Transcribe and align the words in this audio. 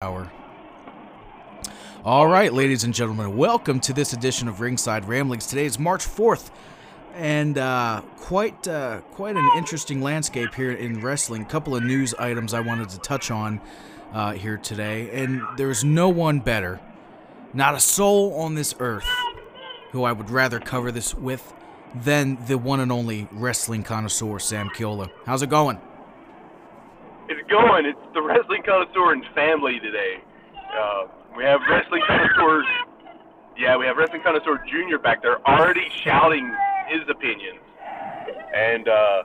hour. 0.00 0.30
All 2.04 2.28
right, 2.28 2.52
ladies 2.52 2.84
and 2.84 2.94
gentlemen, 2.94 3.36
welcome 3.36 3.80
to 3.80 3.92
this 3.92 4.12
edition 4.12 4.46
of 4.46 4.60
Ringside 4.60 5.08
Ramblings. 5.08 5.48
Today 5.48 5.64
is 5.64 5.76
March 5.76 6.06
4th, 6.06 6.52
and 7.14 7.58
uh, 7.58 8.02
quite 8.16 8.68
uh, 8.68 9.00
quite 9.10 9.34
an 9.34 9.50
interesting 9.56 10.00
landscape 10.00 10.54
here 10.54 10.70
in 10.70 11.00
wrestling. 11.00 11.42
A 11.42 11.46
couple 11.46 11.74
of 11.74 11.82
news 11.82 12.14
items 12.14 12.54
I 12.54 12.60
wanted 12.60 12.90
to 12.90 12.98
touch 13.00 13.32
on 13.32 13.60
uh, 14.12 14.34
here 14.34 14.56
today, 14.56 15.10
and 15.10 15.42
there's 15.56 15.82
no 15.82 16.08
one 16.08 16.38
better, 16.38 16.78
not 17.52 17.74
a 17.74 17.80
soul 17.80 18.34
on 18.34 18.54
this 18.54 18.76
earth, 18.78 19.08
who 19.90 20.04
I 20.04 20.12
would 20.12 20.30
rather 20.30 20.60
cover 20.60 20.92
this 20.92 21.12
with 21.12 21.52
than 21.92 22.38
the 22.46 22.56
one 22.56 22.78
and 22.78 22.92
only 22.92 23.26
wrestling 23.32 23.82
connoisseur 23.82 24.38
Sam 24.38 24.68
Kiola. 24.68 25.10
How's 25.26 25.42
it 25.42 25.50
going? 25.50 25.80
It's 27.28 27.48
going. 27.50 27.86
It's 27.86 27.98
the 28.14 28.22
wrestling 28.22 28.62
connoisseur 28.62 29.12
and 29.12 29.24
family 29.34 29.78
today. 29.80 30.22
Uh, 30.74 31.04
we 31.36 31.44
have 31.44 31.60
wrestling 31.68 32.02
connoisseur. 32.06 32.64
Yeah, 33.56 33.76
we 33.76 33.86
have 33.86 33.96
wrestling 33.96 34.22
connoisseur 34.22 34.64
Junior 34.70 34.98
back 34.98 35.22
there 35.22 35.46
already 35.46 35.88
shouting 36.04 36.50
his 36.88 37.02
opinions, 37.08 37.60
and 38.54 38.88
uh, 38.88 39.22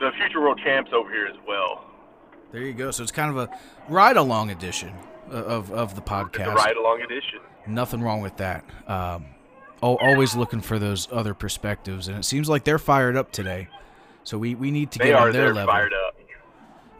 the 0.00 0.10
future 0.18 0.40
world 0.40 0.60
champs 0.64 0.90
over 0.92 1.10
here 1.10 1.26
as 1.26 1.36
well. 1.46 1.84
There 2.52 2.62
you 2.62 2.72
go. 2.72 2.90
So 2.90 3.02
it's 3.02 3.12
kind 3.12 3.30
of 3.30 3.36
a 3.36 3.58
ride 3.88 4.16
along 4.16 4.50
edition 4.50 4.92
of, 5.30 5.70
of 5.70 5.94
the 5.94 6.02
podcast. 6.02 6.54
Ride 6.54 6.76
along 6.76 7.02
edition. 7.02 7.40
Nothing 7.66 8.02
wrong 8.02 8.22
with 8.22 8.36
that. 8.38 8.64
Um, 8.86 9.26
always 9.82 10.34
looking 10.34 10.60
for 10.60 10.78
those 10.78 11.08
other 11.12 11.34
perspectives, 11.34 12.08
and 12.08 12.18
it 12.18 12.24
seems 12.24 12.48
like 12.48 12.64
they're 12.64 12.78
fired 12.78 13.16
up 13.16 13.30
today. 13.30 13.68
So 14.24 14.38
we, 14.38 14.54
we 14.56 14.70
need 14.72 14.90
to 14.92 14.98
they 14.98 15.06
get 15.06 15.14
on 15.14 15.32
their 15.32 15.54
they're 15.54 15.54
level. 15.54 15.72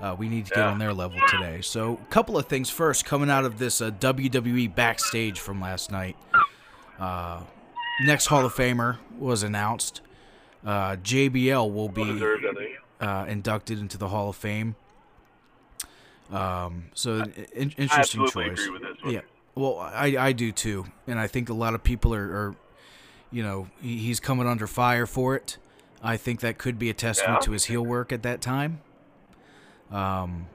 Uh, 0.00 0.14
we 0.18 0.28
need 0.28 0.44
to 0.46 0.50
get 0.50 0.58
Yeah. 0.60 0.70
on 0.70 0.78
their 0.78 0.92
level 0.92 1.18
today. 1.28 1.60
So, 1.62 1.94
a 2.02 2.06
couple 2.12 2.36
of 2.36 2.46
things 2.46 2.68
first 2.68 3.04
coming 3.06 3.30
out 3.30 3.44
of 3.46 3.58
this 3.58 3.80
uh, 3.80 3.90
WWE 3.92 4.68
backstage 4.74 5.40
from 5.40 5.60
last 5.60 5.90
night. 5.90 6.16
Uh, 6.98 7.40
next 8.04 8.26
Hall 8.26 8.44
of 8.44 8.54
Famer 8.54 8.98
was 9.18 9.42
announced. 9.42 10.02
Uh, 10.64 10.96
JBL 10.96 11.72
will 11.72 11.88
be 11.88 12.04
deserved, 12.04 12.44
uh, 13.00 13.24
inducted 13.28 13.78
into 13.78 13.96
the 13.96 14.08
Hall 14.08 14.28
of 14.28 14.36
Fame. 14.36 14.74
Um, 16.30 16.86
so, 16.94 17.22
in- 17.54 17.70
interesting 17.78 18.26
choice. 18.28 18.58
agree 18.60 18.70
with 18.70 18.82
this 18.82 19.02
one. 19.02 19.14
Yeah, 19.14 19.20
well, 19.54 19.78
I 19.78 20.16
I 20.18 20.32
do 20.32 20.50
too, 20.52 20.86
and 21.06 21.18
I 21.20 21.26
think 21.28 21.48
a 21.48 21.54
lot 21.54 21.74
of 21.74 21.84
people 21.84 22.12
are, 22.14 22.24
are 22.24 22.54
you 23.30 23.42
know, 23.44 23.68
he- 23.80 23.98
he's 23.98 24.18
coming 24.18 24.46
under 24.46 24.66
fire 24.66 25.06
for 25.06 25.36
it. 25.36 25.56
I 26.02 26.16
think 26.16 26.40
that 26.40 26.58
could 26.58 26.78
be 26.78 26.90
a 26.90 26.94
testament 26.94 27.38
Yeah. 27.42 27.46
to 27.46 27.50
his 27.52 27.64
heel 27.66 27.82
work 27.84 28.12
at 28.12 28.22
that 28.24 28.40
time. 28.40 28.80
Um, 29.90 30.46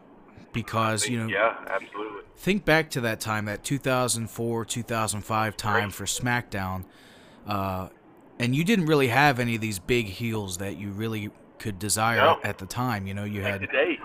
because 0.53 1.07
you 1.07 1.17
know, 1.17 1.27
Yeah, 1.27 1.55
absolutely. 1.69 2.21
think 2.35 2.65
back 2.65 2.89
to 2.91 3.01
that 3.01 3.19
time, 3.21 3.45
that 3.45 3.63
2004 3.63 4.65
2005 4.65 5.57
time 5.57 5.89
for 5.91 6.05
SmackDown, 6.05 6.83
uh, 7.47 7.87
and 8.39 8.55
you 8.55 8.63
didn't 8.63 8.85
really 8.87 9.07
have 9.07 9.39
any 9.39 9.55
of 9.55 9.61
these 9.61 9.79
big 9.79 10.07
heels 10.07 10.57
that 10.57 10.75
you 10.77 10.89
really 10.91 11.29
could 11.59 11.79
desire 11.79 12.17
No. 12.17 12.39
at 12.43 12.57
the 12.57 12.65
time. 12.65 13.07
You 13.07 13.13
know, 13.13 13.23
you 13.23 13.41
had 13.41 13.61
Today, 13.61 13.97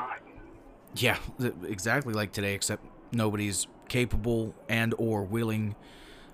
yeah, 0.94 1.16
exactly 1.64 2.14
like 2.14 2.32
today, 2.32 2.54
except 2.54 2.84
nobody's 3.12 3.66
capable 3.88 4.54
and 4.68 4.94
or 4.98 5.22
willing. 5.24 5.74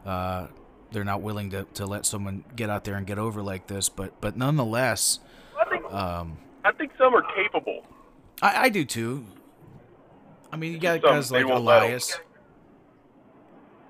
Uh, 0.05 0.49
they're 0.91 1.05
not 1.05 1.23
willing 1.23 1.51
to, 1.51 1.65
to 1.75 1.87
let 1.87 2.05
someone 2.05 2.45
get 2.55 2.69
out 2.69 2.84
there 2.84 2.97
and 2.97 3.06
get 3.06 3.19
over 3.19 3.43
like 3.43 3.67
this, 3.67 3.89
but 3.89 4.21
but 4.21 4.37
nonetheless, 4.37 5.21
I 5.59 5.69
think 5.71 5.84
um, 5.93 6.37
I 6.65 6.73
think 6.73 6.93
some 6.99 7.15
are 7.15 7.23
capable. 7.34 7.87
I, 8.43 8.65
I 8.65 8.69
do 8.69 8.85
too. 8.85 9.25
I 10.53 10.57
mean, 10.57 10.73
you 10.73 10.79
got 10.79 11.01
Some, 11.01 11.11
guys 11.15 11.33
like 11.33 11.47
won't 11.47 11.65
let 11.65 11.83
'em. 11.83 11.89
Elias. 11.89 12.19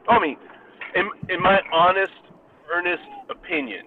I 0.09 0.19
mean, 0.20 0.36
in, 0.94 1.11
in 1.28 1.42
my 1.42 1.59
honest, 1.72 2.12
earnest 2.72 3.03
opinion, 3.31 3.86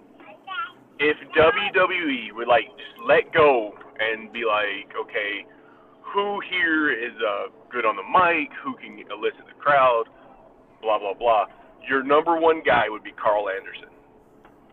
if 0.98 1.16
WWE 1.36 2.34
would 2.34 2.48
like 2.48 2.64
just 2.76 2.98
let 3.06 3.32
go 3.32 3.72
and 3.98 4.32
be 4.32 4.44
like, 4.44 4.92
okay, 4.98 5.46
who 6.02 6.40
here 6.50 6.90
is 6.92 7.12
uh, 7.20 7.48
good 7.70 7.84
on 7.84 7.96
the 7.96 8.02
mic, 8.02 8.50
who 8.62 8.74
can 8.76 8.98
elicit 9.10 9.46
the 9.46 9.54
crowd, 9.60 10.04
blah 10.82 10.98
blah 10.98 11.14
blah. 11.14 11.46
Your 11.88 12.02
number 12.02 12.36
one 12.40 12.62
guy 12.64 12.88
would 12.88 13.04
be 13.04 13.12
Karl 13.12 13.48
Anderson. 13.48 13.88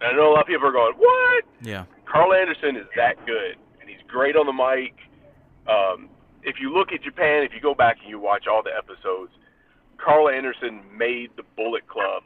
And 0.02 0.12
I 0.12 0.16
know 0.16 0.32
a 0.32 0.34
lot 0.34 0.42
of 0.42 0.48
people 0.48 0.68
are 0.68 0.72
going, 0.72 0.94
what? 0.98 1.44
Yeah, 1.62 1.86
Karl 2.12 2.34
Anderson 2.34 2.76
is 2.78 2.88
that 2.96 3.16
good, 3.26 3.56
and 3.80 3.90
he's 3.90 4.02
great 4.08 4.36
on 4.36 4.46
the 4.46 4.54
mic. 4.54 4.96
Um, 5.68 6.10
if 6.44 6.56
you 6.60 6.74
look 6.74 6.92
at 6.92 7.04
Japan, 7.04 7.44
if 7.44 7.52
you 7.54 7.62
go 7.62 7.74
back 7.74 7.98
and 8.02 8.10
you 8.10 8.20
watch 8.20 8.46
all 8.52 8.62
the 8.64 8.76
episodes, 8.76 9.32
Karl 9.98 10.30
Anderson 10.30 10.82
made 10.96 11.32
the 11.38 11.44
Bullet 11.56 11.88
Club 11.88 12.24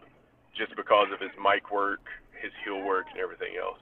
just 0.58 0.75
because 0.75 1.08
of 1.14 1.20
his 1.20 1.30
mic 1.38 1.72
work, 1.72 2.02
his 2.42 2.52
heel 2.66 2.81
work, 2.81 3.06
and 3.12 3.20
everything 3.22 3.53
else. 3.62 3.78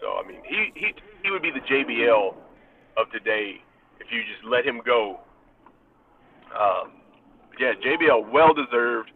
So 0.00 0.18
I 0.18 0.26
mean, 0.26 0.42
he 0.44 0.72
he 0.74 0.94
he 1.22 1.30
would 1.30 1.42
be 1.42 1.50
the 1.50 1.60
JBL 1.60 2.34
of 2.96 3.10
today 3.12 3.62
if 4.00 4.08
you 4.10 4.22
just 4.26 4.44
let 4.44 4.64
him 4.66 4.80
go. 4.84 5.20
Um, 6.50 6.92
yeah, 7.60 7.74
JBL, 7.78 8.32
well 8.32 8.54
deserved. 8.54 9.10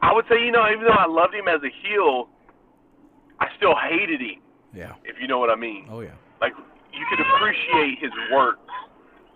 I 0.00 0.12
would 0.14 0.24
say, 0.30 0.42
you 0.42 0.50
know, 0.50 0.66
even 0.70 0.84
though 0.84 0.98
I 0.98 1.06
loved 1.06 1.34
him 1.34 1.46
as 1.48 1.60
a 1.62 1.70
heel, 1.86 2.28
I 3.38 3.46
still 3.56 3.74
hated 3.76 4.20
him 4.20 4.40
yeah, 4.72 4.94
if 5.04 5.16
you 5.20 5.26
know 5.28 5.38
what 5.38 5.50
I 5.50 5.56
mean. 5.56 5.86
oh 5.90 6.00
yeah, 6.00 6.14
Like 6.40 6.52
you 6.98 7.06
could 7.08 7.20
appreciate 7.20 7.98
his 8.00 8.10
work 8.32 8.58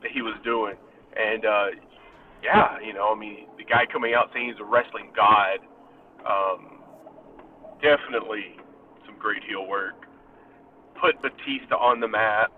that 0.02 0.10
he 0.10 0.20
was 0.22 0.34
doing, 0.44 0.74
and 1.16 1.44
uh, 1.46 1.66
yeah, 2.42 2.78
you 2.80 2.92
know, 2.92 3.12
I 3.14 3.18
mean, 3.18 3.46
the 3.56 3.64
guy 3.64 3.86
coming 3.86 4.14
out 4.14 4.30
saying 4.34 4.48
he's 4.48 4.60
a 4.60 4.64
wrestling 4.64 5.10
god, 5.14 5.58
um, 6.26 6.80
definitely 7.80 8.56
some 9.06 9.16
great 9.18 9.42
heel 9.44 9.66
work. 9.66 9.94
Put 11.00 11.20
Batista 11.22 11.76
on 11.76 12.00
the 12.00 12.08
map. 12.08 12.52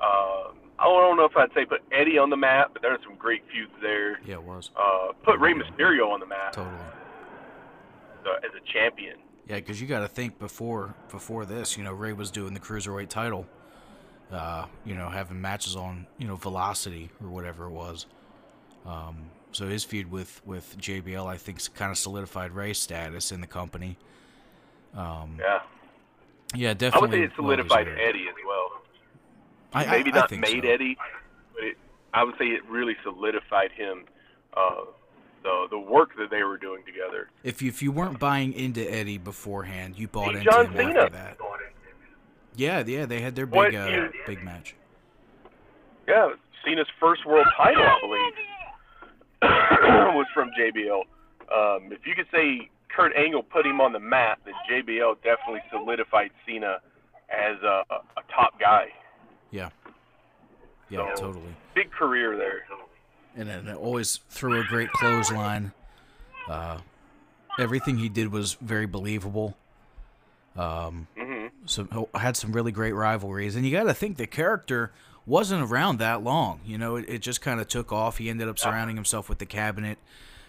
Um, 0.00 0.56
I 0.78 0.84
don't 0.84 1.16
know 1.16 1.24
if 1.24 1.36
I'd 1.36 1.52
say 1.54 1.64
put 1.64 1.82
Eddie 1.92 2.18
on 2.18 2.30
the 2.30 2.36
map, 2.36 2.70
but 2.72 2.82
there 2.82 2.92
are 2.92 2.98
some 3.04 3.14
great 3.16 3.42
feuds 3.52 3.70
there. 3.80 4.18
yeah, 4.24 4.34
it 4.34 4.42
was 4.42 4.70
Uh, 4.76 5.12
put 5.24 5.38
Rey 5.38 5.52
Mysterio 5.54 6.10
on 6.10 6.18
the 6.20 6.26
map 6.26 6.52
totally. 6.52 6.74
as 8.44 8.50
a 8.56 8.72
champion. 8.72 9.16
Yeah, 9.48 9.56
because 9.56 9.80
you 9.80 9.86
got 9.88 10.00
to 10.00 10.08
think 10.08 10.38
before 10.38 10.94
before 11.10 11.44
this, 11.44 11.76
you 11.76 11.84
know, 11.84 11.92
Rey 11.92 12.12
was 12.12 12.30
doing 12.30 12.54
the 12.54 12.60
cruiserweight 12.60 13.08
title, 13.08 13.46
uh, 14.32 14.66
you 14.84 14.94
know, 14.94 15.08
having 15.08 15.40
matches 15.40 15.76
on, 15.76 16.06
you 16.18 16.26
know, 16.26 16.36
Velocity 16.36 17.10
or 17.22 17.28
whatever 17.28 17.66
it 17.66 17.70
was. 17.70 18.06
Um, 18.86 19.16
so 19.52 19.68
his 19.68 19.84
feud 19.84 20.10
with 20.10 20.40
with 20.46 20.76
JBL, 20.78 21.26
I 21.26 21.36
think, 21.36 21.60
kind 21.74 21.90
of 21.92 21.98
solidified 21.98 22.52
Rey's 22.52 22.78
status 22.78 23.30
in 23.32 23.40
the 23.40 23.46
company. 23.46 23.96
Um, 24.94 25.38
Yeah, 25.38 25.60
yeah, 26.54 26.70
I 26.70 26.74
definitely. 26.74 27.08
would 27.08 27.16
say 27.18 27.24
it 27.24 27.32
solidified 27.36 27.86
well-deserved. 27.86 28.00
Eddie 28.00 28.26
as 28.28 28.34
well. 28.46 28.82
I, 29.74 29.84
I- 29.86 29.90
maybe 29.98 30.12
I 30.12 30.14
not 30.16 30.28
think 30.30 30.42
made 30.42 30.62
so. 30.64 30.68
Eddie, 30.70 30.96
but 31.54 31.64
it, 31.64 31.76
I 32.14 32.24
would 32.24 32.34
say 32.38 32.46
it 32.46 32.64
really 32.68 32.96
solidified 33.02 33.72
him. 33.72 34.04
Uh, 34.54 34.84
the 35.42 35.66
the 35.70 35.78
work 35.78 36.16
that 36.18 36.30
they 36.30 36.42
were 36.44 36.56
doing 36.58 36.82
together. 36.84 37.28
If 37.42 37.62
you, 37.62 37.68
if 37.68 37.82
you 37.82 37.90
weren't 37.90 38.18
buying 38.18 38.52
into 38.52 38.80
Eddie 38.82 39.18
beforehand, 39.18 39.98
you 39.98 40.08
bought 40.08 40.36
into 40.36 40.44
John 40.50 40.66
him 40.66 40.76
Cena. 40.76 41.00
after 41.00 41.12
that. 41.14 41.38
Yeah, 42.56 42.82
yeah, 42.86 43.06
they 43.06 43.20
had 43.20 43.34
their 43.34 43.46
big 43.46 43.74
uh, 43.74 43.86
you- 43.86 44.12
big 44.26 44.42
match. 44.44 44.74
Yeah, 46.08 46.30
Cena's 46.64 46.88
first 47.00 47.24
world 47.26 47.46
title, 47.56 47.82
I 47.82 47.98
believe, 48.00 48.34
was 50.14 50.26
from 50.34 50.50
JBL. 50.58 51.00
Um, 51.52 51.92
if 51.92 52.06
you 52.06 52.14
could 52.14 52.26
say 52.32 52.68
Kurt 52.88 53.14
Angle 53.16 53.42
put 53.44 53.64
him 53.66 53.80
on 53.80 53.92
the 53.92 54.00
map, 54.00 54.40
then 54.44 54.54
JBL 54.70 55.16
definitely 55.22 55.62
solidified 55.70 56.30
Cena 56.46 56.78
as 57.30 57.56
a, 57.62 57.82
a 57.90 58.22
top 58.34 58.58
guy. 58.60 58.86
Yeah. 59.50 59.70
Yeah, 60.90 61.14
So- 61.14 61.26
totally. 61.26 61.54
Big 61.74 61.90
career 61.90 62.36
there. 62.36 62.64
and 63.34 63.48
then 63.48 63.74
always 63.76 64.20
threw 64.28 64.60
a 64.60 64.64
great 64.64 64.90
clothesline. 64.92 65.72
Uh, 66.46 66.78
everything 67.58 67.96
he 67.96 68.10
did 68.10 68.30
was 68.30 68.54
very 68.60 68.84
believable. 68.86 69.56
Um, 70.54 71.06
hmm 71.16 71.31
so 71.66 72.08
had 72.14 72.36
some 72.36 72.52
really 72.52 72.72
great 72.72 72.92
rivalries, 72.92 73.56
and 73.56 73.64
you 73.64 73.72
got 73.72 73.84
to 73.84 73.94
think 73.94 74.16
the 74.16 74.26
character 74.26 74.92
wasn't 75.26 75.62
around 75.62 75.98
that 75.98 76.22
long. 76.22 76.60
You 76.64 76.78
know, 76.78 76.96
it, 76.96 77.04
it 77.08 77.18
just 77.22 77.40
kind 77.40 77.60
of 77.60 77.68
took 77.68 77.92
off. 77.92 78.18
He 78.18 78.28
ended 78.28 78.48
up 78.48 78.58
surrounding 78.58 78.96
himself 78.96 79.28
with 79.28 79.38
the 79.38 79.46
cabinet, 79.46 79.98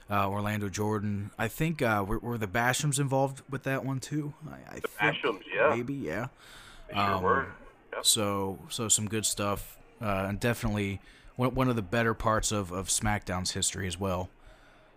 uh, 0.10 0.28
Orlando 0.30 0.70
Jordan. 0.70 1.30
I 1.38 1.48
think 1.48 1.82
uh, 1.82 2.04
were, 2.08 2.18
were 2.20 2.38
the 2.38 2.48
Bashams 2.48 3.00
involved 3.00 3.42
with 3.50 3.64
that 3.64 3.86
one 3.86 4.00
too? 4.00 4.34
I, 4.50 4.76
I 4.76 4.80
The 4.80 4.88
think 4.88 5.16
Bashams, 5.18 5.42
yeah. 5.56 5.70
maybe, 5.76 5.94
yeah. 5.94 6.28
They 6.90 6.96
sure 6.96 7.04
Um, 7.04 7.24
were. 7.24 7.48
Yep. 7.94 8.06
So 8.06 8.60
so 8.70 8.88
some 8.88 9.08
good 9.08 9.26
stuff, 9.26 9.78
uh, 10.02 10.26
and 10.28 10.40
definitely 10.40 11.00
one, 11.36 11.54
one 11.54 11.70
of 11.70 11.76
the 11.76 11.84
better 11.84 12.16
parts 12.16 12.52
of, 12.52 12.72
of 12.72 12.88
SmackDown's 12.88 13.52
history 13.52 13.86
as 13.88 14.00
well. 14.00 14.30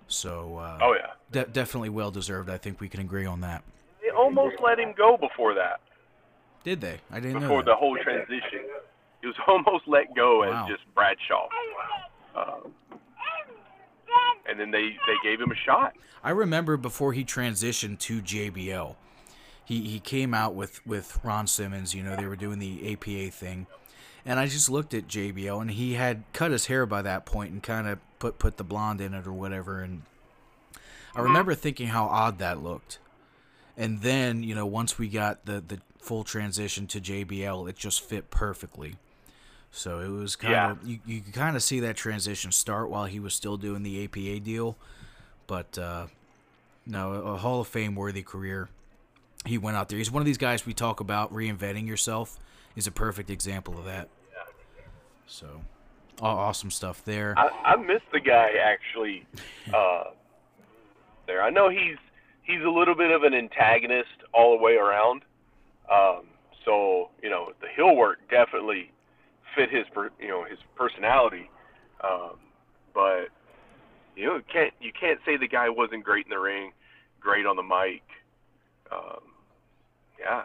So 0.08 0.56
uh, 0.56 0.78
Oh 0.80 0.94
yeah. 0.94 1.10
de- 1.32 1.50
definitely 1.50 1.90
well 1.90 2.10
deserved. 2.10 2.48
I 2.48 2.56
think 2.58 2.80
we 2.80 2.88
can 2.88 3.00
agree 3.00 3.26
on 3.26 3.40
that. 3.42 3.62
They 4.02 4.10
almost 4.10 4.56
let 4.62 4.78
him 4.78 4.94
go 4.96 5.16
before 5.18 5.52
that. 5.54 5.80
Did 6.66 6.80
they? 6.80 6.98
I 7.12 7.20
didn't 7.20 7.34
know 7.34 7.40
before 7.42 7.62
the 7.62 7.76
whole 7.76 7.96
transition. 7.96 8.66
He 9.20 9.28
was 9.28 9.36
almost 9.46 9.86
let 9.86 10.12
go 10.16 10.40
Wow. 10.40 10.64
as 10.64 10.68
just 10.68 10.82
Bradshaw. 10.96 11.48
Uh, 12.34 12.56
and 14.48 14.58
then 14.58 14.72
they 14.72 14.88
they 15.06 15.14
gave 15.22 15.40
him 15.40 15.52
a 15.52 15.54
shot. 15.54 15.94
I 16.24 16.30
remember 16.30 16.76
before 16.76 17.12
he 17.12 17.24
transitioned 17.24 18.00
to 18.00 18.20
JBL, 18.20 18.96
he 19.64 19.82
he 19.82 20.00
came 20.00 20.34
out 20.34 20.56
with 20.56 20.84
with 20.84 21.20
Ron 21.22 21.46
Simmons. 21.46 21.94
You 21.94 22.02
know, 22.02 22.16
they 22.16 22.26
were 22.26 22.34
doing 22.34 22.58
the 22.58 22.92
APA 22.94 23.30
thing, 23.30 23.68
and 24.24 24.40
I 24.40 24.46
just 24.48 24.68
looked 24.68 24.92
at 24.92 25.06
JBL, 25.06 25.60
and 25.60 25.70
he 25.70 25.94
had 25.94 26.24
cut 26.32 26.50
his 26.50 26.66
hair 26.66 26.84
by 26.84 27.00
that 27.02 27.26
point 27.26 27.52
and 27.52 27.62
kind 27.62 27.86
of 27.86 28.00
put 28.18 28.40
put 28.40 28.56
the 28.56 28.64
blonde 28.64 29.00
in 29.00 29.14
it 29.14 29.24
or 29.24 29.32
whatever. 29.32 29.82
And 29.82 30.02
I 31.14 31.20
remember 31.20 31.54
thinking 31.54 31.86
how 31.86 32.06
odd 32.06 32.40
that 32.40 32.60
looked. 32.60 32.98
And 33.76 34.00
then 34.02 34.42
you 34.42 34.56
know, 34.56 34.66
once 34.66 34.98
we 34.98 35.06
got 35.08 35.46
the 35.46 35.62
the 35.64 35.80
full 36.06 36.22
transition 36.22 36.86
to 36.86 37.00
JBL, 37.00 37.68
it 37.68 37.76
just 37.76 38.00
fit 38.00 38.30
perfectly. 38.30 38.94
So 39.72 39.98
it 39.98 40.08
was 40.08 40.36
kind 40.36 40.52
Yeah. 40.52 40.70
of 40.70 40.86
you, 40.86 41.00
you 41.04 41.20
could 41.20 41.34
kind 41.34 41.56
of 41.56 41.62
see 41.64 41.80
that 41.80 41.96
transition 41.96 42.52
start 42.52 42.88
while 42.88 43.06
he 43.06 43.18
was 43.18 43.34
still 43.34 43.56
doing 43.56 43.82
the 43.82 44.04
APA 44.04 44.40
deal, 44.40 44.76
but 45.48 45.76
uh, 45.76 46.06
no, 46.86 47.12
a 47.12 47.36
Hall 47.36 47.60
of 47.60 47.66
Fame 47.66 47.96
worthy 47.96 48.22
career. 48.22 48.68
He 49.44 49.58
went 49.58 49.76
out 49.76 49.88
there. 49.88 49.98
He's 49.98 50.10
one 50.10 50.22
of 50.22 50.26
these 50.26 50.38
guys 50.38 50.64
we 50.64 50.72
talk 50.74 51.00
about 51.00 51.32
reinventing 51.34 51.86
yourself. 51.86 52.38
Is 52.76 52.86
a 52.86 52.92
perfect 52.92 53.30
example 53.30 53.76
of 53.78 53.86
that. 53.86 54.08
So, 55.26 55.62
awesome 56.20 56.70
stuff 56.70 57.02
there. 57.04 57.34
I, 57.36 57.72
I 57.72 57.76
miss 57.76 58.02
the 58.12 58.20
guy 58.20 58.50
actually. 58.62 59.26
Uh, 59.74 60.04
there, 61.26 61.42
I 61.42 61.50
know 61.50 61.68
he's 61.68 61.96
he's 62.44 62.62
a 62.62 62.68
little 62.70 62.94
bit 62.94 63.10
of 63.10 63.24
an 63.24 63.34
antagonist 63.34 64.08
all 64.32 64.56
the 64.56 64.62
way 64.62 64.74
around. 64.76 65.22
Um, 65.92 66.26
so 66.64 67.10
you 67.22 67.30
know, 67.30 67.52
the 67.60 67.68
heel 67.74 67.96
work 67.96 68.18
definitely 68.30 68.92
fit 69.54 69.70
his 69.70 69.84
per, 69.92 70.10
you 70.20 70.28
know 70.28 70.44
his 70.44 70.58
personality. 70.76 71.50
Um, 72.02 72.36
but 72.94 73.28
you 74.16 74.26
know, 74.26 74.36
you 74.36 74.44
can't 74.52 74.74
you 74.80 74.92
can't 74.98 75.20
say 75.24 75.36
the 75.36 75.48
guy 75.48 75.68
wasn't 75.68 76.04
great 76.04 76.26
in 76.26 76.30
the 76.30 76.38
ring, 76.38 76.72
great 77.20 77.46
on 77.46 77.56
the 77.56 77.62
mic. 77.62 78.02
Um, 78.90 79.20
yeah, 80.18 80.42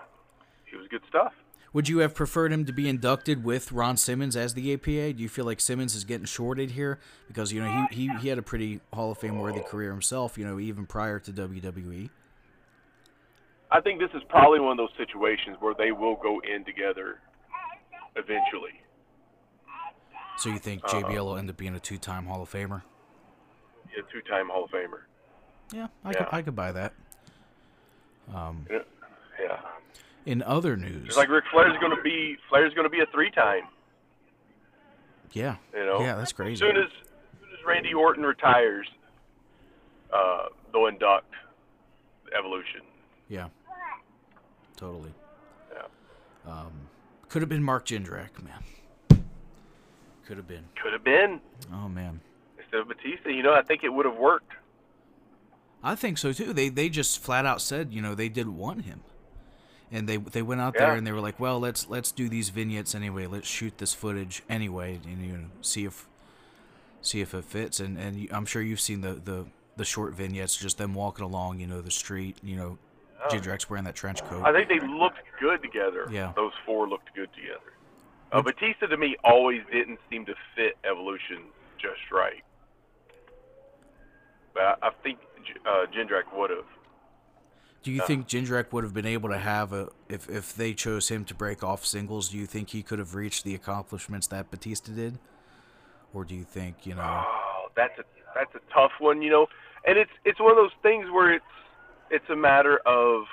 he 0.69 0.77
was 0.77 0.87
good 0.87 1.01
stuff. 1.07 1.33
Would 1.73 1.87
you 1.87 1.99
have 1.99 2.13
preferred 2.13 2.51
him 2.51 2.65
to 2.65 2.73
be 2.73 2.89
inducted 2.89 3.45
with 3.45 3.71
Ron 3.71 3.95
Simmons 3.95 4.35
as 4.35 4.55
the 4.55 4.73
APA? 4.73 5.13
Do 5.13 5.23
you 5.23 5.29
feel 5.29 5.45
like 5.45 5.61
Simmons 5.61 5.95
is 5.95 6.03
getting 6.03 6.25
shorted 6.25 6.71
here 6.71 6.99
because 7.27 7.53
you 7.53 7.63
know 7.63 7.87
he 7.89 8.07
he, 8.07 8.17
he 8.17 8.27
had 8.27 8.37
a 8.37 8.41
pretty 8.41 8.81
Hall 8.93 9.11
of 9.11 9.17
Fame 9.17 9.39
worthy 9.39 9.61
career 9.61 9.91
himself. 9.91 10.37
You 10.37 10.45
know, 10.45 10.59
even 10.59 10.85
prior 10.85 11.19
to? 11.19 11.31
WWE. 11.31 12.09
I 13.71 13.79
think 13.81 13.99
this 13.99 14.09
is 14.13 14.21
probably 14.29 14.59
one 14.59 14.71
of 14.71 14.77
those 14.77 14.95
situations 14.97 15.57
where 15.59 15.73
they 15.77 15.91
will 15.91 16.15
go 16.17 16.41
in 16.41 16.65
together 16.65 17.19
eventually. 18.15 18.73
So 20.37 20.49
you 20.49 20.57
think 20.59 20.81
JBL 20.83 21.23
will 21.23 21.37
end 21.37 21.49
up 21.49 21.57
being 21.57 21.75
a 21.75 21.79
two-time 21.79 22.25
Hall 22.25 22.41
of 22.41 22.51
Famer? 22.51 22.81
Yeah, 23.95 24.03
two-time 24.11 24.49
Hall 24.49 24.65
of 24.65 24.71
Famer. 24.71 25.01
Yeah, 25.73 25.87
I 26.03 26.13
could 26.13 26.27
I 26.31 26.41
could 26.41 26.55
buy 26.55 26.71
that. 26.73 26.93
Um, 28.35 28.65
Yeah. 28.69 28.79
yeah. 29.41 29.57
in 30.25 30.41
other 30.43 30.75
news, 30.75 31.05
Just 31.05 31.17
like 31.17 31.29
Ric 31.29 31.43
Flair's 31.51 31.77
going 31.79 31.95
to 31.95 32.01
be 32.01 32.35
Flair's 32.49 32.73
going 32.73 32.85
to 32.85 32.89
be 32.89 32.99
a 33.01 33.05
three-time. 33.13 33.63
yeah, 35.31 35.55
You 35.73 35.85
know. 35.85 35.99
yeah, 36.01 36.15
that's 36.15 36.29
As 36.31 36.33
crazy. 36.33 36.55
soon 36.57 36.75
as, 36.77 36.85
as 36.85 37.39
soon 37.39 37.49
as 37.59 37.65
Randy 37.65 37.93
Orton 37.93 38.23
retires, 38.23 38.87
uh, 40.13 40.47
they'll 40.73 40.87
induct 40.87 41.31
Evolution. 42.37 42.81
Yeah, 43.29 43.47
totally. 44.81 45.13
Yeah. 45.71 46.51
Um, 46.51 46.71
could 47.29 47.41
have 47.41 47.49
been 47.49 47.63
Mark 47.63 47.85
Jindrak, 47.85 48.43
man. 48.43 49.23
Could 50.25 50.37
have 50.37 50.47
been. 50.47 50.65
Could 50.81 50.91
have 50.93 51.03
been 51.03 51.39
Oh 51.73 51.87
man, 51.87 52.21
instead 52.57 52.81
of 52.81 52.87
Batista. 52.87 53.29
You 53.29 53.43
know, 53.43 53.53
I 53.53 53.61
think 53.61 53.83
it 53.83 53.89
would 53.89 54.05
have 54.05 54.17
worked. 54.17 54.53
I 55.83 55.95
think 55.95 56.17
so 56.17 56.33
too. 56.33 56.53
They 56.53 56.69
they 56.69 56.89
just 56.89 57.19
flat 57.19 57.45
out 57.45 57.61
said, 57.61 57.93
you 57.93 58.01
know, 58.01 58.15
they 58.15 58.29
didn't 58.29 58.57
want 58.57 58.85
him, 58.85 59.01
and 59.91 60.07
they 60.07 60.17
they 60.17 60.41
went 60.41 60.61
out 60.61 60.75
there 60.77 60.93
and 60.93 61.05
they 61.05 61.11
were 61.11 61.21
like, 61.21 61.39
well, 61.39 61.59
let's 61.59 61.89
let's 61.89 62.11
do 62.11 62.29
these 62.29 62.49
vignettes 62.49 62.95
anyway. 62.95 63.25
Let's 63.25 63.47
shoot 63.47 63.77
this 63.77 63.93
footage 63.93 64.43
anyway, 64.49 64.99
and 65.05 65.25
you 65.25 65.33
know, 65.33 65.47
see 65.61 65.85
if 65.85 66.07
see 67.01 67.21
if 67.21 67.33
it 67.33 67.45
fits. 67.45 67.79
And 67.79 67.97
and 67.97 68.27
I'm 68.31 68.45
sure 68.45 68.61
you've 68.61 68.81
seen 68.81 69.01
the 69.01 69.13
the 69.13 69.45
the 69.77 69.85
short 69.85 70.13
vignettes, 70.13 70.57
just 70.57 70.77
them 70.77 70.93
walking 70.93 71.25
along, 71.25 71.59
you 71.59 71.67
know, 71.67 71.81
the 71.81 71.91
street. 71.91 72.37
You 72.43 72.55
know, 72.55 72.77
Jindrak's 73.29 73.69
wearing 73.69 73.85
that 73.85 73.95
trench 73.95 74.23
coat. 74.23 74.43
I 74.43 74.51
think 74.51 74.69
they 74.69 74.79
looked 74.85 75.19
good 75.39 75.61
together. 75.61 76.07
Yeah. 76.11 76.33
Those 76.35 76.53
four 76.65 76.87
looked 76.87 77.13
good 77.15 77.29
together. 77.33 77.73
Uh, 78.31 78.41
Batista 78.41 78.87
to 78.87 78.97
me 78.97 79.17
always 79.23 79.61
didn't 79.71 79.99
seem 80.09 80.25
to 80.25 80.33
fit 80.55 80.77
Evolution 80.89 81.43
just 81.77 81.99
right. 82.11 82.43
But 84.53 84.63
I, 84.63 84.75
I 84.83 84.89
think 85.03 85.19
uh, 85.65 85.85
Jindrak 85.93 86.35
would 86.35 86.49
have. 86.49 86.65
Do 87.83 87.91
you 87.91 88.01
think 88.05 88.27
Jindrak 88.27 88.71
would 88.71 88.83
have 88.83 88.93
been 88.93 89.07
able 89.07 89.29
to 89.29 89.37
have 89.39 89.73
a 89.73 89.89
if 90.07 90.29
if 90.29 90.55
they 90.55 90.73
chose 90.73 91.09
him 91.09 91.25
to 91.25 91.33
break 91.33 91.63
off 91.63 91.83
singles? 91.85 92.29
Do 92.29 92.37
you 92.37 92.45
think 92.45 92.69
he 92.69 92.83
could 92.83 92.99
have 92.99 93.15
reached 93.15 93.43
the 93.43 93.55
accomplishments 93.55 94.27
that 94.27 94.51
Batista 94.51 94.91
did, 94.91 95.17
or 96.13 96.23
do 96.23 96.35
you 96.35 96.43
think 96.43 96.85
you 96.85 96.93
know? 96.93 97.23
Oh, 97.25 97.69
that's 97.75 97.97
a 97.97 98.03
that's 98.35 98.53
a 98.53 98.59
tough 98.71 98.91
one, 98.99 99.23
you 99.23 99.31
know. 99.31 99.47
And 99.85 99.97
it's 99.97 100.11
it's 100.25 100.39
one 100.39 100.51
of 100.51 100.57
those 100.57 100.75
things 100.83 101.09
where 101.09 101.33
it's 101.33 101.45
it's 102.11 102.29
a 102.29 102.35
matter 102.35 102.79
of 102.85 103.23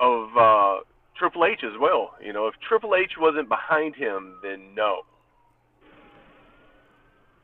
of 0.00 0.36
uh, 0.36 0.80
Triple 1.16 1.44
H 1.44 1.60
as 1.62 1.78
well. 1.78 2.14
You 2.24 2.32
know, 2.32 2.48
if 2.48 2.54
Triple 2.66 2.96
H 2.96 3.12
wasn't 3.18 3.48
behind 3.48 3.94
him, 3.94 4.38
then 4.42 4.74
no. 4.74 5.02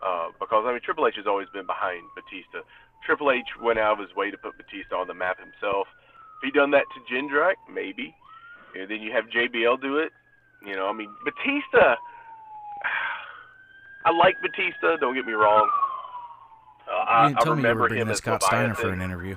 Uh, 0.04 0.28
because 0.40 0.64
I 0.66 0.72
mean, 0.72 0.80
Triple 0.84 1.06
H 1.06 1.14
has 1.16 1.26
always 1.26 1.48
been 1.52 1.66
behind 1.66 2.02
Batista. 2.16 2.66
Triple 3.04 3.30
H 3.30 3.46
went 3.62 3.78
out 3.78 4.00
of 4.00 4.02
his 4.06 4.16
way 4.16 4.30
to 4.30 4.38
put 4.38 4.54
Batista 4.56 4.96
on 4.96 5.06
the 5.06 5.14
map 5.14 5.38
himself. 5.38 5.86
If 6.42 6.46
he 6.46 6.50
done 6.50 6.72
that 6.72 6.84
to 6.94 7.14
Jindrak, 7.14 7.54
maybe. 7.72 8.14
And 8.78 8.90
then 8.90 9.00
you 9.00 9.12
have 9.12 9.24
JBL 9.26 9.80
do 9.80 9.98
it. 9.98 10.10
You 10.66 10.74
know, 10.74 10.88
I 10.88 10.92
mean, 10.92 11.14
Batista. 11.24 11.96
I 14.04 14.12
like 14.12 14.36
Batista. 14.40 14.96
Don't 14.98 15.14
get 15.14 15.26
me 15.26 15.32
wrong. 15.32 15.68
Uh, 16.88 16.94
I, 16.94 17.26
I 17.26 17.32
tell 17.32 17.54
me 17.54 17.62
you 17.62 17.68
remember 17.68 17.94
him 17.94 18.08
as 18.08 18.18
Scott 18.18 18.42
Steiner 18.42 18.74
for 18.74 18.90
an 18.90 19.02
interview. 19.02 19.36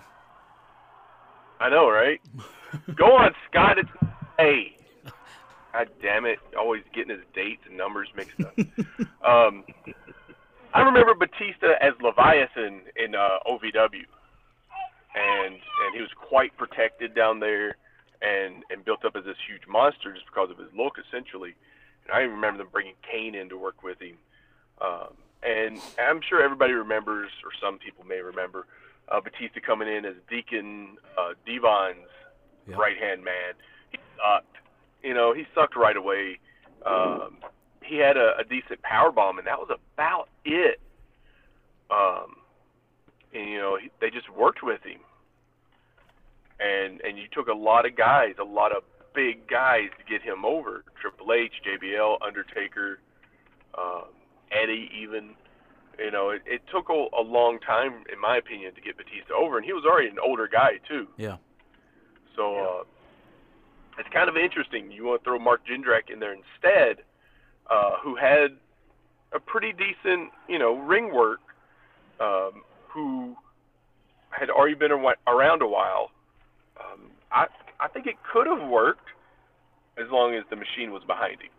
I 1.62 1.70
know, 1.70 1.88
right? 1.88 2.20
Go 2.96 3.16
on, 3.16 3.34
Scott. 3.50 3.78
It's 3.78 3.90
hey. 4.38 4.76
God 5.72 5.90
damn 6.02 6.26
it! 6.26 6.40
Always 6.58 6.82
getting 6.94 7.16
his 7.16 7.24
dates 7.34 7.62
and 7.68 7.78
numbers 7.78 8.10
mixed 8.16 8.42
up. 8.42 8.58
um, 9.24 9.64
I 10.74 10.82
remember 10.82 11.14
Batista 11.14 11.78
as 11.80 11.94
Leviathan 12.02 12.82
in 12.98 13.14
uh, 13.16 13.40
OVW, 13.48 14.10
and 15.16 15.54
and 15.54 15.96
he 15.96 16.02
was 16.02 16.10
quite 16.18 16.58
protected 16.58 17.14
down 17.14 17.40
there, 17.40 17.78
and 18.22 18.64
and 18.72 18.84
built 18.84 19.06
up 19.06 19.16
as 19.16 19.24
this 19.24 19.38
huge 19.48 19.68
monster 19.70 20.12
just 20.14 20.26
because 20.26 20.50
of 20.50 20.58
his 20.58 20.68
look, 20.76 20.98
essentially. 20.98 21.54
And 22.06 22.12
I 22.12 22.24
even 22.24 22.36
remember 22.36 22.58
them 22.58 22.70
bringing 22.72 22.96
Kane 23.10 23.36
in 23.36 23.50
to 23.50 23.58
work 23.58 23.84
with 23.84 24.02
him. 24.02 24.18
Um, 24.82 25.14
and 25.44 25.80
I'm 26.00 26.22
sure 26.28 26.42
everybody 26.42 26.74
remembers, 26.74 27.30
or 27.46 27.52
some 27.62 27.78
people 27.78 28.04
may 28.04 28.20
remember, 28.20 28.66
uh, 29.12 29.20
Batista 29.22 29.60
coming 29.66 29.88
in 29.88 30.06
as 30.06 30.16
Deacon 30.30 30.98
uh, 31.18 31.34
D-Von's 31.46 31.98
Yep. 32.68 32.78
right 32.78 32.98
hand 32.98 33.24
man. 33.24 33.54
He 33.92 33.98
sucked. 34.18 34.56
You 35.04 35.16
know, 35.16 35.34
he 35.34 35.46
sucked 35.56 35.76
right 35.76 35.98
away. 35.98 36.38
Um, 36.86 37.38
he 37.84 37.98
had 37.98 38.18
a, 38.18 38.38
a 38.40 38.44
decent 38.44 38.82
power 38.84 39.12
bomb, 39.12 39.40
and 39.40 39.48
that 39.48 39.58
was 39.58 39.70
about 39.72 40.30
it. 40.46 40.80
Um, 41.90 42.36
and 43.34 43.50
you 43.50 43.58
know, 43.58 43.78
he, 43.82 43.90
they 44.00 44.12
just 44.12 44.30
worked 44.30 44.62
with 44.62 44.82
him. 44.84 45.00
And 46.60 47.02
and 47.02 47.18
you 47.18 47.26
took 47.32 47.48
a 47.48 47.54
lot 47.54 47.88
of 47.88 47.96
guys, 47.98 48.36
a 48.40 48.44
lot 48.44 48.72
of 48.76 48.84
big 49.16 49.48
guys 49.50 49.90
to 49.98 50.04
get 50.10 50.22
him 50.22 50.46
over. 50.46 50.84
Triple 51.02 51.34
H, 51.34 51.52
JBL, 51.68 52.18
Undertaker, 52.26 53.00
um, 53.78 54.06
Eddie, 54.52 54.90
even. 54.96 55.32
You 56.04 56.12
know, 56.12 56.30
it, 56.30 56.42
it 56.46 56.62
took 56.72 56.90
a, 56.90 57.08
a 57.20 57.22
long 57.22 57.60
time, 57.60 58.04
in 58.12 58.20
my 58.20 58.38
opinion, 58.38 58.74
to 58.76 58.82
get 58.82 58.98
Batista 58.98 59.34
over, 59.34 59.58
and 59.58 59.66
he 59.66 59.74
was 59.74 59.86
already 59.86 60.10
an 60.10 60.18
older 60.24 60.48
guy 60.52 60.80
too. 60.88 61.08
Yeah. 61.18 61.38
So 62.36 62.56
uh, 62.56 62.84
it's 64.00 64.10
kind 64.14 64.30
of 64.30 64.38
interesting. 64.38 64.92
You 64.92 65.06
want 65.06 65.24
to 65.24 65.30
throw 65.30 65.40
Mark 65.40 65.62
Jindrak 65.68 66.12
in 66.12 66.20
there 66.20 66.34
instead, 66.34 67.04
uh, 67.70 67.98
who 68.04 68.16
had 68.16 68.58
a 69.34 69.40
pretty 69.40 69.74
decent, 69.74 70.32
you 70.48 70.58
know, 70.58 70.78
ring 70.78 71.14
work, 71.14 71.42
um, 72.20 72.64
who 72.88 73.36
had 74.30 74.50
already 74.50 74.76
been 74.76 74.92
around 74.92 75.62
a 75.62 75.68
while. 75.68 76.12
Um, 76.80 77.12
I 77.32 77.46
I 77.80 77.88
think 77.90 78.08
it 78.08 78.16
could 78.32 78.48
have 78.48 78.68
worked 78.68 79.08
as 79.98 80.08
long 80.10 80.36
as 80.36 80.44
the 80.50 80.56
machine 80.56 80.92
was 80.92 81.04
behind 81.06 81.42
him. 81.42 81.50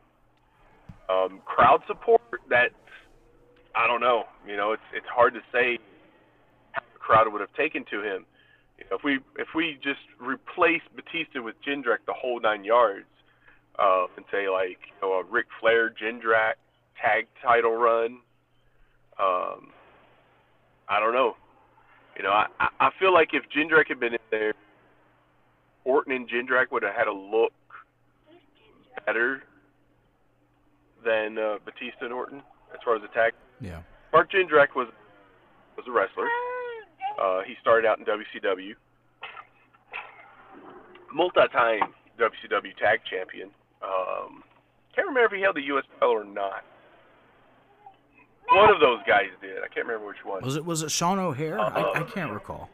Um, 1.08 1.40
crowd 1.44 1.82
support 1.86 2.22
that 2.48 2.70
I 3.74 3.86
don't 3.86 4.00
know. 4.00 4.24
You 4.46 4.56
know, 4.56 4.72
it's 4.72 4.82
it's 4.94 5.06
hard 5.06 5.34
to 5.34 5.40
say 5.52 5.78
how 6.72 6.82
the 6.92 6.98
crowd 6.98 7.32
would 7.32 7.40
have 7.40 7.52
taken 7.54 7.84
to 7.90 8.02
him. 8.02 8.26
You 8.78 8.84
know, 8.90 8.96
if 8.96 9.04
we 9.04 9.18
if 9.38 9.48
we 9.54 9.78
just 9.82 10.00
replace 10.20 10.82
Batista 10.94 11.42
with 11.42 11.56
Jindrak 11.66 12.04
the 12.06 12.14
whole 12.14 12.40
nine 12.40 12.64
yards, 12.64 13.06
uh, 13.78 14.06
and 14.16 14.24
say 14.30 14.48
like 14.48 14.78
you 14.86 15.00
know 15.02 15.14
a 15.14 15.24
Ric 15.24 15.46
Flair 15.60 15.90
Jindrak 15.90 16.54
tag 17.00 17.26
title 17.42 17.76
run, 17.76 18.18
um, 19.18 19.72
I 20.88 21.00
don't 21.00 21.14
know. 21.14 21.34
You 22.16 22.24
know, 22.24 22.30
I 22.30 22.46
I 22.58 22.90
feel 22.98 23.12
like 23.12 23.30
if 23.32 23.44
Jindrak 23.56 23.88
had 23.88 24.00
been 24.00 24.14
in 24.14 24.20
there, 24.30 24.54
Orton 25.84 26.12
and 26.12 26.28
Jindrak 26.28 26.70
would 26.70 26.82
have 26.82 26.94
had 26.94 27.06
a 27.08 27.12
look 27.12 27.52
better 29.06 29.42
than 31.04 31.38
uh, 31.38 31.56
Batista 31.64 32.04
and 32.04 32.12
Orton 32.12 32.42
as 32.72 32.80
far 32.84 32.96
as 32.96 33.02
attack. 33.02 33.34
Yeah. 33.62 33.80
Mark 34.12 34.30
Jindrak 34.30 34.74
was 34.76 34.88
was 35.76 35.86
a 35.88 35.90
wrestler. 35.92 36.28
Uh, 37.20 37.42
he 37.46 37.54
started 37.60 37.86
out 37.88 37.98
in 37.98 38.04
WCW, 38.04 38.74
multi-time 41.14 41.80
WCW 42.18 42.76
Tag 42.76 43.00
Champion. 43.08 43.50
Um, 43.82 44.42
can't 44.94 45.06
remember 45.08 45.26
if 45.26 45.32
he 45.32 45.40
held 45.42 45.56
the 45.56 45.62
U.S. 45.62 45.84
title 45.98 46.14
or 46.14 46.24
not. 46.24 46.64
One 48.50 48.70
of 48.70 48.80
those 48.80 48.98
guys 49.06 49.28
did. 49.40 49.58
I 49.58 49.68
can't 49.72 49.86
remember 49.86 50.06
which 50.08 50.24
one. 50.24 50.42
Was 50.42 50.56
it 50.56 50.64
was 50.64 50.82
it 50.82 50.90
Sean 50.90 51.18
O'Haire? 51.18 51.58
I, 51.58 51.68
I 51.68 52.00
Uh, 52.00 52.04
can't 52.04 52.32
recall. 52.32 52.68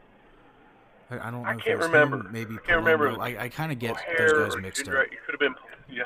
I, 1.09 1.15
I 1.19 1.31
don't 1.31 1.43
know 1.43 1.47
I 1.49 1.53
if 1.53 1.59
it 1.59 1.63
can't 1.65 1.77
was 1.79 1.87
remember. 1.87 2.17
him, 2.17 2.31
maybe 2.31 2.55
I 2.55 2.65
can't 2.67 2.83
remember. 2.83 3.21
I, 3.21 3.37
I 3.45 3.49
kind 3.49 3.71
of 3.71 3.79
get 3.79 3.91
O'Haire 3.91 4.29
those 4.29 4.55
guys 4.55 4.61
mixed 4.63 4.85
Jindrak. 4.85 4.99
up. 5.07 5.11
It 5.13 5.19
could 5.25 5.33
have 5.33 5.39
been, 5.39 5.55
yeah, 5.89 6.03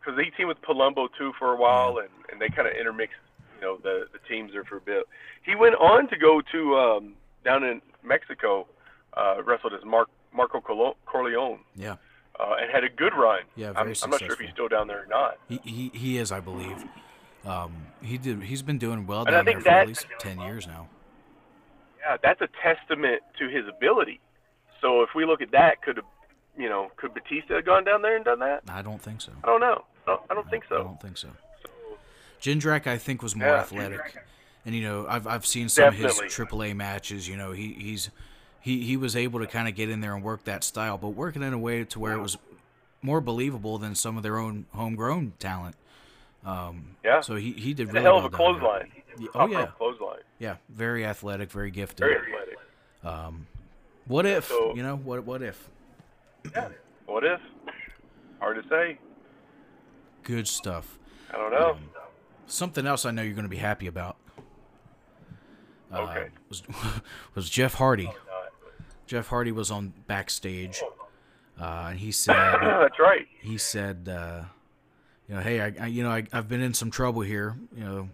because 0.00 0.18
he 0.22 0.30
teamed 0.32 0.48
with 0.48 0.60
Palumbo 0.62 1.08
too 1.16 1.32
for 1.38 1.52
a 1.52 1.56
while, 1.56 1.98
and 1.98 2.08
and 2.32 2.40
they 2.40 2.48
kind 2.48 2.66
of 2.66 2.74
intermixed, 2.74 3.14
know, 3.62 3.78
the 3.82 4.06
the 4.12 4.18
teams 4.28 4.54
are 4.54 4.64
for 4.64 4.76
a 4.76 4.80
bit. 4.80 5.04
He 5.44 5.54
went 5.54 5.74
on 5.76 6.08
to 6.08 6.16
go 6.18 6.40
to 6.52 6.76
um, 6.76 7.14
down 7.44 7.64
in 7.64 7.80
Mexico, 8.02 8.66
uh, 9.16 9.42
wrestled 9.44 9.72
as 9.74 9.84
Mark 9.84 10.08
Marco 10.34 10.60
Corleone, 10.60 11.58
Yeah. 11.76 11.96
uh, 12.40 12.54
and 12.60 12.70
had 12.70 12.84
a 12.84 12.88
good 12.88 13.12
run. 13.14 13.40
Yeah, 13.56 13.68
I'm, 13.68 13.74
very 13.86 13.94
I'm 14.02 14.10
not 14.10 14.20
sure 14.20 14.32
if 14.32 14.38
he's 14.38 14.50
still 14.50 14.68
down 14.68 14.86
there 14.88 15.02
or 15.02 15.06
not. 15.06 15.38
He, 15.48 15.60
he 15.64 15.90
he 15.94 16.18
is, 16.18 16.32
I 16.32 16.40
believe. 16.40 16.84
Um, 17.44 17.72
he 18.02 18.18
did. 18.18 18.42
He's 18.42 18.62
been 18.62 18.78
doing 18.78 19.06
well 19.06 19.24
down 19.24 19.44
there 19.44 19.60
for 19.60 19.68
at 19.68 19.88
least 19.88 20.06
ten 20.18 20.40
years 20.40 20.66
now. 20.66 20.88
Yeah, 22.00 22.16
that's 22.22 22.40
a 22.40 22.48
testament 22.62 23.22
to 23.38 23.48
his 23.48 23.64
ability. 23.68 24.20
So 24.80 25.02
if 25.02 25.10
we 25.14 25.24
look 25.24 25.40
at 25.40 25.52
that, 25.52 25.82
could 25.82 26.00
you 26.56 26.68
know, 26.68 26.90
could 26.96 27.14
Batista 27.14 27.56
have 27.56 27.64
gone 27.64 27.84
down 27.84 28.02
there 28.02 28.16
and 28.16 28.24
done 28.24 28.40
that? 28.40 28.62
I 28.68 28.82
don't 28.82 29.00
think 29.00 29.20
so. 29.20 29.32
I 29.42 29.46
don't 29.46 29.60
know. 29.60 29.84
I 30.06 30.10
don't, 30.10 30.20
I 30.30 30.34
don't 30.34 30.50
think 30.50 30.64
so. 30.68 30.74
I 30.76 30.82
don't 30.82 31.00
think 31.00 31.16
so. 31.16 31.28
Jindrak, 32.42 32.86
I 32.88 32.98
think, 32.98 33.22
was 33.22 33.36
more 33.36 33.46
Yeah, 33.48 33.60
athletic, 33.60 34.16
and 34.66 34.74
you 34.74 34.82
know, 34.82 35.06
I've 35.08 35.26
I've 35.26 35.46
seen 35.46 35.68
some 35.68 35.84
of 35.88 35.94
Definitely. 35.94 36.24
his 36.26 36.34
AAA 36.36 36.74
matches. 36.76 37.28
You 37.28 37.36
know, 37.36 37.52
he 37.52 37.72
he's 37.74 38.10
he 38.60 38.82
he 38.82 38.96
was 38.96 39.14
able 39.14 39.38
to 39.40 39.46
kind 39.46 39.68
of 39.68 39.74
get 39.76 39.88
in 39.88 40.00
there 40.00 40.14
and 40.14 40.24
work 40.24 40.44
that 40.44 40.64
style, 40.64 40.98
but 40.98 41.10
working 41.10 41.42
in 41.42 41.52
a 41.52 41.58
way 41.58 41.84
to 41.84 42.00
where 42.00 42.12
it 42.14 42.20
was 42.20 42.36
more 43.00 43.20
believable 43.20 43.78
than 43.78 43.94
some 43.94 44.16
of 44.16 44.22
their 44.24 44.38
own 44.38 44.66
homegrown 44.74 45.34
talent. 45.38 45.76
Um, 46.44 46.96
Yeah. 47.04 47.20
So 47.20 47.36
he 47.36 47.52
he 47.52 47.74
did 47.74 47.84
It's 47.84 47.92
really 47.94 48.06
a 48.06 48.08
hell 48.08 48.18
of 48.18 48.24
well 48.24 48.32
a 48.32 48.36
clothesline. 48.58 48.92
Yeah, 49.18 49.28
Oh 49.36 49.46
yeah, 49.46 49.66
clothesline. 49.78 50.20
yeah, 50.40 50.56
very 50.68 51.04
athletic, 51.06 51.50
very 51.52 51.70
gifted. 51.70 51.98
Very 52.00 52.16
athletic. 52.32 52.58
Um, 53.04 53.46
what 54.06 54.26
if 54.26 54.46
So- 54.48 54.74
you 54.74 54.82
know 54.82 54.96
what? 54.96 55.22
What 55.24 55.42
if? 55.42 55.68
Yeah. 56.52 56.70
What 57.06 57.24
if? 57.24 57.40
Hard 58.40 58.60
to 58.62 58.68
say. 58.68 58.98
Good 60.24 60.48
stuff. 60.48 60.98
I 61.32 61.36
don't 61.36 61.52
know. 61.52 61.70
Um, 61.72 61.80
Something 62.46 62.86
else 62.86 63.04
I 63.06 63.10
know 63.10 63.22
you're 63.22 63.34
going 63.34 63.44
to 63.44 63.48
be 63.48 63.56
happy 63.56 63.86
about. 63.86 64.16
uh, 65.92 66.24
Was 66.48 66.62
was 67.34 67.48
Jeff 67.50 67.74
Hardy? 67.74 68.06
Uh, 68.08 68.12
Jeff 69.06 69.28
Hardy 69.28 69.52
was 69.52 69.70
on 69.70 69.92
backstage, 70.06 70.82
uh, 71.60 71.88
and 71.90 71.98
he 71.98 72.12
said 72.12 72.36
That's 72.36 72.98
right. 72.98 73.26
he 73.40 73.58
said, 73.58 74.08
uh, 74.08 74.44
you 75.28 75.34
know, 75.34 75.40
hey, 75.40 75.60
I, 75.60 75.72
I 75.80 75.86
you 75.86 76.02
know 76.02 76.10
I, 76.10 76.24
I've 76.32 76.48
been 76.48 76.60
in 76.62 76.74
some 76.74 76.90
trouble 76.90 77.22
here, 77.22 77.56
you 77.76 77.84
know, 77.84 78.08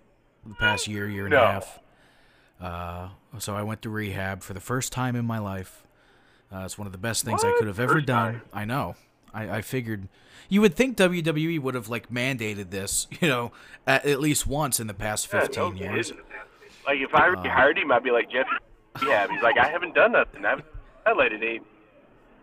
the 0.46 0.54
past 0.54 0.86
year, 0.88 1.08
year 1.08 1.26
and 1.26 1.32
No. 1.32 1.42
a 1.42 1.46
half. 1.46 1.80
Uh, 2.60 3.08
so 3.38 3.54
I 3.54 3.62
went 3.62 3.82
to 3.82 3.90
rehab 3.90 4.42
for 4.42 4.52
the 4.54 4.60
first 4.60 4.92
time 4.92 5.14
in 5.14 5.24
my 5.24 5.38
life. 5.38 5.84
Uh, 6.52 6.60
it's 6.64 6.76
one 6.78 6.86
of 6.86 6.92
the 6.92 6.98
best 6.98 7.24
things 7.24 7.44
I 7.44 7.52
could 7.58 7.66
have 7.68 7.78
ever 7.78 7.94
First 7.94 8.06
done. 8.06 8.32
time? 8.34 8.42
I 8.52 8.64
know. 8.64 8.96
I, 9.38 9.58
I 9.58 9.62
figured 9.62 10.08
you 10.48 10.60
would 10.62 10.74
think 10.74 10.96
WWE 10.96 11.60
would 11.60 11.74
have 11.74 11.88
like 11.88 12.10
mandated 12.10 12.70
this, 12.70 13.06
you 13.20 13.28
know, 13.28 13.52
at, 13.86 14.04
at 14.06 14.20
least 14.20 14.46
once 14.46 14.80
in 14.80 14.86
the 14.86 14.94
past 14.94 15.28
Yeah, 15.32 15.40
15 15.40 15.62
no 15.62 15.72
years. 15.80 16.12
Like 16.86 16.98
if 17.00 17.14
I 17.14 17.28
Uh, 17.28 17.42
hired 17.48 17.78
him, 17.78 17.92
I'd 17.92 18.02
be 18.02 18.10
like 18.10 18.30
Jeff. 18.30 18.46
Yeah, 19.04 19.28
he's 19.30 19.42
like 19.42 19.58
I 19.58 19.68
haven't 19.68 19.94
done 19.94 20.12
nothing. 20.12 20.44
I 20.44 20.50
haven't 20.50 20.66
violated 21.04 21.42
any. 21.42 21.60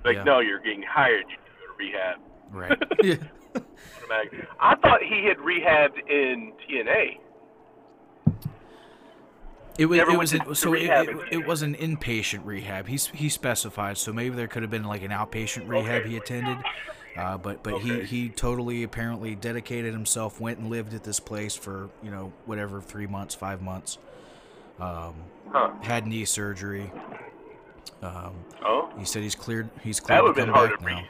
Like 0.04 0.18
Yeah. 0.18 0.24
no, 0.24 0.40
you're 0.40 0.60
getting 0.60 0.84
hired. 0.84 1.26
You 1.30 1.38
go 1.68 1.74
to 1.74 1.78
rehab. 1.78 2.20
Right. 2.52 2.84
yeah. 3.04 3.16
I 4.60 4.76
thought 4.76 5.02
he 5.02 5.26
had 5.26 5.38
rehabbed 5.38 5.98
in 6.10 6.54
TNA. 6.70 7.18
It 9.78 9.88
was, 9.88 10.00
it 10.00 10.18
was 10.18 10.34
an- 10.34 10.56
so 10.56 10.74
it, 10.74 10.84
it, 10.84 11.18
it 11.32 11.46
was 11.48 11.62
an 11.62 11.76
inpatient 11.76 12.46
rehab. 12.46 12.88
He 12.88 12.98
he 13.14 13.28
specified, 13.30 13.98
so 13.98 14.14
maybe 14.14 14.36
there 14.36 14.48
could 14.48 14.62
have 14.64 14.72
been 14.72 14.86
like 14.86 15.04
an 15.04 15.12
outpatient 15.12 15.68
rehab 15.68 16.02
Okay. 16.02 16.10
he 16.12 16.18
attended, 16.18 16.58
uh, 17.18 17.38
but 17.38 17.62
but 17.62 17.74
Okay. 17.74 18.00
he 18.00 18.04
he 18.06 18.30
totally 18.30 18.84
apparently 18.84 19.36
dedicated 19.36 19.94
himself, 19.94 20.40
went 20.40 20.60
and 20.60 20.70
lived 20.70 20.94
at 20.94 21.04
this 21.04 21.20
place 21.20 21.56
for 21.56 21.90
you 22.02 22.10
know 22.10 22.32
whatever 22.46 22.80
three 22.82 23.08
months, 23.08 23.36
five 23.36 23.62
months. 23.62 23.98
Um, 24.80 25.16
Huh. 25.52 25.72
had 25.82 26.08
knee 26.08 26.26
surgery. 26.26 26.92
Um, 28.02 28.34
Oh, 28.66 28.90
he 28.98 29.06
said 29.06 29.24
he's 29.24 29.36
cleared. 29.36 29.70
He's 29.84 30.00
that 30.00 30.06
cleared 30.06 30.24
would 30.24 30.36
to 30.36 30.40
have 30.42 30.48
been 30.48 30.54
come 30.54 30.68
hard 30.68 30.70
back 30.72 30.80
to 30.80 30.86
now. 30.86 31.08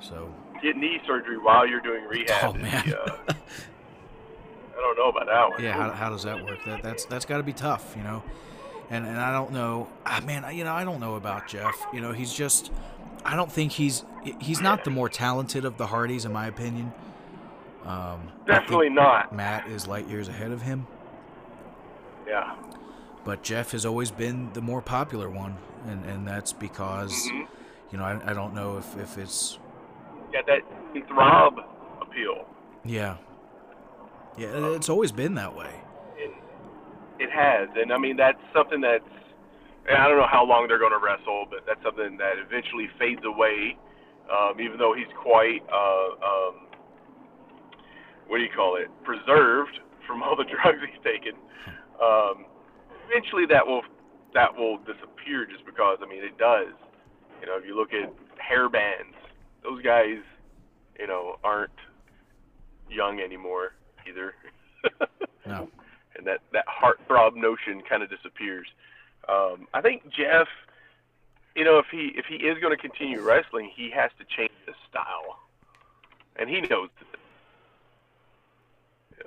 So 0.00 0.34
Get 0.62 0.76
knee 0.76 1.00
surgery 1.06 1.38
while 1.38 1.66
you're 1.66 1.80
doing 1.80 2.04
rehab. 2.04 2.44
Oh, 2.44 2.52
man. 2.58 2.92
uh, 2.94 3.32
I 4.78 4.80
don't 4.80 4.96
know 4.96 5.08
about 5.08 5.26
that 5.26 5.50
one. 5.50 5.62
yeah, 5.62 5.72
how, 5.72 5.90
how 5.90 6.08
does 6.10 6.22
that 6.22 6.44
work? 6.44 6.58
That 6.64 6.82
that's 6.82 7.04
that's 7.06 7.24
got 7.24 7.38
to 7.38 7.42
be 7.42 7.52
tough, 7.52 7.94
you 7.96 8.02
know. 8.04 8.22
And 8.90 9.04
and 9.06 9.18
I 9.18 9.32
don't 9.32 9.50
know, 9.52 9.88
ah, 10.06 10.20
man. 10.24 10.44
You 10.56 10.62
know, 10.64 10.72
I 10.72 10.84
don't 10.84 11.00
know 11.00 11.16
about 11.16 11.48
Jeff. 11.48 11.74
You 11.92 12.00
know, 12.00 12.12
he's 12.12 12.32
just. 12.32 12.70
I 13.24 13.34
don't 13.36 13.50
think 13.50 13.72
he's 13.72 14.04
he's 14.40 14.60
not 14.60 14.84
the 14.84 14.90
more 14.90 15.08
talented 15.08 15.64
of 15.64 15.76
the 15.76 15.86
Hardys, 15.88 16.24
in 16.24 16.32
my 16.32 16.46
opinion. 16.46 16.92
Um, 17.84 18.30
Definitely 18.46 18.90
not. 18.90 19.34
Matt 19.34 19.66
is 19.68 19.86
light 19.86 20.06
years 20.08 20.28
ahead 20.28 20.52
of 20.52 20.62
him, 20.62 20.86
Yeah. 22.26 22.54
but 23.24 23.42
Jeff 23.42 23.72
has 23.72 23.86
always 23.86 24.10
been 24.10 24.52
the 24.52 24.60
more 24.60 24.82
popular 24.82 25.28
one, 25.30 25.56
and 25.86 26.04
and 26.04 26.26
that's 26.26 26.52
because, 26.52 27.12
Mhm. 27.30 27.46
you 27.90 27.98
know, 27.98 28.04
I, 28.04 28.30
I 28.30 28.32
don't 28.34 28.54
know 28.54 28.76
if 28.78 28.96
if 28.98 29.18
it's. 29.18 29.58
Yeah, 30.32 30.42
that 30.46 30.60
throb 31.08 31.60
appeal. 32.02 32.44
yeah, 32.84 33.16
yeah, 34.38 34.74
it's 34.76 34.88
always 34.88 35.10
been 35.10 35.34
that 35.34 35.54
way. 35.54 35.70
It, 36.16 36.32
it 37.18 37.30
has, 37.30 37.68
and 37.74 37.92
I 37.92 37.98
mean 37.98 38.16
that's 38.16 38.40
something 38.54 38.80
that's. 38.80 39.04
I 39.90 40.06
don't 40.06 40.18
know 40.18 40.28
how 40.30 40.44
long 40.44 40.68
they're 40.68 40.78
going 40.78 40.92
to 40.92 41.00
wrestle, 41.00 41.46
but 41.48 41.64
that's 41.66 41.82
something 41.82 42.18
that 42.18 42.34
eventually 42.36 42.88
fades 42.98 43.24
away. 43.24 43.76
Um, 44.28 44.60
even 44.60 44.76
though 44.76 44.92
he's 44.92 45.08
quite, 45.16 45.64
uh, 45.72 46.12
um, 46.20 46.68
what 48.28 48.36
do 48.36 48.44
you 48.44 48.52
call 48.54 48.76
it, 48.76 48.92
preserved 49.02 49.80
from 50.06 50.22
all 50.22 50.36
the 50.36 50.44
drugs 50.52 50.78
he's 50.84 51.00
taken. 51.00 51.32
Um, 51.96 52.44
eventually, 53.08 53.46
that 53.48 53.66
will 53.66 53.82
that 54.34 54.54
will 54.54 54.78
disappear 54.78 55.46
just 55.46 55.64
because 55.64 55.98
I 56.02 56.06
mean 56.06 56.22
it 56.22 56.36
does. 56.38 56.74
You 57.40 57.46
know, 57.46 57.56
if 57.56 57.64
you 57.64 57.74
look 57.74 57.90
at 57.92 58.12
hair 58.36 58.68
bands, 58.68 59.16
those 59.64 59.82
guys, 59.82 60.20
you 60.98 61.06
know, 61.06 61.36
aren't 61.42 61.72
young 62.90 63.20
anymore 63.20 63.72
either. 64.08 64.34
No. 65.46 65.68
and 66.16 66.26
that 66.26 66.40
that 66.52 66.64
heartthrob 66.66 67.34
notion 67.34 67.82
kind 67.88 68.02
of 68.02 68.10
disappears. 68.10 68.66
Um, 69.28 69.68
I 69.74 69.80
think 69.80 70.04
Jeff, 70.10 70.48
you 71.54 71.64
know, 71.64 71.78
if 71.78 71.86
he 71.90 72.12
if 72.16 72.26
he 72.26 72.36
is 72.36 72.58
going 72.60 72.76
to 72.76 72.80
continue 72.80 73.20
wrestling, 73.20 73.70
he 73.74 73.90
has 73.90 74.10
to 74.18 74.24
change 74.24 74.52
his 74.66 74.74
style, 74.88 75.38
and 76.36 76.48
he 76.48 76.60
knows. 76.60 76.90
That. 76.98 77.06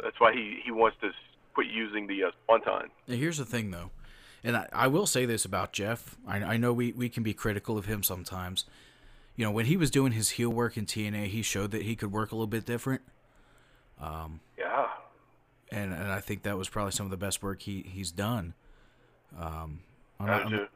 That's 0.03 0.19
why 0.19 0.33
he 0.33 0.59
he 0.63 0.71
wants 0.71 0.97
to 1.01 1.11
quit 1.53 1.67
using 1.67 2.07
the 2.07 2.25
uh, 2.25 2.31
swanton. 2.45 2.89
Now, 3.07 3.15
here's 3.15 3.37
the 3.37 3.45
thing, 3.45 3.71
though, 3.71 3.91
and 4.43 4.55
I, 4.55 4.67
I 4.71 4.87
will 4.87 5.05
say 5.05 5.25
this 5.25 5.45
about 5.45 5.73
Jeff. 5.73 6.15
I, 6.27 6.37
I 6.37 6.57
know 6.57 6.73
we, 6.73 6.91
we 6.93 7.09
can 7.09 7.23
be 7.23 7.33
critical 7.33 7.77
of 7.77 7.85
him 7.85 8.03
sometimes. 8.03 8.65
You 9.35 9.45
know, 9.45 9.51
when 9.51 9.65
he 9.65 9.77
was 9.77 9.91
doing 9.91 10.11
his 10.11 10.31
heel 10.31 10.49
work 10.49 10.77
in 10.77 10.85
TNA, 10.85 11.27
he 11.27 11.41
showed 11.41 11.71
that 11.71 11.83
he 11.83 11.95
could 11.95 12.11
work 12.11 12.31
a 12.31 12.35
little 12.35 12.47
bit 12.47 12.65
different, 12.65 13.01
Yeah, 14.01 14.87
and, 15.71 15.93
and 15.93 16.11
I 16.11 16.19
think 16.19 16.43
that 16.43 16.57
was 16.57 16.67
probably 16.69 16.91
some 16.91 17.05
of 17.05 17.11
the 17.11 17.17
best 17.17 17.41
work 17.43 17.61
he, 17.61 17.81
he's 17.87 18.11
done. 18.11 18.53
Um, 19.39 19.79
I'm 20.19 20.25
I 20.29 20.37
not- 20.37 20.49
do 20.49 20.55
I'm- 20.57 20.67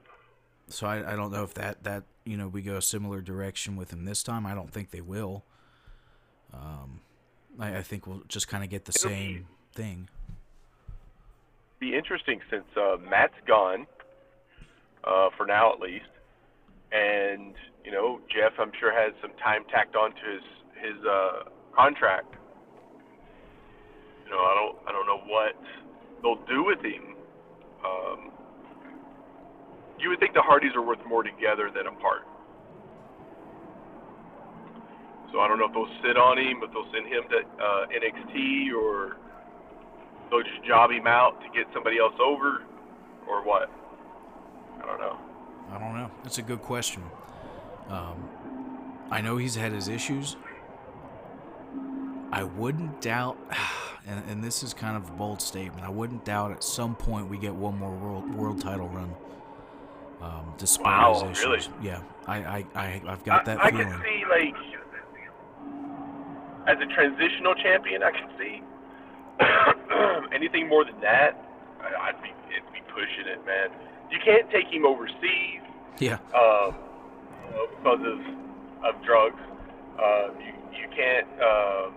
so 0.67 0.87
I, 0.87 1.13
I 1.13 1.15
don't 1.15 1.31
know 1.31 1.43
if 1.43 1.53
that, 1.55 1.83
that 1.83 2.03
you 2.23 2.37
know 2.37 2.47
we 2.47 2.63
go 2.63 2.77
a 2.77 2.81
similar 2.81 3.21
direction 3.21 3.75
with 3.75 3.91
him 3.93 4.05
this 4.05 4.23
time. 4.23 4.47
I 4.47 4.55
don't 4.55 4.71
think 4.71 4.89
they 4.89 5.01
will. 5.01 5.43
Um, 6.51 7.01
I, 7.59 7.77
I 7.77 7.81
think 7.83 8.07
we'll 8.07 8.23
just 8.27 8.47
kind 8.47 8.63
of 8.63 8.69
get 8.71 8.85
the 8.85 8.91
It'll 8.95 9.09
be- 9.09 9.15
same 9.15 9.47
thing. 9.75 10.09
be 11.79 11.95
interesting 11.95 12.39
since 12.49 12.65
uh, 12.75 12.95
Matt's 13.07 13.35
gone, 13.47 13.85
uh, 15.03 15.29
for 15.37 15.45
now 15.45 15.71
at 15.71 15.79
least, 15.79 16.05
and 16.91 17.53
you 17.83 17.91
know 17.91 18.19
Jeff, 18.33 18.53
I'm 18.59 18.71
sure 18.79 18.91
has 18.91 19.13
some 19.21 19.33
time 19.43 19.65
tacked 19.71 19.95
onto 19.95 20.17
his 20.17 20.41
his 20.81 21.05
uh, 21.05 21.43
contract. 21.75 22.33
What 25.27 25.55
they'll 26.21 26.43
do 26.47 26.63
with 26.63 26.79
him. 26.79 27.15
Um, 27.85 28.31
you 29.99 30.09
would 30.09 30.19
think 30.19 30.33
the 30.33 30.41
Hardys 30.41 30.71
are 30.75 30.81
worth 30.81 31.03
more 31.07 31.23
together 31.23 31.69
than 31.73 31.87
apart. 31.87 32.27
So 35.31 35.39
I 35.39 35.47
don't 35.47 35.59
know 35.59 35.65
if 35.65 35.73
they'll 35.73 36.01
sit 36.01 36.17
on 36.17 36.37
him, 36.37 36.61
if 36.63 36.71
they'll 36.71 36.91
send 36.93 37.07
him 37.07 37.23
to 37.29 37.63
uh, 37.63 37.85
NXT, 37.87 38.73
or 38.73 39.17
they'll 40.29 40.43
just 40.43 40.63
job 40.65 40.91
him 40.91 41.07
out 41.07 41.41
to 41.41 41.47
get 41.53 41.67
somebody 41.73 41.97
else 41.97 42.13
over, 42.23 42.63
or 43.27 43.43
what. 43.45 43.69
I 44.81 44.85
don't 44.85 44.99
know. 44.99 45.17
I 45.71 45.79
don't 45.79 45.95
know. 45.95 46.11
That's 46.23 46.37
a 46.37 46.41
good 46.41 46.61
question. 46.61 47.03
Um, 47.89 48.29
I 49.11 49.21
know 49.21 49.37
he's 49.37 49.55
had 49.55 49.71
his 49.71 49.87
issues. 49.87 50.35
I 52.31 52.43
wouldn't 52.43 53.01
doubt, 53.01 53.37
and, 54.07 54.23
and 54.29 54.43
this 54.43 54.63
is 54.63 54.73
kind 54.73 54.95
of 54.97 55.07
a 55.09 55.11
bold 55.13 55.41
statement. 55.41 55.85
I 55.85 55.89
wouldn't 55.89 56.25
doubt 56.25 56.51
at 56.51 56.63
some 56.63 56.95
point 56.95 57.29
we 57.29 57.37
get 57.37 57.53
one 57.55 57.77
more 57.77 57.91
world 57.91 58.33
world 58.35 58.61
title 58.61 58.87
run. 58.89 59.13
Um, 60.21 60.53
despite 60.57 60.85
Wow, 60.85 61.27
his 61.27 61.39
issues. 61.39 61.69
really? 61.69 61.87
Yeah, 61.87 61.99
I, 62.25 62.37
I, 62.37 62.65
I, 62.75 63.01
I've 63.07 63.23
got 63.25 63.45
that 63.45 63.59
I, 63.59 63.65
I 63.67 63.71
feeling. 63.71 63.87
can 63.89 64.01
see 64.01 64.23
like 64.29 64.55
as 66.67 66.77
a 66.81 66.87
transitional 66.95 67.53
champion, 67.55 68.01
I 68.01 68.11
can 68.11 68.29
see 68.39 68.61
anything 70.35 70.67
more 70.67 70.83
than 70.85 70.99
that. 71.01 71.37
I, 71.81 72.09
I'd 72.09 72.21
be 72.23 72.29
it'd 72.49 72.71
be 72.73 72.81
pushing 72.93 73.27
it, 73.27 73.45
man. 73.45 73.69
You 74.09 74.17
can't 74.23 74.49
take 74.51 74.67
him 74.73 74.85
overseas 74.85 75.61
Yeah, 75.99 76.17
um, 76.33 76.75
you 77.45 77.51
know, 77.51 77.67
because 77.77 77.99
of 78.05 78.95
of 78.95 79.03
drugs. 79.05 79.41
Uh, 79.99 80.27
you 80.39 80.53
you 80.73 80.87
can't 80.95 81.27
um, 81.41 81.93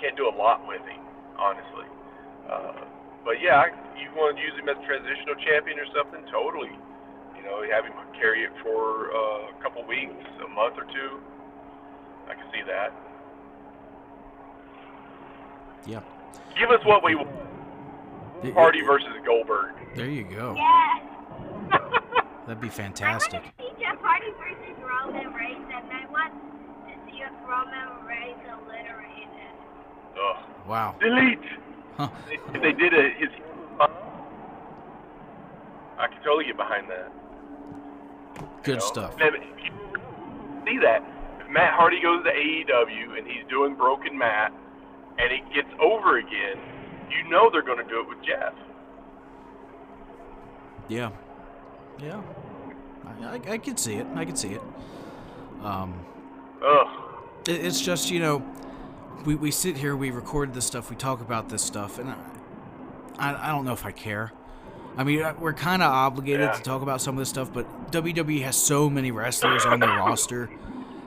can't 0.00 0.16
do 0.16 0.28
a 0.28 0.34
lot 0.36 0.66
with 0.66 0.82
him, 0.82 1.00
honestly. 1.38 1.88
Uh, 2.48 2.84
but 3.24 3.40
yeah, 3.42 3.66
you 3.98 4.08
want 4.14 4.36
to 4.36 4.42
use 4.42 4.54
him 4.54 4.68
as 4.68 4.76
a 4.78 4.86
transitional 4.86 5.34
champion 5.44 5.78
or 5.78 5.86
something? 5.96 6.22
Totally. 6.30 6.70
You 7.36 7.42
know, 7.42 7.62
have 7.72 7.84
him 7.84 7.92
carry 8.18 8.44
it 8.44 8.52
for 8.62 9.10
uh, 9.14 9.50
a 9.50 9.62
couple 9.62 9.84
weeks, 9.86 10.14
a 10.44 10.48
month 10.54 10.74
or 10.78 10.84
two. 10.92 11.18
I 12.28 12.34
can 12.34 12.46
see 12.52 12.62
that. 12.66 12.90
yeah. 15.86 16.00
Give 16.58 16.70
us 16.70 16.84
what 16.84 17.04
we 17.04 17.14
want. 17.14 17.28
It- 18.42 18.54
Hardy 18.54 18.82
versus 18.82 19.08
Goldberg. 19.24 19.74
There 19.94 20.08
you 20.10 20.24
go. 20.24 20.54
Yes. 20.56 21.02
That'd 22.46 22.60
be 22.60 22.68
I 22.68 22.70
fantastic. 22.70 23.42
want 23.42 23.56
to 23.58 23.64
see 23.64 23.70
Jeff 23.82 23.98
Hardy 24.00 24.30
versus 24.38 24.76
Roman 24.82 25.32
Reigns, 25.34 25.66
and 25.72 25.86
I 25.90 26.06
want 26.10 26.32
to 26.86 26.94
see 27.10 27.18
if 27.22 27.32
Roman 27.48 28.06
Reigns 28.06 28.38
alliterated. 28.50 29.55
Ugh. 30.16 30.36
Wow. 30.66 30.96
Delete. 31.00 31.38
Huh. 31.96 32.08
If 32.54 32.62
they 32.62 32.72
did 32.72 32.92
a 32.92 33.10
his, 33.16 33.30
I 35.98 36.08
could 36.08 36.22
totally 36.24 36.44
get 36.44 36.56
behind 36.56 36.90
that. 36.90 37.12
Good 38.62 38.80
know? 38.80 38.84
stuff. 38.84 39.16
See 40.64 40.78
that 40.78 41.02
if 41.40 41.52
Matt 41.52 41.74
Hardy 41.74 42.02
goes 42.02 42.24
to 42.24 42.30
AEW 42.30 43.16
and 43.18 43.26
he's 43.26 43.44
doing 43.48 43.74
Broken 43.76 44.18
Matt, 44.18 44.52
and 45.18 45.32
it 45.32 45.42
gets 45.54 45.68
over 45.80 46.18
again, 46.18 46.58
you 47.10 47.28
know 47.30 47.48
they're 47.50 47.62
going 47.62 47.78
to 47.78 47.88
do 47.90 48.00
it 48.00 48.08
with 48.08 48.18
Jeff. 48.24 48.52
Yeah. 50.88 51.10
Yeah. 51.98 52.20
I, 53.06 53.24
I, 53.24 53.52
I 53.52 53.58
could 53.58 53.78
see 53.78 53.94
it. 53.94 54.06
I 54.14 54.24
could 54.24 54.36
see 54.36 54.50
it. 54.50 54.62
Um, 55.62 55.94
Ugh. 56.64 56.86
it, 57.48 57.64
it's 57.64 57.80
just 57.80 58.10
you 58.10 58.20
know, 58.20 58.44
we, 59.24 59.34
we 59.34 59.50
sit 59.50 59.76
here, 59.76 59.96
we 59.96 60.10
record 60.10 60.54
this 60.54 60.66
stuff, 60.66 60.90
we 60.90 60.96
talk 60.96 61.20
about 61.20 61.48
this 61.48 61.62
stuff, 61.62 61.98
and 61.98 62.10
I, 62.10 62.16
I, 63.18 63.48
I 63.48 63.52
don't 63.52 63.64
know 63.64 63.72
if 63.72 63.84
I 63.86 63.90
care. 63.90 64.32
I 64.96 65.04
mean, 65.04 65.22
uh, 65.22 65.34
we're 65.38 65.52
kind 65.52 65.82
of 65.82 65.90
obligated 65.92 66.40
Yeah. 66.46 66.52
to 66.52 66.62
talk 66.62 66.82
about 66.82 67.00
some 67.00 67.14
of 67.16 67.18
this 67.18 67.28
stuff, 67.28 67.52
but 67.52 67.90
WWE 67.92 68.42
has 68.42 68.56
so 68.56 68.88
many 68.88 69.10
wrestlers 69.10 69.64
on 69.66 69.80
their 69.80 69.88
roster 69.96 70.48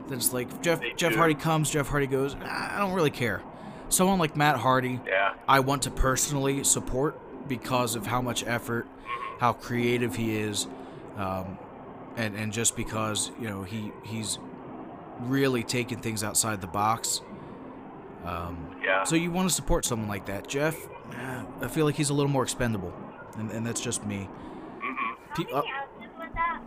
that 0.08 0.16
it's 0.16 0.34
like 0.34 0.62
Jeff 0.62 0.82
They 0.82 0.94
Jeff 0.94 1.14
do. 1.14 1.18
Hardy 1.18 1.36
comes, 1.36 1.70
Jeff 1.72 1.88
Hardy 1.88 2.08
goes. 2.08 2.36
I 2.36 2.78
don't 2.80 2.94
really 2.94 3.10
care. 3.12 3.42
Someone 3.90 4.20
like 4.20 4.36
Matt 4.36 4.58
Hardy, 4.58 5.00
Yeah. 5.08 5.34
I 5.48 5.62
want 5.62 5.84
to 5.84 5.92
personally 5.92 6.64
support 6.64 7.20
because 7.48 7.96
of 7.96 8.06
how 8.06 8.22
much 8.22 8.46
effort, 8.46 8.86
how 9.40 9.54
creative 9.54 10.16
he 10.16 10.38
is, 10.38 10.68
um, 11.18 11.58
and 12.16 12.36
and 12.36 12.54
just 12.54 12.76
because 12.76 13.32
you 13.42 13.48
know 13.50 13.64
he 13.64 13.92
he's 14.04 14.38
really 15.22 15.64
taking 15.64 15.98
things 16.00 16.24
outside 16.24 16.62
the 16.62 16.68
box. 16.68 17.22
Um, 18.26 18.76
Yeah. 18.84 19.04
so 19.04 19.16
you 19.16 19.32
want 19.32 19.48
to 19.50 19.54
support 19.56 19.86
someone 19.86 20.10
like 20.10 20.26
that, 20.26 20.48
Jeff? 20.48 20.76
eh, 21.14 21.44
I 21.62 21.68
feel 21.68 21.86
like 21.86 21.96
he's 21.96 22.10
a 22.10 22.14
little 22.14 22.30
more 22.32 22.44
expendable, 22.44 22.94
and, 23.38 23.50
and 23.52 23.66
that's 23.66 23.82
just 23.82 24.06
me. 24.06 24.28
hmm 24.82 25.14
Pe- 25.36 25.52
uh, 25.52 25.56
many 25.62 25.72
ounces 25.72 26.18
was 26.18 26.30
that? 26.36 26.62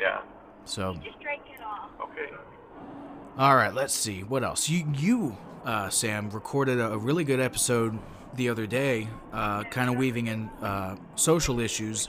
Yeah. 0.00 0.20
so 0.64 0.94
Just 1.04 1.20
drank 1.20 1.42
it 1.52 1.60
all. 1.62 1.90
Okay. 2.06 2.30
All 3.38 3.56
right, 3.56 3.72
let's 3.72 3.94
see 3.94 4.22
what 4.22 4.44
else. 4.44 4.68
You, 4.68 4.86
you, 4.94 5.36
uh, 5.64 5.88
Sam, 5.90 6.30
recorded 6.30 6.78
a, 6.78 6.92
a 6.92 6.98
really 6.98 7.24
good 7.24 7.40
episode 7.40 7.98
the 8.34 8.48
other 8.48 8.66
day, 8.66 9.08
uh, 9.32 9.64
kind 9.64 9.88
of 9.90 9.96
weaving 9.96 10.26
in 10.26 10.48
uh, 10.62 10.96
social 11.16 11.60
issues 11.60 12.08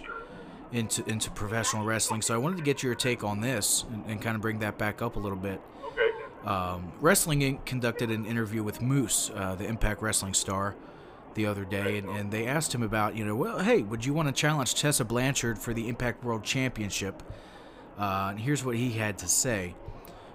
into 0.72 1.08
into 1.08 1.30
professional 1.30 1.86
wrestling. 1.86 2.22
So 2.24 2.34
I 2.34 2.38
wanted 2.38 2.58
to 2.58 2.64
get 2.64 2.82
your 2.82 2.96
take 2.96 3.24
on 3.24 3.42
this 3.42 3.86
and, 3.92 4.04
and 4.08 4.22
kind 4.22 4.36
of 4.36 4.42
bring 4.42 4.60
that 4.60 4.78
back 4.78 5.02
up 5.02 5.16
a 5.18 5.20
little 5.20 5.38
bit. 5.38 5.62
Okay. 5.86 6.03
Um, 6.46 6.92
Wrestling 7.00 7.40
Inc. 7.40 7.66
conducted 7.66 8.12
an 8.12 8.26
interview 8.26 8.64
with 8.64 8.82
Moose, 8.82 9.32
uh, 9.34 9.56
the 9.56 9.66
Impact 9.66 10.02
Wrestling 10.02 10.34
star, 10.34 10.76
the 11.36 11.46
other 11.46 11.66
day, 11.66 11.98
and, 11.98 12.10
and 12.10 12.32
they 12.32 12.46
asked 12.48 12.76
him 12.76 12.84
about, 12.84 13.16
you 13.16 13.26
know, 13.26 13.36
well, 13.36 13.60
hey, 13.60 13.82
would 13.82 14.06
you 14.06 14.14
want 14.14 14.28
to 14.28 14.34
challenge 14.34 14.76
Tessa 14.76 15.06
Blanchard 15.06 15.58
for 15.58 15.74
the 15.74 15.88
Impact 15.88 16.24
World 16.24 16.44
Championship? 16.44 17.24
Uh, 17.98 18.28
and 18.32 18.40
here's 18.40 18.64
what 18.64 18.76
he 18.76 18.92
had 18.92 19.18
to 19.20 19.28
say. 19.28 19.74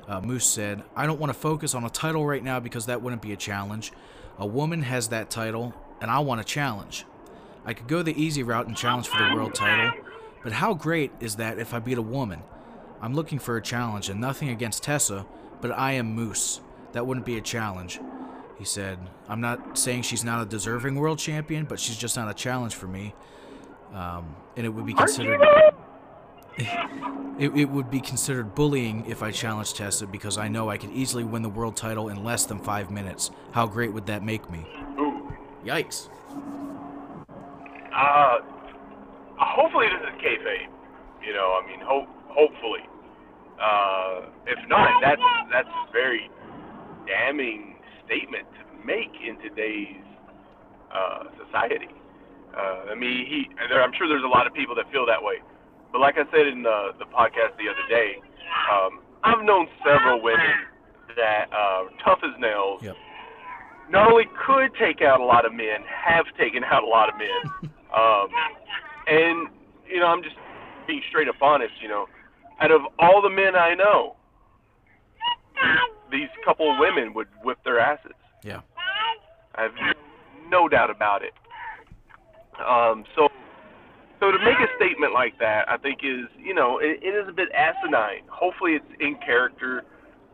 Uh, 0.08 0.20
Moose 0.20 0.46
said, 0.46 0.82
I 0.96 1.06
don't 1.06 1.20
want 1.20 1.32
to 1.32 1.38
focus 1.38 1.74
on 1.74 1.84
a 1.84 1.90
title 1.90 2.24
right 2.26 2.42
now 2.42 2.58
because 2.58 2.86
that 2.86 3.02
wouldn't 3.02 3.22
be 3.22 3.32
a 3.32 3.36
challenge. 3.36 3.92
A 4.38 4.46
woman 4.46 4.82
has 4.82 5.08
that 5.08 5.30
title, 5.30 5.74
and 6.00 6.10
I 6.10 6.20
want 6.20 6.40
a 6.40 6.44
challenge. 6.44 7.04
I 7.64 7.74
could 7.74 7.86
go 7.86 8.02
the 8.02 8.20
easy 8.20 8.42
route 8.42 8.66
and 8.66 8.76
challenge 8.76 9.08
for 9.08 9.22
the 9.22 9.34
world 9.34 9.54
title, 9.54 9.92
but 10.42 10.52
how 10.52 10.72
great 10.72 11.10
is 11.20 11.36
that 11.36 11.58
if 11.58 11.74
I 11.74 11.80
beat 11.80 11.98
a 11.98 12.02
woman? 12.02 12.42
I'm 13.02 13.14
looking 13.14 13.38
for 13.38 13.56
a 13.56 13.62
challenge, 13.62 14.08
and 14.08 14.20
nothing 14.20 14.48
against 14.48 14.82
Tessa, 14.82 15.26
but 15.60 15.70
I 15.72 15.92
am 15.92 16.14
Moose. 16.14 16.60
That 16.92 17.06
wouldn't 17.06 17.26
be 17.26 17.36
a 17.36 17.40
challenge. 17.40 18.00
He 18.58 18.64
said, 18.64 18.98
I'm 19.28 19.40
not 19.40 19.78
saying 19.78 20.02
she's 20.02 20.24
not 20.24 20.42
a 20.42 20.46
deserving 20.46 20.96
world 20.96 21.18
champion, 21.18 21.64
but 21.64 21.78
she's 21.78 21.96
just 21.96 22.16
not 22.16 22.28
a 22.28 22.34
challenge 22.34 22.74
for 22.74 22.88
me. 22.88 23.14
Um, 23.94 24.34
and 24.56 24.66
it 24.66 24.70
would 24.70 24.86
be 24.86 24.94
considered. 24.94 25.40
It, 27.38 27.54
it 27.54 27.66
would 27.66 27.88
be 27.88 28.00
considered 28.00 28.56
bullying 28.56 29.06
if 29.06 29.22
I 29.22 29.30
challenged 29.30 29.76
Tessa 29.76 30.08
because 30.08 30.38
I 30.38 30.48
know 30.48 30.68
I 30.68 30.76
could 30.76 30.90
easily 30.90 31.22
win 31.22 31.42
the 31.42 31.48
world 31.48 31.76
title 31.76 32.08
in 32.08 32.24
less 32.24 32.46
than 32.46 32.58
five 32.58 32.90
minutes. 32.90 33.30
How 33.52 33.64
great 33.64 33.92
would 33.92 34.06
that 34.06 34.24
make 34.24 34.50
me? 34.50 34.66
Ooh. 34.98 35.32
Yikes. 35.64 36.08
Uh, 37.94 38.38
hopefully 39.36 39.86
this 39.86 40.08
is 40.08 40.20
kayfabe. 40.20 40.66
You 41.24 41.32
know, 41.32 41.60
I 41.62 41.66
mean, 41.68 41.78
hope 41.80 42.08
hopefully. 42.26 42.80
Uh, 43.60 44.30
if 44.46 44.58
not, 44.68 44.88
that's 45.02 45.22
that's 45.50 45.68
a 45.68 45.92
very 45.92 46.30
damning 47.06 47.76
statement 48.06 48.46
to 48.54 48.86
make 48.86 49.10
in 49.18 49.38
today's 49.42 50.02
uh, 50.94 51.24
society. 51.44 51.90
Uh, 52.56 52.90
I 52.90 52.94
mean, 52.94 53.26
he. 53.26 53.48
There, 53.68 53.82
I'm 53.82 53.92
sure 53.98 54.08
there's 54.08 54.24
a 54.24 54.30
lot 54.30 54.46
of 54.46 54.54
people 54.54 54.74
that 54.76 54.90
feel 54.92 55.06
that 55.06 55.22
way. 55.22 55.42
But 55.92 56.00
like 56.00 56.16
I 56.16 56.24
said 56.30 56.46
in 56.46 56.62
the 56.62 56.92
the 56.98 57.06
podcast 57.06 57.56
the 57.58 57.68
other 57.68 57.86
day, 57.88 58.22
um, 58.72 59.00
I've 59.24 59.44
known 59.44 59.66
several 59.84 60.22
women 60.22 60.54
that 61.16 61.50
uh, 61.52 61.84
tough 62.04 62.20
as 62.22 62.38
nails. 62.40 62.82
Yep. 62.82 62.96
Not 63.90 64.12
only 64.12 64.24
could 64.46 64.70
take 64.78 65.00
out 65.00 65.18
a 65.20 65.24
lot 65.24 65.46
of 65.46 65.52
men, 65.52 65.80
have 65.88 66.26
taken 66.38 66.62
out 66.62 66.84
a 66.84 66.86
lot 66.86 67.08
of 67.08 67.16
men. 67.18 67.70
Um, 67.88 68.28
and 69.06 69.48
you 69.88 69.98
know, 69.98 70.08
I'm 70.08 70.22
just 70.22 70.36
being 70.86 71.00
straight 71.08 71.26
up 71.26 71.40
honest. 71.40 71.72
You 71.80 71.88
know, 71.88 72.06
out 72.60 72.70
of 72.70 72.82
all 72.98 73.22
the 73.22 73.30
men 73.30 73.54
I 73.56 73.74
know, 73.74 74.16
these 76.10 76.28
couple 76.44 76.72
of 76.72 76.78
women 76.78 77.14
would 77.14 77.28
whip 77.42 77.58
their 77.64 77.78
asses. 77.78 78.12
Yeah. 78.42 78.60
I 79.54 79.62
have 79.62 79.72
no 80.50 80.68
doubt 80.68 80.90
about 80.90 81.22
it. 81.22 81.32
Um, 82.64 83.04
so, 83.14 83.28
so 84.20 84.30
to 84.30 84.38
make 84.38 84.58
a 84.58 84.68
statement 84.76 85.12
like 85.12 85.38
that, 85.38 85.68
I 85.68 85.76
think 85.76 86.00
is 86.02 86.26
you 86.38 86.54
know 86.54 86.78
it, 86.78 87.00
it 87.02 87.14
is 87.14 87.28
a 87.28 87.32
bit 87.32 87.48
asinine. 87.52 88.22
Hopefully, 88.28 88.72
it's 88.72 89.00
in 89.00 89.16
character 89.24 89.84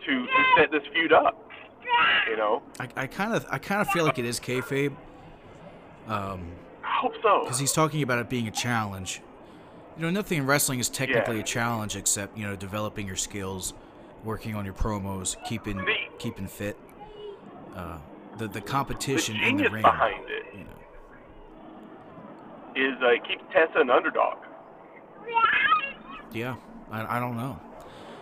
to 0.06 0.26
to 0.26 0.44
set 0.56 0.70
this 0.70 0.82
feud 0.92 1.12
up. 1.12 1.48
You 2.28 2.36
know, 2.36 2.62
I 2.78 3.06
kind 3.06 3.34
of 3.34 3.46
I 3.50 3.58
kind 3.58 3.80
of 3.80 3.88
feel 3.88 4.04
like 4.04 4.18
it 4.18 4.24
is 4.24 4.40
kayfabe. 4.40 4.96
Um, 6.06 6.52
I 6.82 6.98
hope 7.00 7.14
so. 7.22 7.40
because 7.44 7.58
he's 7.58 7.72
talking 7.72 8.02
about 8.02 8.18
it 8.18 8.28
being 8.28 8.48
a 8.48 8.50
challenge. 8.50 9.20
You 9.96 10.02
know, 10.02 10.10
nothing 10.10 10.38
in 10.38 10.46
wrestling 10.46 10.80
is 10.80 10.88
technically 10.88 11.36
Yeah. 11.36 11.42
a 11.42 11.44
challenge 11.44 11.94
except 11.96 12.36
you 12.36 12.46
know 12.46 12.56
developing 12.56 13.06
your 13.06 13.16
skills, 13.16 13.74
working 14.24 14.54
on 14.56 14.64
your 14.64 14.74
promos, 14.74 15.36
keeping 15.44 15.76
The- 15.76 15.96
keeping 16.18 16.46
fit. 16.48 16.76
Uh, 17.76 17.98
the 18.38 18.46
the 18.48 18.54
The 18.54 18.60
competition 18.60 19.36
in 19.36 19.56
the 19.56 19.68
ring. 19.70 19.82
behind 19.82 20.28
it. 20.28 20.46
You 20.52 20.64
know. 20.64 20.70
is 22.74 23.00
uh, 23.02 23.06
it 23.08 23.24
keeps 23.24 23.44
Tessa 23.52 23.78
an 23.80 23.90
underdog. 23.90 24.38
Yeah, 26.32 26.56
I, 26.90 27.16
I 27.16 27.20
don't 27.20 27.36
know. 27.36 27.60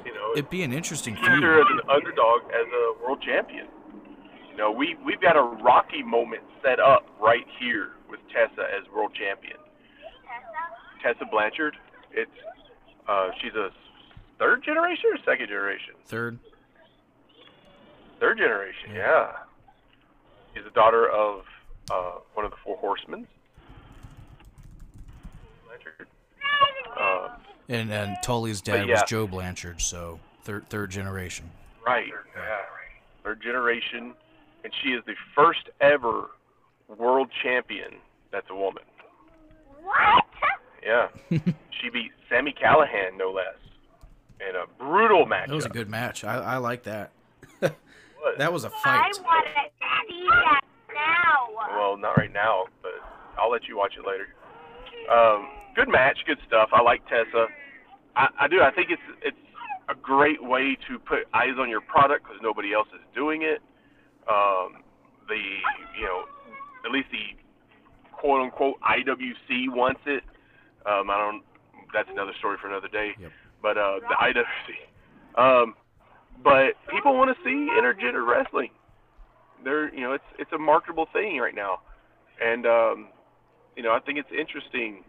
You 0.05 0.13
know, 0.15 0.33
It'd 0.33 0.51
be 0.51 0.63
an 0.63 0.73
interesting 0.75 1.15
keeps 1.15 1.27
her 1.29 1.61
as 1.61 1.67
an 1.71 1.81
underdog 1.89 2.43
as 2.51 2.67
a 2.67 3.03
world 3.03 3.23
champion. 3.23 3.67
You 4.51 4.57
know, 4.59 4.71
we 4.71 4.97
we've 5.05 5.21
got 5.23 5.37
a 5.39 5.43
Rocky 5.43 6.03
moment 6.03 6.43
set 6.63 6.79
up 6.81 7.07
right 7.19 7.47
here 7.59 7.93
with 8.11 8.21
Tessa 8.29 8.69
as 8.79 8.87
world 8.95 9.13
champion. 9.15 9.57
Tessa 11.03 11.25
Blanchard. 11.31 11.77
It's 12.13 12.31
uh, 13.09 13.31
she's 13.41 13.55
a 13.55 13.71
third 14.39 14.63
generation 14.65 15.11
or 15.13 15.19
second 15.25 15.49
generation? 15.49 15.95
Third. 16.07 16.39
Third 18.21 18.39
generation. 18.39 18.91
Yeah. 18.95 18.99
Yeah. 18.99 19.33
She's 20.55 20.65
the 20.65 20.71
daughter 20.71 21.09
of 21.11 21.45
uh, 21.91 22.13
one 22.35 22.45
of 22.45 22.51
the 22.53 22.57
four 22.65 22.77
horsemen. 22.77 23.27
Blanchard. 25.67 26.07
Uh, 26.99 27.29
And 27.69 27.93
and 27.93 28.17
Tully's 28.23 28.61
dad 28.61 28.87
yeah. 28.87 28.95
was 28.95 29.03
Joe 29.09 29.27
Blanchard, 29.27 29.81
so 29.81 30.21
third 30.45 30.69
third 30.69 30.91
generation. 30.91 31.51
Right. 31.85 32.07
Yeah. 32.37 32.59
Third 33.25 33.41
generation, 33.43 34.15
and 34.65 34.73
she 34.83 34.91
is 34.91 35.03
the 35.07 35.15
first 35.35 35.71
ever 35.81 36.31
world 36.99 37.29
champion 37.43 37.95
that's 38.31 38.47
a 38.51 38.55
woman. 38.55 38.83
What? 39.83 40.25
Yeah. 40.85 41.09
she 41.31 41.91
beat 41.91 42.13
Sami 42.29 42.53
Callihan, 42.53 43.17
no 43.17 43.31
less, 43.31 43.57
in 44.41 44.57
a 44.57 44.67
brutal 44.83 45.27
match. 45.27 45.49
That 45.49 45.55
was 45.55 45.67
a 45.67 45.71
good 45.71 45.89
match. 45.89 46.25
I, 46.25 46.35
I 46.37 46.57
like 46.59 46.85
that. 46.85 47.13
Was. 47.61 48.37
That 48.39 48.53
was 48.53 48.63
a 48.63 48.71
fight. 48.71 49.11
I 49.17 49.21
want 49.23 49.47
to 49.47 49.83
see 50.09 50.29
that 50.29 50.61
now. 50.95 51.77
Well, 51.77 51.97
not 51.97 52.17
right 52.17 52.33
now, 52.33 52.67
but 52.81 52.93
I'll 53.37 53.51
let 53.51 53.67
you 53.67 53.77
watch 53.77 53.95
it 53.99 54.07
later. 54.07 54.29
Um, 55.11 55.49
good 55.75 55.89
match, 55.89 56.19
good 56.25 56.39
stuff. 56.47 56.69
I 56.73 56.83
like 56.83 57.05
Tessa. 57.09 57.47
I, 58.15 58.29
I 58.43 58.47
do. 58.47 58.61
I 58.61 58.71
think 58.71 58.91
it's 58.91 59.03
it's 59.23 59.37
a 59.89 59.95
great 59.97 60.41
way 60.41 60.77
to 60.89 61.01
put 61.01 61.27
eyes 61.35 61.59
on 61.59 61.69
your 61.69 61.81
product 61.81 62.25
because 62.25 62.39
nobody 62.43 62.73
else 62.73 62.87
is 62.95 63.01
doing 63.13 63.43
it. 63.43 63.61
Um, 64.31 64.85
the 65.27 65.43
you 65.99 66.05
know, 66.05 66.25
at 66.85 66.93
least 66.93 67.09
the 67.11 67.35
quote 68.13 68.41
unquote 68.41 68.77
IWC 68.83 69.75
wants 69.75 70.01
it. 70.07 70.23
Um, 70.87 71.11
I 71.11 71.17
don't. 71.19 71.43
That's 71.93 72.09
another 72.11 72.33
story 72.39 72.57
for 72.61 72.69
another 72.69 72.89
day. 72.89 73.13
Yep. 73.21 73.31
But 73.61 73.79
uh, 73.79 74.01
the 74.09 74.15
IWC. 74.15 75.41
Um, 75.41 75.75
but 76.43 76.75
people 76.91 77.17
want 77.17 77.37
to 77.37 77.43
see 77.45 77.69
intergender 77.79 78.27
wrestling. 78.27 78.71
They're 79.65 79.95
you 79.95 80.01
know 80.01 80.13
it's 80.13 80.25
it's 80.39 80.53
a 80.53 80.59
marketable 80.59 81.07
thing 81.13 81.39
right 81.39 81.55
now, 81.55 81.81
and 82.43 82.67
um, 82.67 83.09
you 83.77 83.83
know 83.83 83.93
I 83.93 84.01
think 84.01 84.19
it's 84.19 84.31
interesting. 84.37 85.05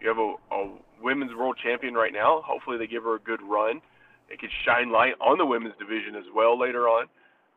You 0.00 0.08
have 0.08 0.18
a, 0.18 0.34
a 0.54 0.70
women's 1.02 1.34
world 1.34 1.56
champion 1.62 1.94
right 1.94 2.12
now. 2.12 2.42
Hopefully 2.44 2.76
they 2.76 2.86
give 2.86 3.04
her 3.04 3.14
a 3.14 3.20
good 3.20 3.40
run. 3.42 3.80
It 4.28 4.38
could 4.38 4.50
shine 4.64 4.92
light 4.92 5.14
on 5.20 5.38
the 5.38 5.46
women's 5.46 5.74
division 5.78 6.14
as 6.16 6.24
well 6.34 6.58
later 6.58 6.88
on. 6.88 7.06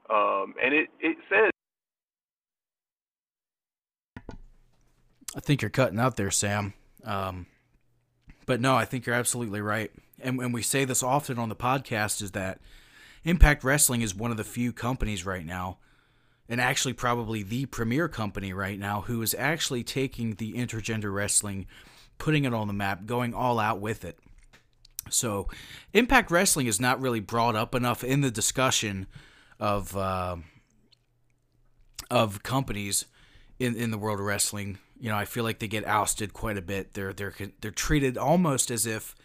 Um, 0.09 0.53
and 0.63 0.73
it 0.73 0.87
it 1.01 1.17
says 1.29 1.51
I 5.35 5.39
think 5.39 5.61
you're 5.61 5.69
cutting 5.69 5.99
out 5.99 6.15
there, 6.15 6.31
Sam. 6.31 6.73
Um, 7.03 7.45
but 8.47 8.59
no, 8.59 8.75
I 8.75 8.85
think 8.85 9.05
you're 9.05 9.13
absolutely 9.13 9.61
right. 9.61 9.91
And 10.19 10.39
when 10.39 10.51
we 10.51 10.63
say 10.63 10.85
this 10.85 11.03
often 11.03 11.37
on 11.37 11.49
the 11.49 11.55
podcast, 11.55 12.23
is 12.23 12.31
that 12.31 12.59
Impact 13.23 13.63
Wrestling 13.63 14.01
is 14.01 14.15
one 14.15 14.31
of 14.31 14.37
the 14.37 14.43
few 14.43 14.73
companies 14.73 15.25
right 15.25 15.45
now, 15.45 15.77
and 16.49 16.59
actually 16.59 16.93
probably 16.93 17.43
the 17.43 17.67
premier 17.67 18.07
company 18.07 18.53
right 18.53 18.79
now, 18.79 19.01
who 19.01 19.21
is 19.21 19.35
actually 19.37 19.83
taking 19.83 20.35
the 20.35 20.53
intergender 20.53 21.13
wrestling, 21.13 21.67
putting 22.17 22.45
it 22.45 22.53
on 22.53 22.67
the 22.67 22.73
map, 22.73 23.05
going 23.05 23.33
all 23.33 23.59
out 23.59 23.81
with 23.81 24.05
it. 24.05 24.17
So, 25.09 25.47
Impact 25.93 26.31
Wrestling 26.31 26.67
is 26.67 26.79
not 26.79 27.01
really 27.01 27.19
brought 27.19 27.55
up 27.55 27.75
enough 27.75 28.03
in 28.03 28.21
the 28.21 28.31
discussion 28.31 29.07
of 29.59 29.95
uh, 29.95 30.37
of 32.09 32.43
companies 32.43 33.05
in 33.59 33.75
in 33.75 33.91
the 33.91 33.97
world 33.97 34.19
of 34.19 34.25
wrestling. 34.25 34.79
You 34.99 35.09
know, 35.09 35.17
I 35.17 35.25
feel 35.25 35.43
like 35.43 35.59
they 35.59 35.67
get 35.67 35.85
ousted 35.85 36.33
quite 36.33 36.57
a 36.57 36.61
bit. 36.61 36.93
They're 36.93 37.13
they're 37.13 37.33
they're 37.61 37.71
treated 37.71 38.17
almost 38.17 38.71
as 38.71 38.85
if 38.85 39.15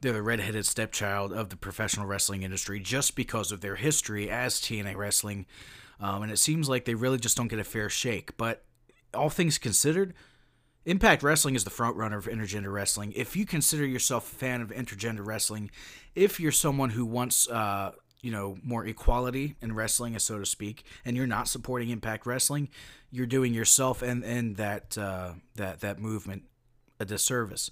they're 0.00 0.12
the 0.12 0.22
redheaded 0.22 0.66
stepchild 0.66 1.32
of 1.32 1.48
the 1.48 1.56
professional 1.56 2.06
wrestling 2.06 2.42
industry 2.42 2.78
just 2.78 3.16
because 3.16 3.50
of 3.50 3.60
their 3.60 3.76
history 3.76 4.30
as 4.30 4.60
TNA 4.60 4.96
wrestling. 4.96 5.46
Um, 5.98 6.22
and 6.22 6.30
it 6.30 6.38
seems 6.38 6.68
like 6.68 6.84
they 6.84 6.94
really 6.94 7.18
just 7.18 7.36
don't 7.36 7.48
get 7.48 7.58
a 7.58 7.64
fair 7.64 7.88
shake. 7.88 8.36
But 8.36 8.64
all 9.14 9.30
things 9.30 9.56
considered, 9.56 10.12
Impact 10.84 11.22
Wrestling 11.22 11.54
is 11.54 11.64
the 11.64 11.70
front 11.70 11.96
runner 11.96 12.18
of 12.18 12.26
intergender 12.26 12.72
wrestling. 12.72 13.12
If 13.16 13.34
you 13.34 13.46
consider 13.46 13.84
yourself 13.84 14.30
a 14.30 14.36
fan 14.36 14.60
of 14.60 14.68
intergender 14.68 15.26
wrestling, 15.26 15.70
if 16.14 16.38
you're 16.38 16.52
someone 16.52 16.90
who 16.90 17.04
wants, 17.04 17.48
uh, 17.48 17.92
you 18.26 18.32
know, 18.32 18.58
more 18.64 18.84
equality 18.84 19.54
in 19.62 19.72
wrestling, 19.72 20.18
so 20.18 20.40
to 20.40 20.44
speak, 20.44 20.84
and 21.04 21.16
you're 21.16 21.28
not 21.28 21.46
supporting 21.46 21.90
Impact 21.90 22.26
Wrestling, 22.26 22.68
you're 23.12 23.24
doing 23.24 23.54
yourself 23.54 24.02
and 24.02 24.24
and 24.24 24.56
that 24.56 24.98
uh, 24.98 25.34
that 25.54 25.78
that 25.78 26.00
movement 26.00 26.42
a 26.98 27.04
disservice. 27.04 27.70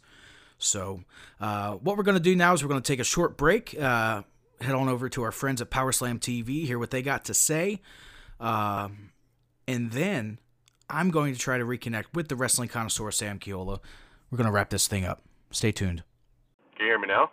So, 0.59 1.01
uh, 1.41 1.73
what 1.73 1.97
we're 1.97 2.05
going 2.05 2.17
to 2.17 2.23
do 2.23 2.37
now 2.37 2.53
is 2.53 2.63
we're 2.63 2.69
going 2.69 2.81
to 2.81 2.87
take 2.87 3.01
a 3.01 3.05
short 3.05 3.37
break. 3.37 3.77
Uh, 3.77 4.23
head 4.61 4.77
on 4.77 4.89
over 4.89 5.09
to 5.09 5.25
our 5.25 5.33
friends 5.33 5.61
at 5.61 5.71
Power 5.71 5.91
Slam 5.91 6.21
TV, 6.21 6.67
hear 6.67 6.79
what 6.79 6.93
they 6.93 7.03
got 7.03 7.25
to 7.25 7.35
say, 7.35 7.81
um, 8.39 9.11
and 9.67 9.91
then 9.91 10.39
I'm 10.89 11.11
going 11.11 11.35
to 11.35 11.41
try 11.41 11.59
to 11.59 11.65
reconnect 11.65 12.15
with 12.15 12.29
the 12.29 12.37
wrestling 12.37 12.69
connoisseur 12.69 13.11
Sam 13.11 13.41
Kiola. 13.41 13.81
We're 14.31 14.37
going 14.39 14.47
to 14.47 14.53
wrap 14.53 14.71
this 14.71 14.87
thing 14.87 15.05
up. 15.05 15.25
Stay 15.51 15.73
tuned. 15.73 16.05
Can 16.77 16.87
you 16.87 16.93
hear 16.93 16.99
me 17.01 17.09
now? 17.09 17.33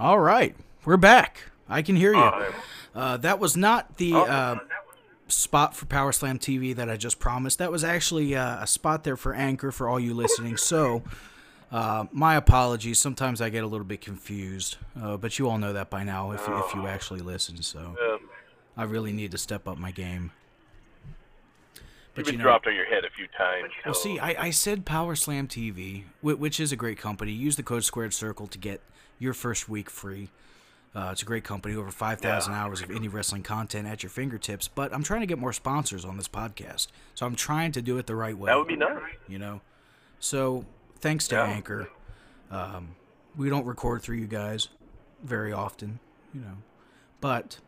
All 0.00 0.18
right, 0.18 0.56
we're 0.84 0.96
back. 0.96 1.51
I 1.72 1.82
can 1.82 1.96
hear 1.96 2.12
you. 2.12 2.20
Uh, 2.20 2.52
Uh, 2.94 3.16
that 3.16 3.38
was 3.38 3.56
not 3.56 3.96
the 3.96 4.12
oh, 4.14 4.24
uh, 4.24 4.58
spot 5.26 5.74
for 5.74 5.86
Power 5.86 6.12
Slam 6.12 6.38
TV 6.38 6.76
that 6.76 6.90
I 6.90 6.98
just 6.98 7.18
promised. 7.18 7.58
That 7.58 7.72
was 7.72 7.82
actually 7.84 8.36
uh, 8.36 8.62
a 8.62 8.66
spot 8.66 9.02
there 9.04 9.16
for 9.16 9.32
Anchor 9.32 9.72
for 9.72 9.88
all 9.88 9.98
you 9.98 10.12
listening. 10.12 10.58
So, 10.58 11.02
uh, 11.70 12.04
my 12.12 12.36
apologies. 12.36 12.98
Sometimes 12.98 13.40
I 13.40 13.48
get 13.48 13.64
a 13.64 13.66
little 13.66 13.86
bit 13.86 14.02
confused, 14.02 14.76
uh, 15.00 15.16
but 15.16 15.38
you 15.38 15.48
all 15.48 15.56
know 15.56 15.72
that 15.72 15.88
by 15.88 16.04
now 16.04 16.32
if, 16.32 16.42
if 16.46 16.74
you 16.74 16.86
actually 16.86 17.20
listen. 17.20 17.62
So, 17.62 17.96
I 18.76 18.84
really 18.84 19.12
need 19.12 19.30
to 19.30 19.38
step 19.38 19.66
up 19.66 19.78
my 19.78 19.90
game. 19.90 20.32
you've 21.74 21.84
But 22.14 22.24
been 22.26 22.34
you 22.34 22.38
know, 22.38 22.44
dropped 22.44 22.66
on 22.66 22.74
your 22.74 22.86
head 22.86 23.04
a 23.06 23.10
few 23.10 23.26
times. 23.38 23.70
well, 23.86 23.94
see, 23.94 24.18
I, 24.18 24.46
I 24.46 24.50
said 24.50 24.84
Power 24.84 25.14
Slam 25.14 25.48
TV, 25.48 26.04
which 26.20 26.60
is 26.60 26.72
a 26.72 26.76
great 26.76 26.98
company. 26.98 27.32
Use 27.32 27.56
the 27.56 27.62
code 27.62 27.84
Squared 27.84 28.12
Circle 28.12 28.48
to 28.48 28.58
get 28.58 28.82
your 29.18 29.32
first 29.32 29.66
week 29.66 29.88
free. 29.88 30.28
Uh, 30.94 31.08
it's 31.12 31.22
a 31.22 31.24
great 31.24 31.42
company, 31.44 31.74
over 31.74 31.90
5,000 31.90 32.52
hours 32.52 32.82
of 32.82 32.88
indie 32.90 33.10
wrestling 33.10 33.42
content 33.42 33.88
at 33.88 34.02
your 34.02 34.10
fingertips. 34.10 34.68
But 34.68 34.92
I'm 34.92 35.02
trying 35.02 35.20
to 35.20 35.26
get 35.26 35.38
more 35.38 35.52
sponsors 35.54 36.04
on 36.04 36.18
this 36.18 36.28
podcast. 36.28 36.88
So 37.14 37.24
I'm 37.24 37.34
trying 37.34 37.72
to 37.72 37.80
do 37.82 37.96
it 37.96 38.06
the 38.06 38.14
right 38.14 38.36
way. 38.36 38.48
that 38.48 38.58
would 38.58 38.68
be 38.68 38.76
nice. 38.76 39.00
You 39.26 39.38
know? 39.38 39.62
So 40.20 40.66
thanks 40.98 41.26
to 41.28 41.36
Yeah. 41.36 41.44
Anchor. 41.46 41.88
Um, 42.50 42.96
we 43.36 43.48
don't 43.48 43.64
record 43.64 44.02
through 44.02 44.16
you 44.18 44.26
guys 44.26 44.68
very 45.24 45.50
often, 45.52 45.98
you 46.34 46.42
know. 46.42 46.58
But 47.22 47.58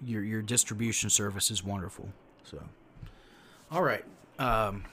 your, 0.00 0.22
your 0.22 0.40
distribution 0.42 1.10
service 1.10 1.50
is 1.50 1.64
wonderful. 1.64 2.10
So, 2.44 2.62
all 3.72 3.82
right. 3.82 4.04
Um, 4.38 4.84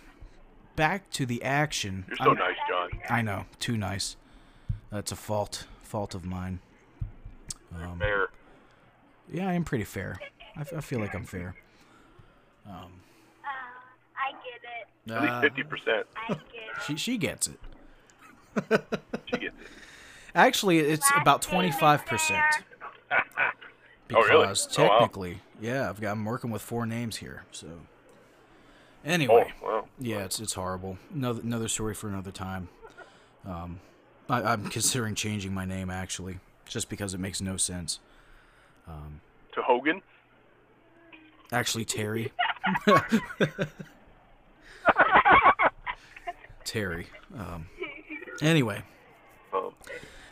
back 0.75 1.11
to 1.11 1.27
the 1.27 1.43
action. 1.43 2.05
You're 2.07 2.17
so 2.17 2.23
I'm- 2.29 2.37
nice, 2.37 2.55
John. 2.67 2.89
I 3.07 3.21
know, 3.21 3.45
too 3.59 3.77
nice. 3.77 4.15
That's 4.91 5.11
a 5.11 5.15
fault, 5.15 5.67
fault 5.83 6.15
of 6.15 6.25
mine. 6.25 6.59
Um, 7.83 7.99
Fair. 7.99 8.27
yeah, 9.31 9.47
I 9.49 9.53
am 9.53 9.63
pretty 9.63 9.83
fair. 9.83 10.19
I, 10.57 10.61
f- 10.61 10.73
I 10.77 10.81
feel 10.81 10.99
like 10.99 11.13
I'm 11.15 11.25
fair. 11.25 11.55
Um, 12.67 12.73
Uh, 13.43 13.47
I 14.17 14.31
get 14.31 14.61
it. 14.63 15.11
At 15.11 15.17
uh, 15.17 15.21
least 15.21 15.41
fifty 15.41 15.63
percent. 15.63 16.07
I 16.15 16.27
get 16.29 16.39
it. 16.39 16.83
she 16.87 16.95
she 16.95 17.17
gets 17.17 17.47
it. 17.47 17.59
She 19.25 19.37
gets 19.37 19.55
it. 19.59 19.67
Actually, 20.33 20.79
it's 20.79 21.09
about 21.19 21.37
Last 21.41 21.49
twenty 21.49 21.67
name 21.67 21.73
is 21.73 21.79
five 21.79 22.05
percent 22.05 22.43
there. 23.09 23.23
Oh, 24.13 24.21
really? 24.21 24.41
because 24.45 24.67
Oh, 24.77 24.83
wow. 24.83 24.89
technically, 24.99 25.41
yeah, 25.59 25.89
I've 25.89 25.99
got 25.99 26.11
I'm 26.11 26.23
working 26.25 26.51
with 26.51 26.61
four 26.61 26.85
names 26.85 27.17
here. 27.17 27.43
So 27.51 27.67
Oh, 27.67 27.79
anyway, 29.03 29.51
well. 29.63 29.87
yeah, 29.99 30.19
it's 30.25 30.39
it's 30.39 30.53
horrible. 30.53 30.97
Another 31.13 31.41
another 31.41 31.67
story 31.67 31.93
for 31.95 32.07
another 32.07 32.31
time. 32.31 32.69
Um, 33.47 33.79
I, 34.29 34.41
I'm 34.43 34.69
considering 34.69 35.15
changing 35.15 35.53
my 35.55 35.65
name 35.65 35.89
actually, 35.89 36.39
just 36.67 36.89
because 36.89 37.13
it 37.13 37.19
makes 37.19 37.41
no 37.41 37.57
sense. 37.57 37.99
To 38.87 39.61
Hogan. 39.61 40.01
Actually, 41.51 41.85
Terry. 41.85 42.31
Terry. 46.63 47.07
Um, 47.37 47.67
anyway, 48.41 48.81
Um, 49.53 49.71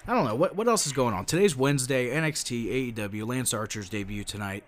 I 0.08 0.14
don't 0.14 0.26
know 0.26 0.36
what 0.36 0.56
what 0.56 0.68
else 0.68 0.86
is 0.88 0.92
going 0.94 1.14
on. 1.14 1.26
Today's 1.26 1.56
Wednesday. 1.56 2.10
NXT, 2.10 2.94
AEW, 2.96 3.26
Lance 3.28 3.54
Archer's 3.54 3.88
debut 3.90 4.24
tonight. 4.24 4.64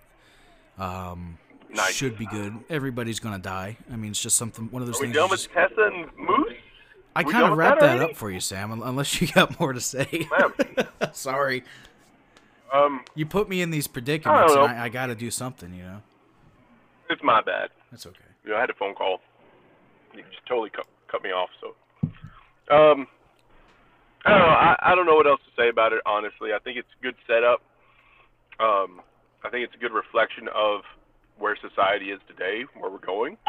Um, 0.77 1.37
Nice. 1.69 1.93
should 1.93 2.17
be 2.17 2.25
good. 2.27 2.57
Everybody's 2.69 3.19
gonna 3.19 3.39
die. 3.39 3.77
I 3.91 3.95
mean, 3.97 4.11
it's 4.11 4.21
just 4.21 4.37
something. 4.37 4.69
One 4.71 4.81
of 4.81 4.87
those 4.87 4.97
are 4.97 5.01
we 5.01 5.07
things. 5.07 5.15
done 5.17 5.29
with 5.29 5.39
just- 5.41 5.51
Tessa 5.51 5.89
and 5.93 6.09
Moose? 6.17 6.44
I 7.15 7.23
kind 7.23 7.45
of 7.51 7.57
wrapped 7.57 7.79
that 7.81 7.97
that 7.99 8.09
up 8.11 8.15
for 8.15 8.29
you, 8.29 8.39
Sam. 8.39 8.71
Unless 8.71 9.21
you 9.21 9.27
got 9.27 9.59
more 9.59 9.73
to 9.73 9.79
say. 9.81 10.27
Sorry, 11.13 11.63
Um, 12.73 13.01
you 13.15 13.25
put 13.25 13.47
me 13.47 13.61
in 13.61 13.71
these 13.71 13.87
predicaments, 13.87 14.53
know. 14.53 14.65
and 14.65 14.77
I, 14.77 14.85
I 14.85 14.89
got 14.89 15.07
to 15.07 15.15
do 15.15 15.31
something. 15.31 15.73
You 15.73 15.83
know, 15.83 16.01
it's 17.09 17.23
my 17.23 17.41
bad. 17.41 17.69
that's 17.91 18.05
okay. 18.05 18.19
You 18.43 18.51
know, 18.51 18.57
I 18.57 18.61
had 18.61 18.69
a 18.69 18.73
phone 18.73 18.93
call. 18.95 19.21
You 20.13 20.23
just 20.31 20.45
totally 20.45 20.69
cut, 20.69 20.85
cut 21.07 21.23
me 21.23 21.29
off. 21.31 21.49
So, 21.61 21.75
um, 22.73 23.07
I 24.25 24.29
don't 24.31 24.39
know. 24.39 24.45
I, 24.47 24.75
I 24.81 24.95
don't 24.95 25.05
know 25.05 25.15
what 25.15 25.27
else 25.27 25.41
to 25.45 25.61
say 25.61 25.69
about 25.69 25.93
it. 25.93 26.01
Honestly, 26.05 26.51
I 26.53 26.59
think 26.59 26.77
it's 26.77 26.87
a 26.99 27.03
good 27.03 27.15
setup. 27.27 27.61
Um, 28.59 29.01
I 29.43 29.49
think 29.49 29.65
it's 29.65 29.75
a 29.75 29.77
good 29.77 29.91
reflection 29.93 30.47
of 30.53 30.81
where 31.37 31.55
society 31.57 32.11
is 32.11 32.19
today, 32.27 32.63
where 32.77 32.89
we're 32.91 32.97
going. 32.99 33.37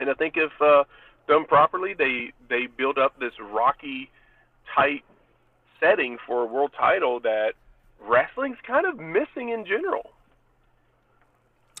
And 0.00 0.10
I 0.10 0.14
think 0.14 0.34
if 0.36 0.50
uh, 0.60 0.82
done 1.26 1.44
properly, 1.46 1.94
they 1.94 2.32
they 2.48 2.66
build 2.66 2.98
up 2.98 3.18
this 3.18 3.32
rocky, 3.40 4.10
tight 4.74 5.04
setting 5.80 6.18
for 6.26 6.42
a 6.42 6.46
world 6.46 6.72
title 6.78 7.20
that 7.20 7.52
wrestling's 8.00 8.58
kind 8.66 8.86
of 8.86 8.98
missing 8.98 9.50
in 9.50 9.64
general. 9.66 10.10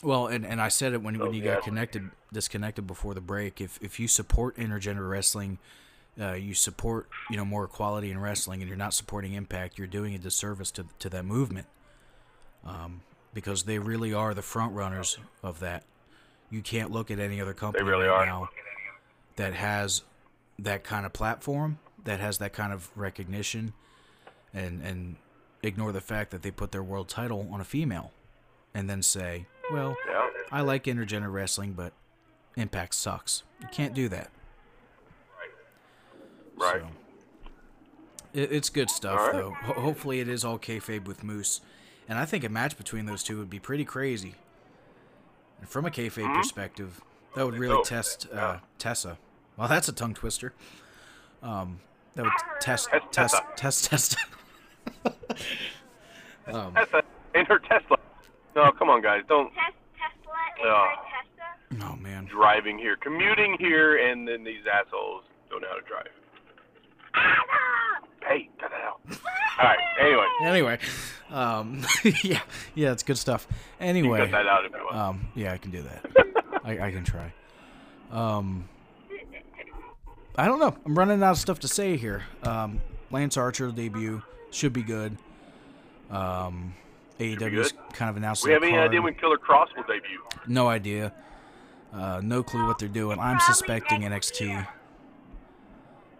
Well, 0.02 0.26
and, 0.26 0.44
and 0.44 0.60
I 0.60 0.68
said 0.68 0.92
it 0.92 1.02
when, 1.02 1.18
when 1.18 1.32
you 1.32 1.42
got 1.42 1.62
connected 1.62 2.10
disconnected 2.32 2.86
before 2.86 3.14
the 3.14 3.20
break. 3.20 3.60
If 3.60 3.78
if 3.82 3.98
you 3.98 4.08
support 4.08 4.56
intergender 4.56 5.08
wrestling, 5.08 5.58
uh, 6.20 6.32
you 6.32 6.54
support 6.54 7.08
you 7.30 7.36
know 7.36 7.44
more 7.44 7.64
equality 7.64 8.10
in 8.10 8.18
wrestling, 8.18 8.60
and 8.60 8.68
you're 8.68 8.78
not 8.78 8.94
supporting 8.94 9.32
Impact, 9.32 9.78
you're 9.78 9.86
doing 9.86 10.14
a 10.14 10.18
disservice 10.18 10.70
to 10.72 10.86
to 10.98 11.08
that 11.10 11.24
movement. 11.24 11.66
Um, 12.66 13.02
because 13.34 13.64
they 13.64 13.78
really 13.78 14.14
are 14.14 14.32
the 14.32 14.42
front 14.42 14.72
runners 14.74 15.18
of 15.42 15.60
that. 15.60 15.82
You 16.50 16.62
can't 16.62 16.90
look 16.90 17.10
at 17.10 17.18
any 17.18 17.40
other 17.40 17.52
company 17.52 17.84
really 17.84 18.06
right 18.06 18.22
are. 18.22 18.26
now 18.26 18.48
that 19.36 19.54
has 19.54 20.02
that 20.58 20.84
kind 20.84 21.04
of 21.04 21.12
platform, 21.12 21.78
that 22.04 22.20
has 22.20 22.38
that 22.38 22.52
kind 22.52 22.72
of 22.72 22.90
recognition, 22.96 23.72
and 24.52 24.82
and 24.82 25.16
ignore 25.62 25.92
the 25.92 26.00
fact 26.00 26.30
that 26.30 26.42
they 26.42 26.50
put 26.50 26.72
their 26.72 26.82
world 26.82 27.08
title 27.08 27.48
on 27.50 27.60
a 27.60 27.64
female, 27.64 28.12
and 28.74 28.88
then 28.88 29.02
say, 29.02 29.46
well. 29.72 29.96
Yeah. 30.08 30.28
I 30.52 30.60
like 30.60 30.84
intergender 30.84 31.32
wrestling, 31.32 31.72
but 31.72 31.92
Impact 32.56 32.94
sucks. 32.94 33.42
You 33.60 33.66
can't 33.72 33.94
do 33.94 34.08
that. 34.10 34.30
Right. 36.56 36.82
So, 36.82 36.88
it, 38.32 38.52
it's 38.52 38.68
good 38.68 38.90
stuff, 38.90 39.18
right. 39.18 39.32
though. 39.32 39.50
Ho- 39.50 39.80
hopefully, 39.80 40.20
it 40.20 40.28
is 40.28 40.44
all 40.44 40.58
kayfabe 40.58 41.06
with 41.06 41.24
Moose, 41.24 41.60
and 42.08 42.18
I 42.18 42.24
think 42.24 42.44
a 42.44 42.48
match 42.48 42.76
between 42.76 43.06
those 43.06 43.24
two 43.24 43.38
would 43.38 43.50
be 43.50 43.58
pretty 43.58 43.84
crazy. 43.84 44.34
And 45.60 45.68
from 45.68 45.86
a 45.86 45.90
kayfabe 45.90 46.32
perspective, 46.34 47.00
that 47.34 47.44
would 47.44 47.56
really 47.56 47.82
so. 47.82 47.82
test 47.82 48.28
uh, 48.32 48.58
Tessa. 48.78 49.18
Well, 49.56 49.68
that's 49.68 49.88
a 49.88 49.92
tongue 49.92 50.14
twister. 50.14 50.52
Um, 51.42 51.80
that 52.14 52.24
would 52.24 52.32
test 52.60 52.88
Test- 52.90 53.12
test 53.12 53.36
test 53.56 53.90
test. 53.90 54.16
um, 56.46 56.74
Tesla 56.74 57.02
in 57.34 57.46
her 57.46 57.58
Tesla. 57.58 57.96
No, 58.56 58.70
come 58.72 58.88
on, 58.88 59.02
guys, 59.02 59.22
don't 59.28 59.48
Tes- 59.52 59.60
Tesla 59.98 60.34
and 60.60 60.68
Oh. 60.68 60.88
her 60.88 61.78
Tesla. 61.78 61.92
oh 61.92 61.96
man. 61.96 62.24
driving 62.26 62.78
here, 62.78 62.96
commuting 62.96 63.56
here, 63.58 63.96
and 64.10 64.26
then 64.28 64.44
these 64.44 64.62
assholes 64.72 65.24
don't 65.50 65.60
know 65.62 65.68
how 65.68 65.76
to 65.76 65.82
drive. 65.82 66.08
Hey, 68.26 68.48
cut 68.58 68.70
that 68.70 68.80
out. 68.80 69.00
All 69.58 69.64
right. 69.68 69.78
Anyway, 70.00 70.26
Anyway, 70.42 70.78
um, 71.30 71.82
yeah, 72.24 72.40
yeah, 72.74 72.92
it's 72.92 73.02
good 73.02 73.18
stuff. 73.18 73.46
you 73.50 73.86
Anyway, 73.86 74.18
cut 74.18 74.30
that 74.30 74.46
out 74.46 74.64
if 74.64 74.72
you 74.72 74.78
want. 74.84 74.96
Um, 74.96 75.28
yeah, 75.34 75.52
I 75.52 75.58
can 75.58 75.70
do 75.70 75.82
that. 75.82 76.06
I, 76.64 76.86
I 76.86 76.90
can 76.90 77.04
try. 77.04 77.32
Um, 78.10 78.66
I 80.36 80.46
don't 80.46 80.58
know. 80.58 80.76
I'm 80.84 80.98
running 80.98 81.22
out 81.22 81.32
of 81.32 81.38
stuff 81.38 81.60
to 81.60 81.68
say 81.68 81.96
here. 81.96 82.24
Um, 82.42 82.80
Lance 83.10 83.36
Archer 83.36 83.70
debut 83.70 84.22
should 84.50 84.72
be 84.72 84.82
good. 84.82 85.16
Um, 86.10 86.74
AEW's 87.20 87.72
good. 87.72 87.80
kind 87.92 88.10
of 88.10 88.16
announced 88.16 88.44
we 88.44 88.50
have 88.52 88.62
any 88.62 88.76
idea 88.76 89.00
when 89.00 89.14
Killer 89.14 89.38
Kross 89.38 89.68
will 89.76 89.84
debut? 89.84 90.20
No 90.48 90.68
idea. 90.68 91.12
Uh, 91.92 92.20
no 92.24 92.42
clue 92.42 92.66
what 92.66 92.78
they're 92.78 92.88
doing. 92.88 93.18
I'm 93.20 93.38
suspecting 93.40 94.02
NXT. 94.02 94.66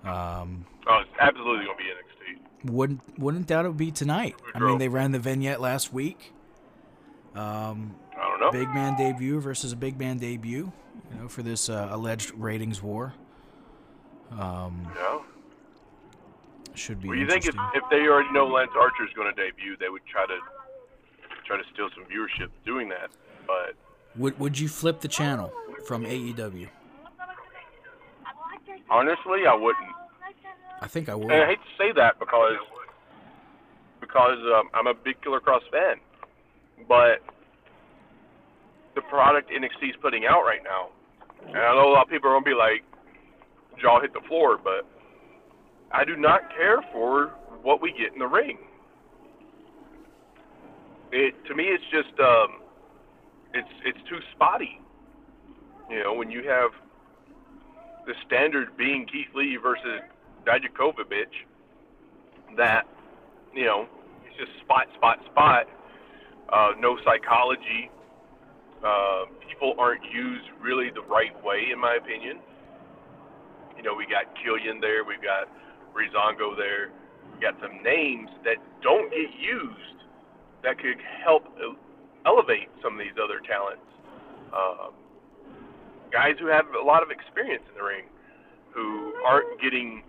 Um, 0.04 0.66
Oh, 0.86 0.98
it's 1.00 1.10
absolutely 1.18 1.64
gonna 1.64 1.78
be 1.78 1.84
NXT. 1.84 2.70
wouldn't 2.70 3.18
wouldn't 3.18 3.46
doubt 3.46 3.64
it 3.64 3.68
would 3.68 3.78
be 3.78 3.90
tonight. 3.90 4.36
I 4.54 4.58
mean, 4.58 4.76
they 4.78 4.88
ran 4.88 5.12
the 5.12 5.18
vignette 5.18 5.60
last 5.62 5.92
week. 5.94 6.32
Um, 7.34 7.96
I 8.16 8.28
don't 8.28 8.40
know. 8.40 8.50
big 8.52 8.68
man 8.68 8.96
debut 8.96 9.40
versus 9.40 9.72
a 9.72 9.76
big 9.76 9.98
man 9.98 10.18
debut, 10.18 10.70
you 11.10 11.18
know, 11.18 11.26
for 11.28 11.42
this 11.42 11.68
uh, 11.70 11.88
alleged 11.90 12.32
ratings 12.36 12.82
war. 12.82 13.14
Um, 14.38 14.92
Yeah. 14.94 15.20
should 16.74 17.00
be 17.00 17.08
Well, 17.08 17.16
you 17.16 17.26
think 17.26 17.46
if, 17.46 17.54
if 17.74 17.84
they 17.90 18.06
already 18.08 18.32
know 18.32 18.46
Lance 18.46 18.72
Archer's 18.74 19.12
going 19.14 19.32
to 19.32 19.40
debut, 19.40 19.76
they 19.78 19.88
would 19.88 20.02
try 20.10 20.26
to 20.26 20.38
try 21.46 21.56
to 21.56 21.62
steal 21.72 21.88
some 21.94 22.04
viewership 22.04 22.50
doing 22.64 22.88
that. 22.88 23.10
But 23.46 23.74
would 24.16 24.38
would 24.38 24.58
you 24.58 24.68
flip 24.68 25.00
the 25.00 25.08
channel 25.08 25.52
from 25.82 26.04
AEW? 26.04 26.68
honestly, 28.90 29.46
I 29.48 29.54
wouldn't. 29.54 29.90
I 30.80 30.86
think 30.88 31.08
I 31.08 31.14
would. 31.14 31.30
And 31.30 31.42
I 31.42 31.46
hate 31.46 31.58
to 31.58 31.72
say 31.78 31.92
that 31.96 32.18
because 32.18 32.58
because 34.00 34.38
um, 34.56 34.68
I'm 34.74 34.86
a 34.86 34.94
big 34.94 35.20
Killer 35.22 35.40
Kross 35.40 35.64
fan, 35.72 35.96
but 36.88 37.20
the 38.94 39.02
product 39.02 39.50
NXT 39.50 39.90
is 39.90 39.96
putting 40.00 40.26
out 40.26 40.42
right 40.42 40.62
now, 40.62 40.88
and 41.48 41.56
I 41.56 41.74
know 41.74 41.88
a 41.88 41.92
lot 41.92 42.04
of 42.04 42.10
people 42.10 42.30
are 42.30 42.34
gonna 42.34 42.44
be 42.44 42.54
like, 42.54 42.84
jaw 43.80 44.00
hit 44.00 44.12
the 44.12 44.20
floor, 44.28 44.58
but 44.62 44.86
I 45.92 46.04
do 46.04 46.16
not 46.16 46.50
care 46.56 46.82
for 46.92 47.32
what 47.62 47.80
we 47.80 47.92
get 47.92 48.12
in 48.12 48.18
the 48.18 48.26
ring. 48.26 48.58
It 51.12 51.34
to 51.46 51.54
me, 51.54 51.64
it's 51.64 51.84
just 51.92 52.18
um, 52.20 52.60
it's 53.52 53.68
it's 53.84 53.98
too 54.08 54.18
spotty. 54.34 54.80
You 55.90 56.02
know, 56.02 56.14
when 56.14 56.30
you 56.30 56.48
have 56.48 56.70
the 58.06 58.14
standard 58.26 58.76
being 58.76 59.06
Keith 59.06 59.28
Lee 59.34 59.56
versus 59.56 60.00
Dijakovic, 60.46 61.30
that 62.56 62.86
you 63.54 63.64
know, 63.64 63.86
it's 64.26 64.36
just 64.36 64.50
spot, 64.64 64.86
spot, 64.96 65.20
spot. 65.30 65.66
Uh, 66.48 66.72
no 66.78 66.98
psychology. 67.04 67.90
Uh, 68.84 69.24
people 69.48 69.74
aren't 69.78 70.04
used 70.12 70.44
really 70.60 70.90
the 70.90 71.02
right 71.02 71.32
way, 71.44 71.68
in 71.72 71.78
my 71.80 71.94
opinion. 71.94 72.38
You 73.76 73.82
know, 73.82 73.94
we 73.94 74.06
got 74.06 74.32
Killian 74.42 74.80
there, 74.80 75.04
we've 75.04 75.22
got 75.22 75.48
Rizongo 75.94 76.56
there, 76.56 76.90
we 77.34 77.40
got 77.40 77.54
some 77.60 77.82
names 77.82 78.30
that 78.44 78.56
don't 78.82 79.10
get 79.10 79.30
used 79.38 80.04
that 80.62 80.78
could 80.78 80.98
help 81.24 81.44
elevate 82.26 82.70
some 82.82 82.94
of 82.94 82.98
these 82.98 83.16
other 83.22 83.40
talents. 83.40 83.84
Um, 84.54 84.94
guys 86.10 86.34
who 86.40 86.46
have 86.46 86.64
a 86.80 86.84
lot 86.84 87.02
of 87.02 87.10
experience 87.10 87.62
in 87.68 87.74
the 87.74 87.84
ring, 87.84 88.04
who 88.70 89.14
aren't 89.26 89.60
getting 89.60 90.02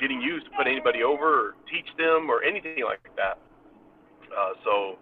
getting 0.00 0.20
used 0.20 0.44
to 0.44 0.52
put 0.52 0.66
anybody 0.66 1.02
over 1.02 1.48
or 1.48 1.54
teach 1.72 1.88
them 1.96 2.28
or 2.28 2.42
anything 2.42 2.84
like 2.84 3.00
that. 3.16 3.38
Uh, 4.28 4.52
so, 4.62 4.98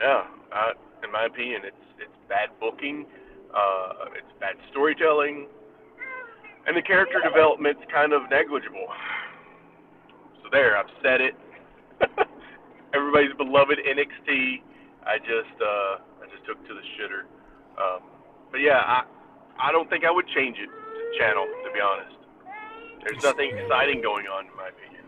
yeah, 0.00 0.24
I, 0.52 0.72
in 1.04 1.12
my 1.12 1.26
opinion, 1.26 1.62
it's 1.64 1.86
it's 1.98 2.16
bad 2.28 2.50
booking, 2.60 3.06
uh, 3.54 4.10
it's 4.16 4.32
bad 4.40 4.56
storytelling, 4.70 5.46
and 6.66 6.76
the 6.76 6.82
character 6.82 7.20
development's 7.22 7.82
kind 7.92 8.12
of 8.12 8.22
negligible. 8.30 8.86
So 10.42 10.48
there, 10.52 10.76
I've 10.76 10.90
said 11.02 11.20
it. 11.20 11.34
Everybody's 12.94 13.34
beloved 13.36 13.78
NXT. 13.78 14.62
I 15.06 15.18
just 15.18 15.56
uh, 15.62 16.02
I 16.22 16.26
just 16.32 16.44
took 16.46 16.58
to 16.66 16.74
the 16.74 16.82
shitter. 16.98 17.22
Um, 17.80 18.02
but 18.50 18.58
yeah, 18.58 18.78
I 18.84 19.04
I 19.58 19.72
don't 19.72 19.88
think 19.88 20.04
I 20.04 20.10
would 20.10 20.26
change 20.34 20.56
it 20.58 20.66
to 20.66 21.18
channel 21.18 21.46
to 21.46 21.72
be 21.72 21.80
honest. 21.80 22.16
There's 23.04 23.22
nothing 23.22 23.56
exciting 23.56 24.02
going 24.02 24.26
on 24.26 24.46
in 24.46 24.56
my 24.56 24.68
opinion. 24.68 25.04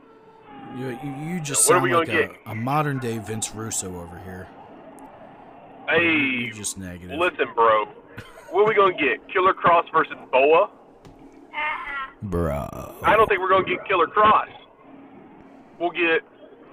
You, 0.76 0.98
you, 1.02 1.34
you 1.34 1.40
just 1.40 1.66
sound 1.66 1.82
we 1.82 1.94
like 1.94 2.08
a, 2.08 2.12
get? 2.12 2.30
a 2.46 2.54
modern 2.54 2.98
day 2.98 3.18
Vince 3.18 3.52
Russo 3.54 3.88
over 4.00 4.18
here. 4.20 4.46
Hey, 5.88 6.44
You're 6.44 6.54
just 6.54 6.78
negative. 6.78 7.18
listen, 7.18 7.46
bro. 7.54 7.86
What 8.50 8.62
are 8.62 8.68
we 8.68 8.74
gonna 8.74 8.92
get? 8.92 9.26
Killer 9.32 9.54
Kross 9.54 9.90
versus 9.92 10.14
Boa? 10.30 10.70
Bruh. 12.24 12.94
I 13.02 13.16
don't 13.16 13.28
think 13.28 13.40
we're 13.40 13.48
gonna 13.48 13.64
get 13.64 13.84
Killer 13.86 14.06
Kross. 14.06 14.48
We'll 15.78 15.90
get 15.90 16.22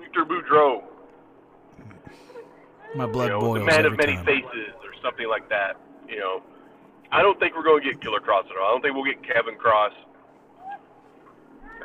Victor 0.02 0.26
Boudreaux, 0.26 0.84
My 2.96 3.06
blood 3.06 3.26
you 3.26 3.30
know, 3.32 3.40
boils 3.42 3.60
the 3.60 3.66
man 3.66 3.86
of 3.86 3.98
many 3.98 4.16
time. 4.16 4.26
faces, 4.26 4.74
or 4.84 4.94
something 5.04 5.28
like 5.30 5.48
that. 5.50 5.78
You 6.10 6.18
know, 6.20 6.42
I 7.12 7.22
don't 7.22 7.40
think 7.40 7.56
we're 7.56 7.64
gonna 7.64 7.84
get 7.84 8.02
Killer 8.02 8.20
Kross 8.20 8.50
at 8.50 8.58
all. 8.58 8.68
I 8.68 8.72
don't 8.72 8.82
think 8.82 8.96
we'll 8.96 9.06
get 9.06 9.22
Kevin 9.24 9.56
Cross. 9.56 9.94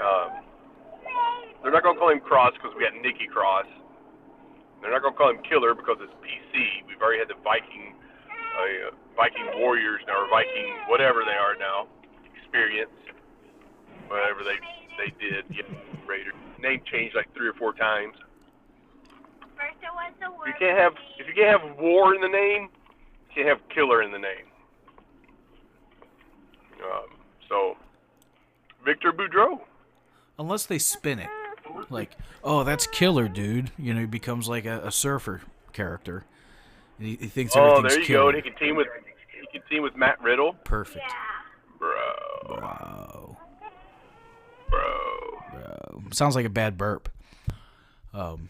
Um, 0.01 0.31
they're 1.63 1.73
not 1.73 1.83
gonna 1.83 1.99
call 1.99 2.09
him 2.11 2.21
Cross 2.21 2.55
because 2.55 2.73
we 2.77 2.85
got 2.85 2.95
Nikki 3.03 3.27
Cross. 3.27 3.67
They're 4.81 4.91
not 4.91 5.03
gonna 5.03 5.17
call 5.17 5.29
him 5.29 5.43
Killer 5.45 5.75
because 5.75 5.99
it's 6.01 6.13
PC. 6.25 6.83
We've 6.89 7.01
already 7.03 7.19
had 7.21 7.29
the 7.29 7.37
Viking, 7.45 7.93
uh, 8.33 8.97
Viking 9.15 9.45
Warriors 9.61 10.01
now, 10.09 10.25
or 10.25 10.29
Viking 10.31 10.73
whatever 10.89 11.21
they 11.29 11.37
are 11.37 11.57
now, 11.61 11.85
experience. 12.55 12.91
whatever 14.09 14.41
they 14.45 14.59
they 14.99 15.13
did. 15.21 15.45
Yeah, 15.51 15.63
Raiders 16.07 16.35
name 16.61 16.81
changed 16.91 17.15
like 17.17 17.33
three 17.35 17.49
or 17.49 17.55
four 17.55 17.73
times. 17.73 18.15
First 19.57 19.77
it 19.83 19.89
was 19.95 20.13
the 20.21 20.31
word. 20.31 20.49
You 20.49 20.55
can't 20.59 20.79
have 20.79 20.93
if 21.19 21.27
you 21.27 21.35
can't 21.35 21.61
have 21.61 21.79
war 21.79 22.15
in 22.15 22.21
the 22.21 22.29
name, 22.29 22.63
you 23.29 23.35
can't 23.35 23.49
have 23.49 23.59
killer 23.69 24.03
in 24.03 24.11
the 24.13 24.19
name. 24.19 24.47
Um, 26.83 27.09
so, 27.49 27.77
Victor 28.85 29.13
Boudreau. 29.13 29.61
Unless 30.39 30.67
they 30.67 30.79
spin 30.79 31.19
it. 31.19 31.29
Like, 31.91 32.13
oh, 32.43 32.65
that's 32.65 32.87
killer, 32.87 33.29
dude. 33.29 33.71
You 33.79 33.93
know, 33.93 34.01
he 34.01 34.07
becomes 34.07 34.49
like 34.49 34.65
a, 34.65 34.81
a 34.87 34.91
surfer 34.91 35.43
character. 35.75 36.25
And 36.99 37.07
he, 37.09 37.17
he 37.17 37.27
thinks 37.27 37.55
Oh, 37.55 37.61
everything's 37.77 37.93
there 37.95 38.01
you 38.01 38.07
killer. 38.07 38.23
go. 38.23 38.29
And 38.29 38.37
he 38.37 38.43
can 38.51 38.59
team 38.59 38.77
with 38.77 38.87
he 39.39 39.47
can 39.59 39.69
team 39.69 39.83
with 39.83 39.95
Matt 39.97 40.21
Riddle, 40.23 40.55
Perfect. 40.65 41.05
Yeah. 41.07 41.15
bro, 41.79 42.10
Bro. 42.47 43.37
bro. 44.69 45.43
Bro. 45.53 46.03
Sounds 46.13 46.35
like 46.35 46.47
a 46.47 46.51
bad 46.51 46.77
burp. 46.77 47.09
Um, 48.13 48.49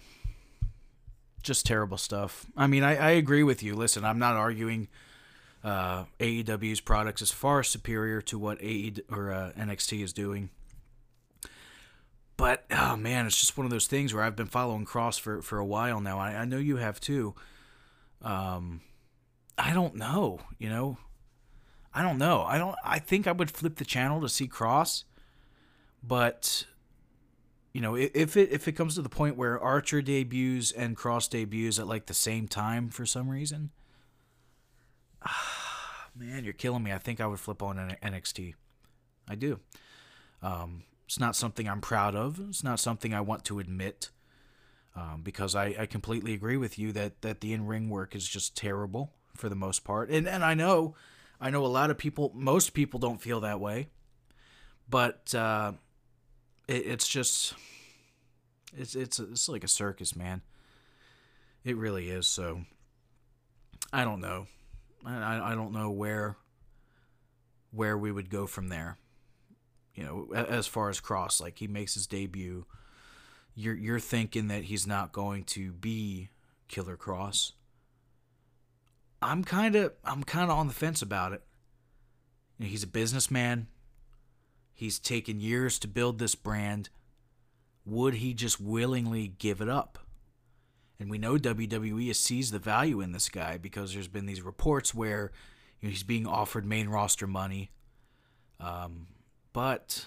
just 1.42 1.66
terrible 1.66 1.98
stuff. 1.98 2.46
I 2.56 2.66
mean, 2.66 2.82
I, 2.82 2.96
I 2.96 3.10
agree 3.10 3.42
with 3.42 3.62
you. 3.62 3.74
Listen, 3.74 4.04
I'm 4.04 4.18
not 4.18 4.36
arguing 4.36 4.88
uh, 5.62 6.04
AEW's 6.18 6.80
products 6.80 7.22
is 7.22 7.30
far 7.30 7.62
superior 7.62 8.22
to 8.22 8.38
what 8.38 8.62
AE 8.62 8.94
or 9.10 9.32
uh, 9.32 9.52
NXT 9.58 10.02
is 10.02 10.12
doing. 10.12 10.50
But 12.36 12.64
oh 12.70 12.96
man, 12.96 13.26
it's 13.26 13.38
just 13.38 13.58
one 13.58 13.66
of 13.66 13.70
those 13.70 13.86
things 13.86 14.14
where 14.14 14.22
I've 14.22 14.36
been 14.36 14.46
following 14.46 14.86
Kross 14.86 15.20
for, 15.20 15.42
for 15.42 15.58
a 15.58 15.64
while 15.64 16.00
now. 16.00 16.18
I, 16.18 16.30
I 16.30 16.44
know 16.46 16.56
you 16.56 16.76
have 16.76 16.98
too. 16.98 17.34
Um, 18.22 18.80
I 19.58 19.74
don't 19.74 19.96
know. 19.96 20.40
You 20.58 20.70
know, 20.70 20.96
I 21.92 22.02
don't 22.02 22.18
know. 22.18 22.42
I 22.42 22.58
don't. 22.58 22.76
I 22.84 22.98
think 22.98 23.26
I 23.26 23.32
would 23.32 23.50
flip 23.50 23.76
the 23.76 23.84
channel 23.84 24.20
to 24.20 24.28
see 24.28 24.46
Kross, 24.46 25.04
but 26.02 26.66
you 27.72 27.80
know, 27.80 27.96
if 27.96 28.36
it 28.36 28.50
if 28.52 28.68
it 28.68 28.72
comes 28.72 28.94
to 28.94 29.02
the 29.02 29.08
point 29.08 29.36
where 29.36 29.58
Archer 29.58 30.00
debuts 30.00 30.70
and 30.72 30.96
Kross 30.96 31.28
debuts 31.28 31.78
at 31.78 31.86
like 31.86 32.06
the 32.06 32.14
same 32.14 32.46
time 32.46 32.90
for 32.90 33.04
some 33.04 33.28
reason, 33.28 33.70
man, 36.16 36.44
you're 36.44 36.52
killing 36.52 36.82
me. 36.82 36.92
I 36.92 36.98
think 36.98 37.20
I 37.20 37.26
would 37.26 37.40
flip 37.40 37.62
on 37.62 37.96
NXT. 38.02 38.54
I 39.28 39.34
do. 39.34 39.60
Um, 40.42 40.84
it's 41.06 41.18
not 41.18 41.34
something 41.34 41.68
I'm 41.68 41.80
proud 41.80 42.14
of. 42.14 42.40
It's 42.48 42.62
not 42.62 42.78
something 42.78 43.12
I 43.12 43.20
want 43.20 43.44
to 43.46 43.58
admit. 43.58 44.10
Um, 44.96 45.22
because 45.22 45.54
I, 45.54 45.74
I 45.78 45.86
completely 45.86 46.34
agree 46.34 46.56
with 46.56 46.76
you 46.76 46.90
that, 46.92 47.22
that 47.22 47.40
the 47.40 47.52
in 47.52 47.64
ring 47.64 47.88
work 47.88 48.16
is 48.16 48.26
just 48.26 48.56
terrible 48.56 49.12
for 49.36 49.48
the 49.48 49.54
most 49.54 49.84
part. 49.84 50.10
And 50.10 50.28
and 50.28 50.44
I 50.44 50.54
know 50.54 50.96
I 51.40 51.50
know 51.50 51.64
a 51.64 51.68
lot 51.68 51.90
of 51.90 51.98
people 51.98 52.32
most 52.34 52.74
people 52.74 53.00
don't 53.00 53.20
feel 53.20 53.40
that 53.40 53.60
way. 53.60 53.88
But 54.90 55.32
uh, 55.34 55.72
it, 56.66 56.86
it's 56.86 57.06
just 57.06 57.54
it's 58.76 58.94
it's 58.94 59.20
it's 59.20 59.48
like 59.48 59.64
a 59.64 59.68
circus, 59.68 60.16
man. 60.16 60.42
It 61.64 61.76
really 61.76 62.10
is. 62.10 62.26
So 62.26 62.62
I 63.92 64.04
don't 64.04 64.20
know. 64.20 64.46
I 65.06 65.52
I 65.52 65.54
don't 65.54 65.72
know 65.72 65.90
where 65.90 66.36
where 67.70 67.96
we 67.96 68.10
would 68.10 68.30
go 68.30 68.46
from 68.46 68.68
there. 68.68 68.98
You 69.94 70.04
know, 70.04 70.34
as 70.34 70.66
far 70.66 70.88
as 70.88 71.00
Kross, 71.00 71.40
like 71.40 71.58
he 71.58 71.68
makes 71.68 71.94
his 71.94 72.06
debut, 72.06 72.66
you're 73.54 73.74
you're 73.74 74.00
thinking 74.00 74.48
that 74.48 74.64
he's 74.64 74.86
not 74.86 75.12
going 75.12 75.44
to 75.44 75.72
be 75.72 76.30
Killer 76.68 76.96
Kross. 76.96 77.52
I'm 79.22 79.44
kind 79.44 79.76
of 79.76 79.92
I'm 80.04 80.22
kind 80.22 80.50
of 80.50 80.56
on 80.56 80.66
the 80.66 80.74
fence 80.74 81.02
about 81.02 81.32
it. 81.32 81.42
You 82.58 82.64
know, 82.64 82.70
he's 82.70 82.82
a 82.82 82.88
businessman. 82.88 83.68
He's 84.72 84.98
taken 84.98 85.40
years 85.40 85.78
to 85.80 85.88
build 85.88 86.18
this 86.18 86.34
brand. 86.34 86.88
Would 87.84 88.14
he 88.14 88.34
just 88.34 88.60
willingly 88.60 89.28
give 89.28 89.60
it 89.60 89.68
up? 89.68 89.98
And 90.98 91.10
we 91.10 91.18
know 91.18 91.36
WWE 91.36 92.08
has 92.08 92.18
seized 92.18 92.52
the 92.52 92.58
value 92.58 93.00
in 93.00 93.12
this 93.12 93.28
guy 93.28 93.56
because 93.56 93.94
there's 93.94 94.08
been 94.08 94.26
these 94.26 94.42
reports 94.42 94.94
where 94.94 95.32
you 95.80 95.88
know, 95.88 95.90
he's 95.90 96.02
being 96.02 96.26
offered 96.26 96.64
main 96.64 96.88
roster 96.88 97.26
money. 97.26 97.70
Um, 98.58 99.06
but 99.52 100.06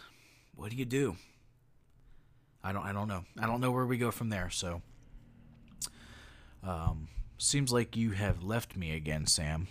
what 0.55 0.69
do 0.69 0.77
you 0.77 0.85
do? 0.85 1.17
I 2.63 2.71
don't. 2.71 2.85
I 2.85 2.93
don't 2.93 3.07
know. 3.07 3.25
I 3.39 3.45
don't 3.45 3.59
know 3.59 3.71
where 3.71 3.85
we 3.85 3.97
go 3.97 4.11
from 4.11 4.29
there. 4.29 4.49
So, 4.49 4.81
um, 6.63 7.09
seems 7.37 7.71
like 7.71 7.95
you 7.95 8.11
have 8.11 8.43
left 8.43 8.75
me 8.75 8.95
again, 8.95 9.25
Sam. 9.25 9.67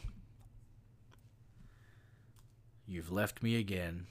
You've 2.86 3.10
left 3.10 3.42
me 3.42 3.56
again. 3.56 4.06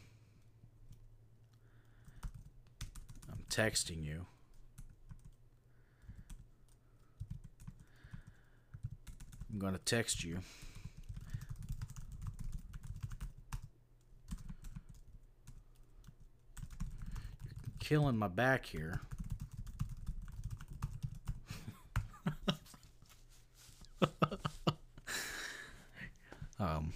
I'm 3.31 3.43
texting 3.49 4.03
you. 4.03 4.25
I'm 9.51 9.59
going 9.59 9.73
to 9.73 9.79
text 9.79 10.23
you. 10.23 10.39
You're 17.65 17.79
killing 17.79 18.17
my 18.17 18.29
back 18.29 18.65
here. 18.65 19.01
um, 26.59 26.93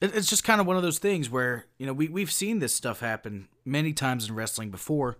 it, 0.00 0.14
it's 0.14 0.28
just 0.28 0.44
kind 0.44 0.60
of 0.60 0.66
one 0.66 0.76
of 0.76 0.82
those 0.82 0.98
things 0.98 1.30
where 1.30 1.66
you 1.78 1.86
know 1.86 1.92
we 1.92 2.08
we've 2.08 2.32
seen 2.32 2.58
this 2.58 2.74
stuff 2.74 3.00
happen 3.00 3.48
many 3.64 3.92
times 3.92 4.28
in 4.28 4.34
wrestling 4.34 4.70
before. 4.70 5.18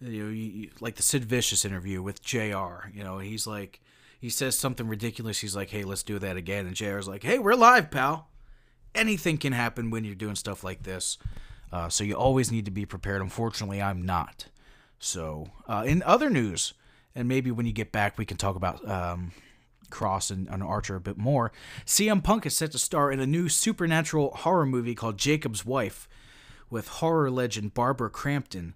You 0.00 0.24
know, 0.24 0.30
you, 0.30 0.44
you, 0.44 0.70
like 0.80 0.96
the 0.96 1.02
Sid 1.02 1.26
Vicious 1.26 1.64
interview 1.64 2.02
with 2.02 2.22
Jr. 2.22 2.88
You 2.92 3.04
know, 3.04 3.18
he's 3.18 3.46
like 3.46 3.80
he 4.20 4.30
says 4.30 4.58
something 4.58 4.88
ridiculous. 4.88 5.40
He's 5.40 5.56
like, 5.56 5.70
"Hey, 5.70 5.84
let's 5.84 6.02
do 6.02 6.18
that 6.18 6.36
again," 6.36 6.66
and 6.66 6.74
Jr's 6.74 7.08
like, 7.08 7.22
"Hey, 7.22 7.38
we're 7.38 7.54
live, 7.54 7.90
pal." 7.90 8.28
Anything 8.94 9.38
can 9.38 9.52
happen 9.52 9.90
when 9.90 10.04
you're 10.04 10.16
doing 10.16 10.34
stuff 10.34 10.64
like 10.64 10.82
this, 10.82 11.16
uh, 11.72 11.88
so 11.88 12.02
you 12.02 12.14
always 12.14 12.50
need 12.50 12.64
to 12.64 12.70
be 12.70 12.84
prepared. 12.84 13.22
Unfortunately, 13.22 13.80
I'm 13.80 14.04
not. 14.04 14.46
So, 14.98 15.46
uh, 15.68 15.84
in 15.86 16.02
other 16.02 16.28
news, 16.28 16.74
and 17.14 17.28
maybe 17.28 17.50
when 17.50 17.66
you 17.66 17.72
get 17.72 17.92
back, 17.92 18.18
we 18.18 18.26
can 18.26 18.36
talk 18.36 18.56
about 18.56 18.86
um, 18.88 19.32
Kross 19.90 20.30
and, 20.30 20.48
and 20.48 20.62
Archer 20.62 20.96
a 20.96 21.00
bit 21.00 21.18
more. 21.18 21.52
CM 21.84 22.22
Punk 22.22 22.46
is 22.46 22.56
set 22.56 22.72
to 22.72 22.78
star 22.78 23.10
in 23.10 23.20
a 23.20 23.26
new 23.26 23.48
supernatural 23.48 24.30
horror 24.30 24.66
movie 24.66 24.94
called 24.94 25.18
Jacob's 25.18 25.64
Wife 25.64 26.08
with 26.70 26.88
horror 26.88 27.30
legend 27.30 27.74
Barbara 27.74 28.10
Crampton. 28.10 28.74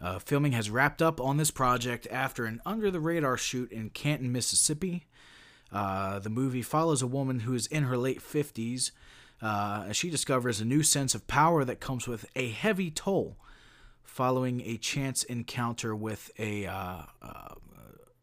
Uh, 0.00 0.18
filming 0.18 0.52
has 0.52 0.70
wrapped 0.70 1.02
up 1.02 1.20
on 1.20 1.36
this 1.36 1.50
project 1.50 2.06
after 2.10 2.46
an 2.46 2.60
under 2.64 2.90
the 2.90 3.00
radar 3.00 3.36
shoot 3.36 3.70
in 3.70 3.90
Canton, 3.90 4.32
Mississippi. 4.32 5.06
Uh, 5.72 6.18
the 6.18 6.30
movie 6.30 6.62
follows 6.62 7.02
a 7.02 7.06
woman 7.06 7.40
who 7.40 7.54
is 7.54 7.66
in 7.66 7.84
her 7.84 7.96
late 7.96 8.20
50s 8.20 8.90
uh, 9.42 9.84
as 9.88 9.96
she 9.96 10.10
discovers 10.10 10.60
a 10.60 10.64
new 10.64 10.82
sense 10.82 11.14
of 11.14 11.26
power 11.26 11.64
that 11.64 11.80
comes 11.80 12.08
with 12.08 12.26
a 12.34 12.50
heavy 12.50 12.90
toll 12.90 13.36
following 14.02 14.60
a 14.62 14.76
chance 14.76 15.22
encounter 15.22 15.94
with 15.94 16.30
a 16.38 16.66
uh, 16.66 17.02
uh, 17.22 17.54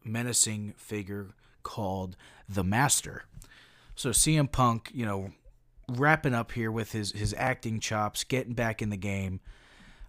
menacing 0.04 0.74
figure 0.78 1.28
called 1.68 2.16
the 2.48 2.64
Master. 2.64 3.26
So 3.94 4.12
CM 4.12 4.50
Punk, 4.50 4.90
you 4.94 5.06
know, 5.06 5.32
wrapping 5.90 6.34
up 6.34 6.54
here 6.54 6.72
with 6.72 6.94
his 6.94 7.12
his 7.12 7.36
acting 7.38 7.82
chops, 7.82 8.24
getting 8.24 8.54
back 8.54 8.82
in 8.82 8.90
the 8.90 8.98
game, 8.98 9.42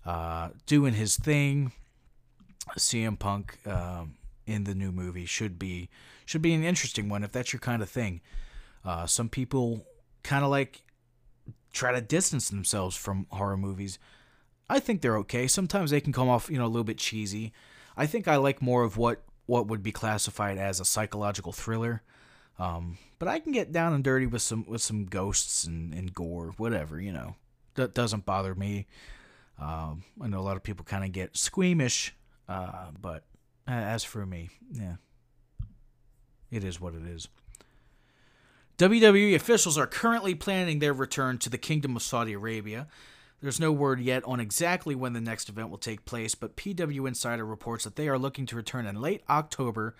uh, 0.06 0.50
doing 0.66 0.94
his 0.94 1.16
thing. 1.16 1.72
CM 2.78 3.18
Punk 3.18 3.58
um, 3.66 4.14
in 4.46 4.64
the 4.64 4.74
new 4.74 4.92
movie 4.92 5.26
should 5.26 5.58
be 5.58 5.88
should 6.26 6.42
be 6.42 6.54
an 6.54 6.62
interesting 6.62 7.08
one 7.08 7.24
if 7.24 7.32
that's 7.32 7.52
your 7.52 7.60
kind 7.60 7.82
of 7.82 7.90
thing. 7.90 8.20
Uh, 8.84 9.06
some 9.06 9.28
people 9.28 9.84
kind 10.22 10.44
of 10.44 10.50
like 10.50 10.84
try 11.72 11.90
to 11.92 12.00
distance 12.00 12.50
themselves 12.50 12.96
from 12.96 13.26
horror 13.30 13.56
movies. 13.56 13.98
I 14.70 14.78
think 14.78 15.00
they're 15.00 15.16
okay. 15.18 15.48
Sometimes 15.48 15.90
they 15.90 16.00
can 16.00 16.12
come 16.12 16.28
off, 16.28 16.50
you 16.50 16.58
know, 16.58 16.66
a 16.66 16.68
little 16.68 16.84
bit 16.84 16.98
cheesy. 16.98 17.52
I 17.96 18.06
think 18.06 18.28
I 18.28 18.36
like 18.36 18.62
more 18.62 18.84
of 18.84 18.96
what 18.96 19.22
what 19.48 19.66
would 19.66 19.82
be 19.82 19.90
classified 19.90 20.58
as 20.58 20.78
a 20.78 20.84
psychological 20.84 21.52
thriller. 21.52 22.02
Um, 22.58 22.98
but 23.18 23.28
I 23.28 23.38
can 23.38 23.50
get 23.50 23.72
down 23.72 23.94
and 23.94 24.04
dirty 24.04 24.26
with 24.26 24.42
some 24.42 24.66
with 24.68 24.82
some 24.82 25.06
ghosts 25.06 25.64
and, 25.64 25.94
and 25.94 26.14
gore, 26.14 26.52
whatever, 26.58 27.00
you 27.00 27.12
know. 27.12 27.34
That 27.74 27.94
doesn't 27.94 28.26
bother 28.26 28.54
me. 28.54 28.86
Um, 29.58 30.04
I 30.20 30.28
know 30.28 30.38
a 30.38 30.42
lot 30.42 30.56
of 30.56 30.62
people 30.62 30.84
kind 30.84 31.02
of 31.02 31.12
get 31.12 31.36
squeamish, 31.36 32.14
uh, 32.46 32.90
but 33.00 33.24
as 33.66 34.04
for 34.04 34.26
me, 34.26 34.50
yeah, 34.70 34.96
it 36.50 36.62
is 36.62 36.78
what 36.78 36.94
it 36.94 37.06
is. 37.06 37.28
WWE 38.76 39.34
officials 39.34 39.78
are 39.78 39.86
currently 39.86 40.34
planning 40.34 40.78
their 40.78 40.92
return 40.92 41.38
to 41.38 41.48
the 41.48 41.58
Kingdom 41.58 41.96
of 41.96 42.02
Saudi 42.02 42.34
Arabia. 42.34 42.86
There's 43.40 43.60
no 43.60 43.70
word 43.70 44.00
yet 44.00 44.24
on 44.24 44.40
exactly 44.40 44.94
when 44.94 45.12
the 45.12 45.20
next 45.20 45.48
event 45.48 45.70
will 45.70 45.78
take 45.78 46.04
place, 46.04 46.34
but 46.34 46.56
PW 46.56 47.06
Insider 47.06 47.44
reports 47.44 47.84
that 47.84 47.94
they 47.94 48.08
are 48.08 48.18
looking 48.18 48.46
to 48.46 48.56
return 48.56 48.86
in 48.86 49.00
late 49.00 49.22
October 49.28 49.94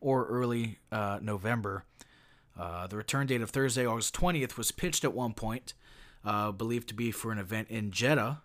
or 0.00 0.26
early 0.26 0.78
uh, 0.90 1.18
November. 1.20 1.84
Uh, 2.58 2.86
the 2.86 2.96
return 2.96 3.26
date 3.26 3.42
of 3.42 3.50
Thursday, 3.50 3.86
August 3.86 4.14
20th, 4.14 4.56
was 4.56 4.72
pitched 4.72 5.04
at 5.04 5.12
one 5.12 5.34
point, 5.34 5.74
uh, 6.24 6.50
believed 6.50 6.88
to 6.88 6.94
be 6.94 7.10
for 7.10 7.30
an 7.30 7.38
event 7.38 7.68
in 7.68 7.90
Jeddah, 7.90 8.40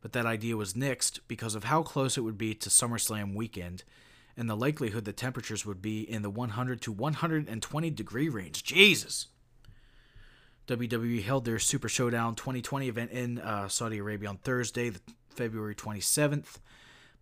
but 0.00 0.12
that 0.12 0.26
idea 0.26 0.56
was 0.56 0.74
nixed 0.74 1.18
because 1.26 1.54
of 1.54 1.64
how 1.64 1.82
close 1.82 2.16
it 2.16 2.22
would 2.22 2.38
be 2.38 2.54
to 2.54 2.68
SummerSlam 2.70 3.34
weekend 3.34 3.82
and 4.36 4.48
the 4.48 4.56
likelihood 4.56 5.04
that 5.04 5.16
temperatures 5.16 5.66
would 5.66 5.82
be 5.82 6.00
in 6.08 6.22
the 6.22 6.30
100 6.30 6.80
to 6.82 6.92
120 6.92 7.90
degree 7.90 8.28
range. 8.28 8.64
Jesus. 8.64 9.28
WWE 10.68 11.22
held 11.22 11.44
their 11.44 11.58
Super 11.58 11.88
Showdown 11.88 12.34
2020 12.34 12.88
event 12.88 13.10
in 13.10 13.38
uh, 13.38 13.68
Saudi 13.68 13.98
Arabia 13.98 14.28
on 14.28 14.36
Thursday, 14.38 14.92
February 15.30 15.74
27th. 15.74 16.58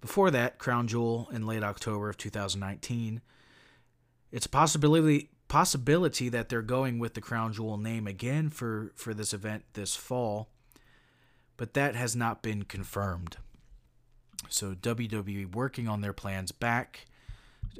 Before 0.00 0.30
that, 0.30 0.58
Crown 0.58 0.88
Jewel 0.88 1.28
in 1.32 1.46
late 1.46 1.62
October 1.62 2.08
of 2.08 2.16
2019. 2.16 3.20
It's 4.32 4.46
a 4.46 4.50
possibility 4.50 5.30
possibility 5.48 6.28
that 6.28 6.48
they're 6.48 6.62
going 6.62 7.00
with 7.00 7.14
the 7.14 7.20
Crown 7.20 7.52
Jewel 7.52 7.76
name 7.76 8.06
again 8.06 8.50
for, 8.50 8.92
for 8.94 9.12
this 9.12 9.34
event 9.34 9.64
this 9.72 9.96
fall, 9.96 10.48
but 11.56 11.74
that 11.74 11.96
has 11.96 12.14
not 12.14 12.40
been 12.40 12.62
confirmed. 12.62 13.36
So 14.48 14.74
WWE 14.74 15.52
working 15.52 15.88
on 15.88 16.02
their 16.02 16.12
plans 16.12 16.52
back 16.52 17.06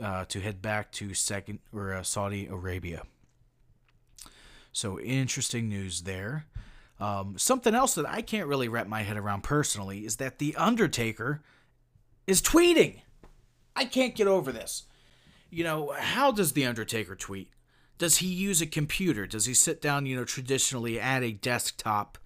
uh, 0.03 0.25
to 0.27 0.41
head 0.41 0.61
back 0.61 0.91
to 0.93 1.15
second 1.15 1.61
or 1.73 1.95
uh, 1.95 2.03
Saudi 2.03 2.49
Arabia. 2.49 3.05
So 4.73 5.01
interesting 5.01 5.69
news 5.69 6.03
there. 6.03 6.47
Um, 7.01 7.39
something 7.39 7.75
else 7.75 7.95
that 7.95 8.09
I 8.09 8.23
can't 8.23 8.47
really 8.47 8.69
wrap 8.69 8.87
my 8.87 9.03
head 9.03 9.17
around 9.17 9.43
personally 9.43 10.05
is 10.05 10.17
that 10.17 10.39
the 10.39 10.55
Undertaker 10.57 11.43
is 12.27 12.43
tweeting. 12.43 13.01
I 13.75 13.87
can't 13.87 14.15
get 14.15 14.27
over 14.27 14.53
this. 14.53 14.85
You 15.49 15.65
know, 15.65 15.95
how 15.99 16.31
does 16.31 16.53
the 16.53 16.67
Undertaker 16.67 17.17
tweet? 17.17 17.51
Does 17.99 18.19
he 18.19 18.29
use 18.29 18.63
a 18.63 18.67
computer? 18.67 19.27
Does 19.27 19.47
he 19.47 19.55
sit 19.55 19.83
down, 19.83 20.07
you 20.07 20.17
know, 20.17 20.25
traditionally 20.25 21.01
at 21.01 21.23
a 21.23 21.33
desktop? 21.33 22.19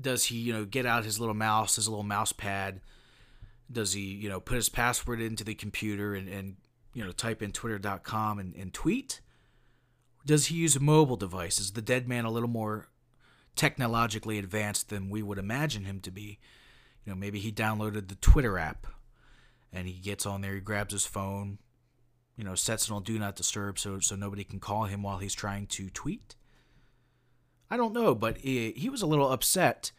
Does 0.00 0.26
he, 0.26 0.36
you 0.36 0.52
know, 0.52 0.64
get 0.64 0.84
out 0.84 1.04
his 1.04 1.18
little 1.18 1.34
mouse, 1.34 1.76
his 1.76 1.88
little 1.88 2.04
mouse 2.04 2.32
pad? 2.32 2.80
Does 3.70 3.94
he, 3.94 4.02
you 4.02 4.28
know, 4.28 4.40
put 4.40 4.56
his 4.56 4.68
password 4.68 5.20
into 5.20 5.44
the 5.44 5.54
computer 5.54 6.14
and, 6.14 6.28
and 6.28 6.56
you 6.92 7.04
know, 7.04 7.12
type 7.12 7.42
in 7.42 7.52
twitter.com 7.52 8.38
and, 8.38 8.54
and 8.54 8.72
tweet? 8.72 9.20
Does 10.26 10.46
he 10.46 10.56
use 10.56 10.78
mobile 10.80 11.16
device? 11.16 11.58
Is 11.60 11.72
the 11.72 11.80
dead 11.80 12.08
man 12.08 12.24
a 12.24 12.30
little 12.30 12.48
more 12.48 12.88
technologically 13.54 14.38
advanced 14.38 14.90
than 14.90 15.08
we 15.08 15.22
would 15.22 15.38
imagine 15.38 15.84
him 15.84 16.00
to 16.00 16.10
be? 16.10 16.38
You 17.04 17.12
know, 17.12 17.16
maybe 17.16 17.38
he 17.38 17.52
downloaded 17.52 18.08
the 18.08 18.16
Twitter 18.16 18.58
app 18.58 18.88
and 19.72 19.86
he 19.86 19.94
gets 19.94 20.26
on 20.26 20.40
there, 20.40 20.54
he 20.54 20.60
grabs 20.60 20.92
his 20.92 21.06
phone, 21.06 21.58
you 22.36 22.44
know, 22.44 22.56
sets 22.56 22.88
it 22.88 22.92
on 22.92 23.04
do 23.04 23.18
not 23.18 23.36
disturb 23.36 23.78
so 23.78 24.00
so 24.00 24.16
nobody 24.16 24.42
can 24.44 24.58
call 24.58 24.84
him 24.84 25.02
while 25.02 25.18
he's 25.18 25.34
trying 25.34 25.66
to 25.68 25.88
tweet. 25.90 26.34
I 27.70 27.76
don't 27.76 27.92
know, 27.92 28.14
but 28.14 28.38
he, 28.38 28.72
he 28.72 28.88
was 28.88 29.02
a 29.02 29.06
little 29.06 29.30
upset 29.30 29.92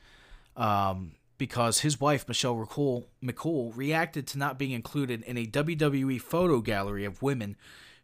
um, 0.56 1.14
because 1.38 1.80
his 1.80 2.00
wife 2.00 2.28
Michelle 2.28 2.56
McCool, 2.56 3.06
McCool 3.24 3.76
reacted 3.76 4.28
to 4.28 4.38
not 4.38 4.58
being 4.58 4.72
included 4.72 5.24
in 5.24 5.38
a 5.38 5.46
WWE 5.46 6.20
photo 6.22 6.62
gallery 6.62 7.06
of 7.06 7.22
women 7.22 7.56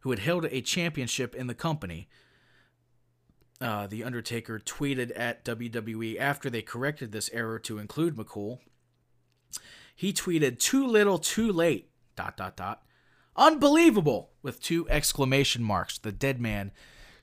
who 0.04 0.10
had 0.10 0.20
held 0.20 0.46
a 0.46 0.62
championship 0.62 1.34
in 1.34 1.48
the 1.48 1.54
company. 1.54 2.10
Uh, 3.62 3.88
the 3.88 4.04
Undertaker 4.04 4.60
tweeted 4.60 5.14
at 5.16 5.46
WWE 5.46 6.20
after 6.20 6.50
they 6.50 6.62
corrected 6.62 7.14
this 7.14 7.30
error 7.32 7.58
to 7.60 7.80
include 7.80 8.18
McCool. 8.18 8.60
He 9.96 10.12
tweeted, 10.12 10.60
"Too 10.60 10.86
little, 10.86 11.18
too 11.18 11.52
late." 11.54 11.90
Dot 12.18 12.36
dot 12.36 12.58
dot. 12.58 12.84
Unbelievable! 13.38 14.32
With 14.42 14.62
two 14.62 14.90
exclamation 14.90 15.64
marks. 15.64 15.98
The 15.98 16.12
dead 16.12 16.42
man, 16.42 16.72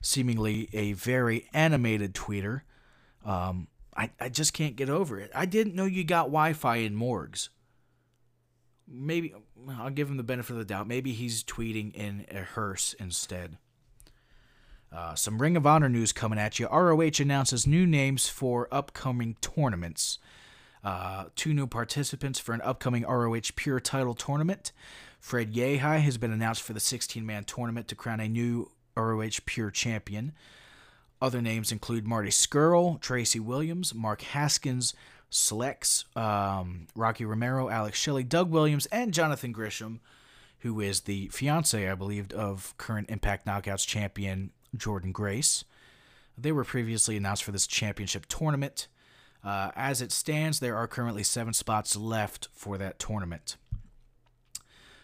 seemingly 0.01 0.67
a 0.73 0.93
very 0.93 1.47
animated 1.53 2.15
tweeter. 2.15 2.61
Um, 3.23 3.67
I, 3.95 4.09
I 4.19 4.29
just 4.29 4.53
can't 4.53 4.75
get 4.75 4.89
over 4.89 5.19
it. 5.19 5.29
I 5.35 5.45
didn't 5.45 5.75
know 5.75 5.85
you 5.85 6.03
got 6.03 6.23
Wi 6.23 6.53
Fi 6.53 6.77
in 6.77 6.95
morgues. 6.95 7.49
Maybe 8.87 9.35
I'll 9.69 9.89
give 9.89 10.09
him 10.09 10.17
the 10.17 10.23
benefit 10.23 10.53
of 10.53 10.59
the 10.59 10.65
doubt. 10.65 10.87
Maybe 10.87 11.13
he's 11.13 11.43
tweeting 11.43 11.93
in 11.93 12.25
a 12.31 12.41
hearse 12.41 12.93
instead. 12.99 13.57
Uh, 14.91 15.15
some 15.15 15.41
Ring 15.41 15.55
of 15.55 15.65
Honor 15.65 15.87
news 15.87 16.11
coming 16.11 16.37
at 16.37 16.59
you. 16.59 16.67
ROH 16.67 17.19
announces 17.19 17.65
new 17.65 17.87
names 17.87 18.27
for 18.27 18.67
upcoming 18.71 19.37
tournaments. 19.39 20.19
Uh, 20.83 21.25
two 21.35 21.53
new 21.53 21.67
participants 21.67 22.39
for 22.39 22.53
an 22.53 22.61
upcoming 22.61 23.03
ROH 23.03 23.51
Pure 23.55 23.79
Title 23.81 24.13
tournament. 24.13 24.71
Fred 25.19 25.53
Yehi 25.53 26.01
has 26.01 26.17
been 26.17 26.31
announced 26.31 26.63
for 26.63 26.73
the 26.73 26.79
16 26.79 27.25
man 27.25 27.43
tournament 27.43 27.87
to 27.87 27.95
crown 27.95 28.19
a 28.19 28.27
new 28.27 28.71
ROH 28.97 29.39
Pure 29.45 29.71
champion. 29.71 30.33
Other 31.21 31.41
names 31.41 31.71
include 31.71 32.07
Marty 32.07 32.31
Scurll, 32.31 32.99
Tracy 32.99 33.39
Williams, 33.39 33.93
Mark 33.93 34.23
Haskins, 34.23 34.95
Slex, 35.31 36.05
um, 36.17 36.87
Rocky 36.95 37.25
Romero, 37.25 37.69
Alex 37.69 37.97
Shelley, 37.97 38.23
Doug 38.23 38.51
Williams, 38.51 38.85
and 38.87 39.13
Jonathan 39.13 39.51
Gresham, 39.51 40.01
who 40.59 40.79
is 40.81 41.01
the 41.01 41.29
fiance, 41.29 41.89
I 41.89 41.95
believe, 41.95 42.31
of 42.33 42.73
current 42.77 43.09
Impact 43.09 43.45
Knockouts 43.45 43.87
champion 43.87 44.51
Jordynne 44.75 45.13
Grace. 45.13 45.63
They 46.37 46.51
were 46.51 46.63
previously 46.63 47.17
announced 47.17 47.43
for 47.43 47.51
this 47.51 47.67
championship 47.67 48.25
tournament. 48.27 48.87
Uh, 49.43 49.71
as 49.75 50.01
it 50.01 50.11
stands, 50.11 50.59
there 50.59 50.75
are 50.75 50.87
currently 50.87 51.23
seven 51.23 51.53
spots 51.53 51.95
left 51.95 52.49
for 52.53 52.77
that 52.77 52.99
tournament. 52.99 53.55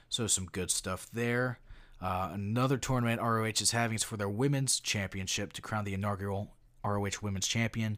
So, 0.10 0.28
some 0.28 0.46
good 0.46 0.72
stuff 0.72 1.08
there. 1.12 1.60
Uh, 2.02 2.30
another 2.34 2.78
tournament 2.78 3.22
ROH 3.22 3.46
is 3.46 3.72
having 3.72 3.96
is 3.96 4.04
for 4.04 4.18
their 4.18 4.30
women's 4.30 4.80
championship 4.80 5.54
to 5.54 5.62
crown 5.62 5.86
the 5.86 5.94
inaugural 5.94 6.56
ROH 6.84 7.22
Women's 7.22 7.48
Champion. 7.48 7.98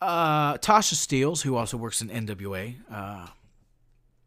Uh, 0.00 0.58
Tasha 0.58 0.94
Steelz, 0.94 1.42
who 1.42 1.56
also 1.56 1.76
works 1.76 2.02
in 2.02 2.08
NWA. 2.08 2.76
Uh, 2.90 3.28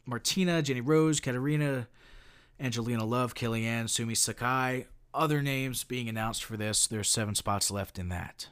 Martina, 0.06 0.62
Jenny 0.62 0.80
Rose, 0.80 1.20
Katarina, 1.20 1.86
Angelina 2.58 3.04
Love, 3.04 3.34
Kellyanne, 3.34 3.88
Sumi 3.88 4.14
Sakai. 4.14 4.86
Other 5.14 5.42
names 5.42 5.84
being 5.84 6.08
announced 6.08 6.44
for 6.44 6.56
this. 6.56 6.86
There's 6.86 7.08
seven 7.08 7.34
spots 7.34 7.70
left 7.70 7.98
in 7.98 8.08
that. 8.08 8.48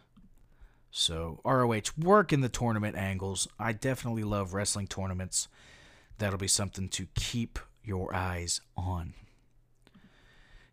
So, 0.90 1.40
ROH 1.44 1.92
work 1.98 2.32
in 2.32 2.40
the 2.40 2.48
tournament 2.48 2.96
angles. 2.96 3.48
I 3.58 3.72
definitely 3.72 4.24
love 4.24 4.54
wrestling 4.54 4.86
tournaments. 4.86 5.48
That'll 6.18 6.38
be 6.38 6.48
something 6.48 6.88
to 6.90 7.06
keep 7.14 7.58
your 7.84 8.14
eyes 8.14 8.60
on. 8.76 9.12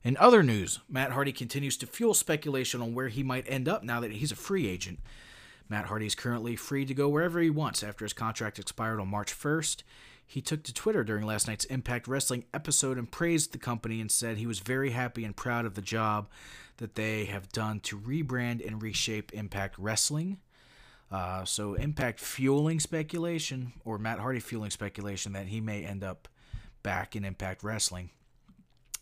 In 0.04 0.18
other 0.18 0.44
news, 0.44 0.80
Matt 0.90 1.12
Hardy 1.12 1.32
continues 1.32 1.78
to 1.78 1.88
fuel 1.88 2.14
speculation 2.14 2.82
on 2.82 2.94
where 2.94 3.08
he 3.08 3.24
might 3.24 3.46
end 3.48 3.68
up 3.68 3.84
now 3.84 4.00
that 4.02 4.12
he's 4.12 4.32
a 4.32 4.36
free 4.38 4.68
agent. 4.68 5.00
Matt 5.70 5.86
Hardy 5.86 6.06
is 6.06 6.16
currently 6.16 6.56
free 6.56 6.86
to 6.86 6.94
go 6.94 7.10
wherever 7.10 7.40
he 7.40 7.50
wants 7.50 7.84
after 7.84 8.06
his 8.06 8.14
contract 8.14 8.60
expired 8.60 9.00
on 9.00 9.08
March 9.08 9.34
1st. 9.38 9.84
He 10.26 10.42
took 10.42 10.64
to 10.64 10.74
Twitter 10.74 11.04
during 11.04 11.26
last 11.26 11.48
night's 11.48 11.66
Impact 11.66 12.08
Wrestling 12.08 12.46
episode 12.54 12.98
and 12.98 13.12
praised 13.12 13.52
the 13.52 13.58
company 13.58 14.02
and 14.02 14.12
said 14.12 14.38
he 14.38 14.48
was 14.48 14.60
very 14.60 14.92
happy 14.92 15.24
and 15.24 15.36
proud 15.36 15.66
of 15.66 15.76
the 15.76 15.82
job 15.82 16.28
that 16.78 16.96
they 16.96 17.26
have 17.26 17.52
done 17.52 17.80
to 17.82 18.00
rebrand 18.00 18.66
and 18.66 18.82
reshape 18.82 19.34
Impact 19.34 19.78
Wrestling. 19.78 20.40
Uh, 21.12 21.46
so, 21.46 21.76
Impact 21.76 22.20
fueling 22.20 22.80
speculation, 22.80 23.74
or 23.86 24.00
Matt 24.00 24.20
Hardy 24.20 24.40
fueling 24.40 24.72
speculation, 24.72 25.34
that 25.34 25.48
he 25.48 25.62
may 25.62 25.86
end 25.86 26.04
up 26.04 26.28
back 26.82 27.16
in 27.16 27.24
Impact 27.24 27.64
Wrestling. 27.64 28.10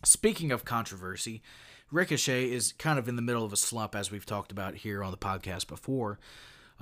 Speaking 0.04 0.52
of 0.52 0.64
controversy, 0.64 1.42
Ricochet 1.90 2.50
is 2.50 2.72
kind 2.72 2.98
of 2.98 3.08
in 3.08 3.16
the 3.16 3.22
middle 3.22 3.44
of 3.44 3.52
a 3.52 3.56
slump, 3.56 3.94
as 3.94 4.10
we've 4.10 4.26
talked 4.26 4.52
about 4.52 4.74
here 4.76 5.02
on 5.02 5.10
the 5.10 5.16
podcast 5.16 5.68
before, 5.68 6.18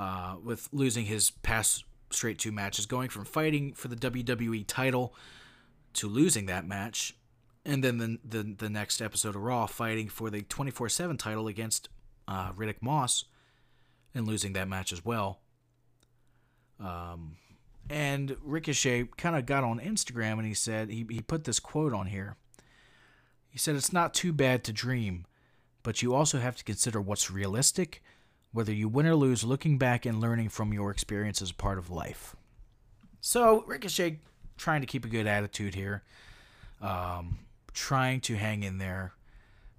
uh, 0.01 0.37
with 0.43 0.69
losing 0.73 1.05
his 1.05 1.31
past 1.31 1.85
straight 2.11 2.39
two 2.39 2.51
matches, 2.51 2.87
going 2.87 3.11
from 3.11 3.25
fighting 3.25 3.75
for 3.75 3.89
the 3.89 3.97
WWE 3.97 4.65
title 4.67 5.15
to 5.93 6.09
losing 6.09 6.47
that 6.47 6.67
match, 6.67 7.15
and 7.67 7.85
then 7.85 7.99
the 7.99 8.19
the, 8.25 8.55
the 8.59 8.71
next 8.71 9.03
episode 9.03 9.37
of 9.37 9.43
Raw 9.43 9.67
fighting 9.67 10.09
for 10.09 10.31
the 10.31 10.41
24/7 10.41 11.19
title 11.19 11.47
against 11.47 11.91
uh, 12.27 12.53
Riddick 12.53 12.81
Moss, 12.81 13.27
and 14.15 14.27
losing 14.27 14.55
that 14.55 14.69
match 14.69 14.91
as 14.91 15.05
well. 15.05 15.41
Um, 16.81 17.37
and 17.91 18.37
Ricochet 18.43 19.09
kind 19.19 19.37
of 19.37 19.45
got 19.45 19.65
on 19.65 19.81
Instagram 19.81 20.39
and 20.39 20.47
he 20.47 20.55
said 20.55 20.89
he 20.89 21.05
he 21.11 21.21
put 21.21 21.45
this 21.45 21.61
quote 21.61 21.93
on 21.93 22.07
here. 22.07 22.37
He 23.51 23.59
said, 23.59 23.75
It's 23.77 23.93
not 23.93 24.15
too 24.15 24.33
bad 24.33 24.65
to 24.65 24.73
dream, 24.73 25.27
but 25.83 26.01
you 26.01 26.15
also 26.15 26.39
have 26.39 26.57
to 26.57 26.65
consider 26.65 27.01
what's 27.01 27.31
realistic, 27.31 28.03
whether 28.53 28.73
you 28.73 28.89
win 28.89 29.07
or 29.07 29.15
lose, 29.15 29.45
looking 29.45 29.79
back 29.79 30.05
and 30.05 30.21
learning 30.21 30.49
from 30.49 30.73
your 30.73 30.91
experience 30.91 31.41
as 31.41 31.53
part 31.53 31.79
of 31.79 31.91
life. 31.91 32.35
So, 33.21 33.65
Ricochet 33.67 34.19
trying 34.57 34.81
to 34.81 34.87
keep 34.87 35.05
a 35.05 35.09
good 35.09 35.27
attitude 35.27 35.75
here, 35.75 36.03
um, 36.81 37.39
trying 37.73 38.21
to 38.23 38.37
hang 38.37 38.63
in 38.63 38.79
there, 38.79 39.13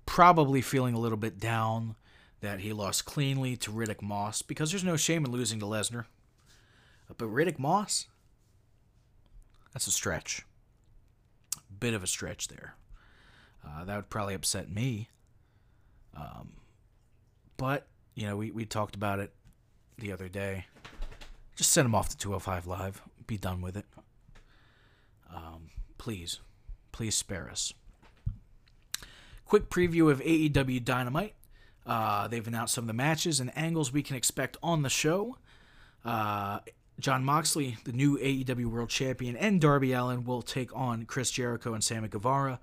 probably 0.06 0.62
feeling 0.62 0.94
a 0.96 1.00
little 1.00 1.18
bit 1.18 1.40
down 1.40 1.96
that 2.42 2.60
he 2.62 2.74
lost 2.74 3.06
cleanly 3.06 3.56
to 3.56 3.72
Riddick 3.72 4.02
Moss 4.02 4.42
because 4.42 4.72
there's 4.72 4.84
no 4.84 4.98
shame 4.98 5.26
in 5.26 5.32
losing 5.32 5.60
to 5.60 5.66
Lesnar. 5.66 6.06
But 7.08 7.28
Riddick 7.28 7.60
Moss, 7.60 8.08
that's 9.74 9.88
a 9.88 9.92
stretch. 9.92 10.46
Bit 11.80 11.94
of 11.94 12.04
a 12.04 12.08
stretch 12.08 12.48
there. 12.48 12.76
Uh, 13.66 13.84
that 13.86 13.96
would 13.96 14.10
probably 14.10 14.34
upset 14.34 14.72
me. 14.72 15.10
Um, 16.16 16.54
but, 17.58 17.88
you 18.16 18.28
know, 18.28 18.38
we, 18.38 18.52
we 18.52 18.66
talked 18.66 18.96
about 18.96 19.20
it 19.20 19.32
the 19.98 20.12
other 20.12 20.30
day. 20.30 20.66
Just 21.56 21.72
send 21.72 21.86
him 21.86 21.96
off 21.96 22.10
to 22.10 22.18
205 22.18 22.68
Live. 22.68 23.02
be 23.28 23.38
done 23.38 23.62
with 23.62 23.78
it. 23.78 23.86
Um, 25.34 25.70
please, 25.98 26.40
please 26.92 27.16
spare 27.16 27.50
us. 27.50 27.74
Quick 29.46 29.70
preview 29.70 30.10
of 30.10 30.22
AEW 30.22 30.84
Dynamite. 30.84 31.34
Uh, 31.86 32.28
they've 32.28 32.48
announced 32.48 32.74
some 32.74 32.84
of 32.84 32.88
the 32.88 32.94
matches 32.94 33.40
and 33.40 33.56
angles 33.58 33.92
we 33.92 34.04
can 34.04 34.16
expect 34.16 34.58
on 34.62 34.82
the 34.82 34.90
show. 34.90 35.38
Uh, 36.06 36.60
Jon 37.00 37.24
Moxley, 37.24 37.78
the 37.84 37.92
new 37.92 38.18
AEW 38.18 38.66
World 38.68 38.90
Champion, 38.90 39.36
and 39.36 39.60
Darby 39.60 39.92
Allin 39.92 40.24
will 40.24 40.42
take 40.42 40.76
on 40.76 41.06
Chris 41.06 41.32
Jericho 41.32 41.74
and 41.74 41.84
Sammy 41.84 42.08
Guevara 42.08 42.60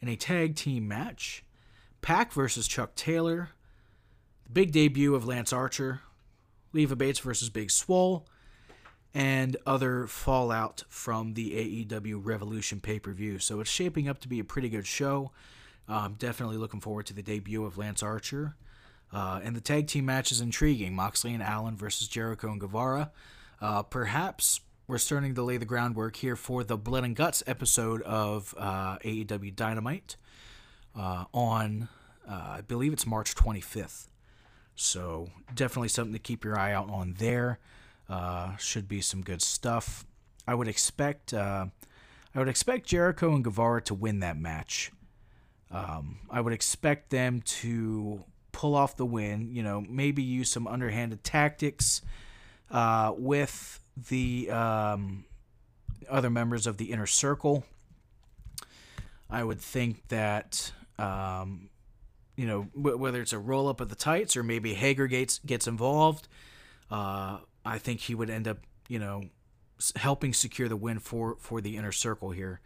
in 0.00 0.08
a 0.08 0.16
tag 0.16 0.54
team 0.54 0.86
match. 0.86 1.44
PAC 2.02 2.32
versus 2.32 2.68
Chuck 2.68 2.94
Taylor. 2.94 3.50
Big 4.52 4.72
debut 4.72 5.14
of 5.14 5.26
Lance 5.26 5.52
Archer. 5.52 6.00
Leva 6.72 6.96
Bates 6.96 7.18
versus 7.18 7.50
Big 7.50 7.70
Swole. 7.70 8.26
And 9.12 9.56
other 9.66 10.06
fallout 10.06 10.84
from 10.88 11.34
the 11.34 11.86
AEW 11.86 12.20
Revolution 12.22 12.80
pay 12.80 12.98
per 13.00 13.12
view. 13.12 13.38
So 13.38 13.60
it's 13.60 13.70
shaping 13.70 14.08
up 14.08 14.20
to 14.20 14.28
be 14.28 14.38
a 14.38 14.44
pretty 14.44 14.68
good 14.68 14.86
show. 14.86 15.32
I'm 15.88 16.14
definitely 16.14 16.56
looking 16.56 16.80
forward 16.80 17.06
to 17.06 17.14
the 17.14 17.22
debut 17.22 17.64
of 17.64 17.76
Lance 17.76 18.02
Archer. 18.02 18.54
Uh, 19.12 19.40
and 19.42 19.56
the 19.56 19.60
tag 19.60 19.88
team 19.88 20.06
match 20.06 20.30
is 20.30 20.40
intriguing 20.40 20.94
Moxley 20.94 21.34
and 21.34 21.42
Allin 21.42 21.76
versus 21.76 22.06
Jericho 22.06 22.52
and 22.52 22.60
Guevara. 22.60 23.10
Uh, 23.60 23.82
perhaps 23.82 24.60
we're 24.86 24.98
starting 24.98 25.34
to 25.34 25.42
lay 25.42 25.56
the 25.56 25.64
groundwork 25.64 26.16
here 26.16 26.36
for 26.36 26.62
the 26.62 26.76
Blood 26.76 27.04
and 27.04 27.16
Guts 27.16 27.42
episode 27.46 28.02
of 28.02 28.54
uh, 28.56 28.98
AEW 28.98 29.54
Dynamite 29.54 30.16
uh, 30.96 31.24
on, 31.34 31.88
uh, 32.28 32.56
I 32.56 32.60
believe 32.60 32.92
it's 32.92 33.06
March 33.06 33.34
25th. 33.34 34.09
So 34.80 35.28
definitely 35.54 35.88
something 35.88 36.14
to 36.14 36.18
keep 36.18 36.44
your 36.44 36.58
eye 36.58 36.72
out 36.72 36.88
on 36.88 37.14
there. 37.18 37.58
Uh, 38.08 38.56
should 38.56 38.88
be 38.88 39.00
some 39.00 39.22
good 39.22 39.42
stuff. 39.42 40.04
I 40.46 40.54
would 40.54 40.68
expect 40.68 41.32
I 42.34 42.38
would 42.38 42.48
expect 42.48 42.86
Jericho 42.86 43.34
and 43.34 43.42
Guevara 43.42 43.82
to 43.82 43.94
win 43.94 44.20
that 44.20 44.38
match. 44.38 44.92
Um, 45.70 46.20
I 46.30 46.40
would 46.40 46.52
expect 46.52 47.10
them 47.10 47.42
to 47.42 48.24
pull 48.52 48.74
off 48.74 48.96
the 48.96 49.06
win. 49.06 49.50
You 49.50 49.62
know, 49.62 49.84
maybe 49.88 50.22
use 50.22 50.48
some 50.48 50.66
underhanded 50.66 51.24
tactics 51.24 52.02
uh, 52.70 53.12
with 53.16 53.80
the 54.08 54.50
um, 54.50 55.24
other 56.08 56.30
members 56.30 56.66
of 56.66 56.76
the 56.76 56.92
inner 56.92 57.06
circle. 57.06 57.64
I 59.28 59.44
would 59.44 59.60
think 59.60 60.08
that 60.08 60.72
um, 60.98 61.69
you 62.40 62.46
know 62.46 62.68
w- 62.74 62.96
whether 62.96 63.20
it's 63.20 63.34
a 63.34 63.38
roll 63.38 63.68
up 63.68 63.82
of 63.82 63.90
the 63.90 63.94
tights 63.94 64.34
or 64.34 64.42
maybe 64.42 64.72
Hager 64.72 65.06
gets 65.06 65.40
gets 65.40 65.66
involved. 65.66 66.26
Uh, 66.90 67.40
I 67.66 67.76
think 67.76 68.00
he 68.00 68.14
would 68.14 68.30
end 68.30 68.48
up 68.48 68.56
you 68.88 68.98
know 68.98 69.24
helping 69.96 70.32
secure 70.32 70.66
the 70.66 70.76
win 70.76 71.00
for 71.00 71.36
for 71.38 71.60
the 71.60 71.76
inner 71.76 71.92
circle 71.92 72.30
here 72.30 72.60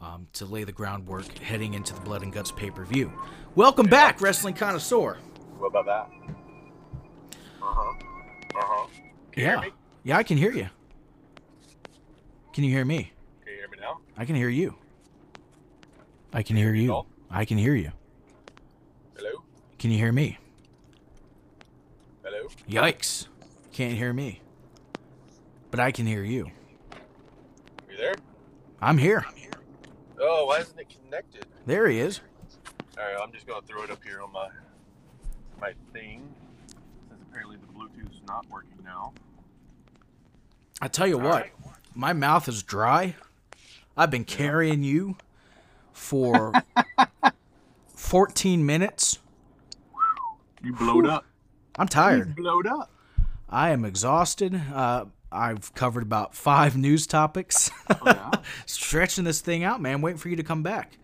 um, 0.00 0.28
to 0.32 0.46
lay 0.46 0.64
the 0.64 0.72
groundwork 0.72 1.26
heading 1.40 1.74
into 1.74 1.92
the 1.92 2.00
Blood 2.00 2.22
and 2.22 2.32
Guts 2.32 2.52
pay 2.52 2.70
per 2.70 2.86
view. 2.86 3.12
Welcome 3.54 3.84
back, 3.84 4.22
wrestling 4.22 4.54
connoisseur. 4.54 5.18
What 5.58 5.66
about 5.66 5.84
that? 5.84 6.10
Uh 7.60 7.66
huh. 7.66 7.92
Uh 8.54 8.60
huh. 8.64 8.86
Yeah, 9.36 9.44
hear 9.44 9.60
me? 9.60 9.72
yeah, 10.04 10.16
I 10.16 10.22
can 10.22 10.38
hear 10.38 10.52
you. 10.52 10.70
Can 12.54 12.64
you 12.64 12.70
hear 12.70 12.86
me? 12.86 13.12
Can 13.44 13.52
you 13.52 13.58
hear 13.58 13.68
me 13.68 13.76
now? 13.78 13.98
I 14.16 14.24
can 14.24 14.36
hear 14.36 14.48
you. 14.48 14.74
I 16.32 16.42
can 16.42 16.56
hear 16.56 16.72
you. 16.72 17.04
I 17.30 17.44
can 17.44 17.58
hear 17.58 17.74
you. 17.74 17.92
Can 19.82 19.90
you 19.90 19.98
hear 19.98 20.12
me? 20.12 20.38
Hello? 22.22 22.46
Yikes! 22.70 23.26
Can't 23.72 23.94
hear 23.94 24.12
me. 24.12 24.40
But 25.72 25.80
I 25.80 25.90
can 25.90 26.06
hear 26.06 26.22
you. 26.22 26.52
Are 26.92 27.90
you 27.90 27.96
there? 27.96 28.14
I'm 28.80 28.96
here. 28.96 29.24
I'm 29.28 29.34
here. 29.34 29.50
Oh, 30.20 30.46
why 30.46 30.58
isn't 30.58 30.78
it 30.78 30.86
connected? 30.88 31.46
There 31.66 31.88
he 31.88 31.98
is. 31.98 32.20
All 32.96 33.02
right, 33.04 33.16
I'm 33.20 33.32
just 33.32 33.44
gonna 33.44 33.66
throw 33.66 33.82
it 33.82 33.90
up 33.90 34.04
here 34.04 34.22
on 34.22 34.30
my 34.30 34.50
my 35.60 35.74
thing 35.92 36.32
since 37.08 37.20
apparently 37.28 37.56
the 37.56 37.66
Bluetooth's 37.66 38.20
not 38.28 38.48
working 38.48 38.78
now. 38.84 39.12
I 40.80 40.86
tell 40.86 41.08
you 41.08 41.18
All 41.18 41.24
what, 41.24 41.42
right. 41.42 41.52
my 41.92 42.12
mouth 42.12 42.46
is 42.46 42.62
dry. 42.62 43.16
I've 43.96 44.12
been 44.12 44.26
carrying 44.26 44.84
you 44.84 45.16
for 45.92 46.52
14 47.96 48.64
minutes. 48.64 49.18
You 50.62 50.72
blowed 50.74 51.06
up. 51.06 51.24
I'm 51.76 51.88
tired. 51.88 52.34
blowed 52.36 52.66
up. 52.66 52.90
I 53.48 53.70
am 53.70 53.84
exhausted. 53.84 54.54
Uh, 54.72 55.06
I've 55.30 55.74
covered 55.74 56.02
about 56.02 56.34
five 56.34 56.76
news 56.76 57.06
topics. 57.06 57.70
Oh, 57.90 57.98
yeah. 58.06 58.30
Stretching 58.66 59.24
this 59.24 59.40
thing 59.40 59.64
out, 59.64 59.80
man. 59.80 60.00
Waiting 60.00 60.18
for 60.18 60.28
you 60.28 60.36
to 60.36 60.42
come 60.42 60.62
back. 60.62 60.96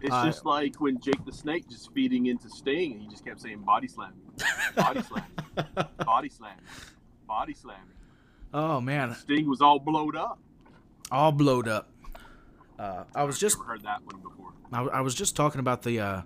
It's 0.00 0.12
Uh, 0.12 0.24
just 0.26 0.44
like 0.44 0.80
when 0.80 1.00
Jake 1.00 1.24
the 1.24 1.32
Snake 1.32 1.68
just 1.68 1.92
feeding 1.92 2.26
into 2.26 2.48
Sting, 2.50 2.92
and 2.92 3.02
he 3.02 3.08
just 3.08 3.24
kept 3.24 3.40
saying 3.40 3.58
body 3.60 3.88
slam, 3.88 4.12
body 4.76 5.00
slam, 5.02 5.24
body 6.04 6.28
slam, 6.28 6.56
body 7.26 7.54
slam. 7.54 7.76
Oh 8.52 8.80
man, 8.80 9.14
Sting 9.14 9.48
was 9.48 9.60
all 9.62 9.78
blowed 9.78 10.14
up. 10.16 10.38
all 11.10 11.32
blowed 11.32 11.68
up. 11.68 11.88
Uh, 12.78 13.04
I 13.14 13.22
was 13.24 13.38
just 13.38 13.56
Never 13.58 13.70
heard 13.70 13.82
that 13.84 14.02
one 14.04 14.20
before. 14.20 14.52
I, 14.72 14.98
I 14.98 15.00
was 15.00 15.14
just 15.14 15.36
talking 15.36 15.60
about 15.60 15.82
the 15.82 16.00
uh, 16.00 16.22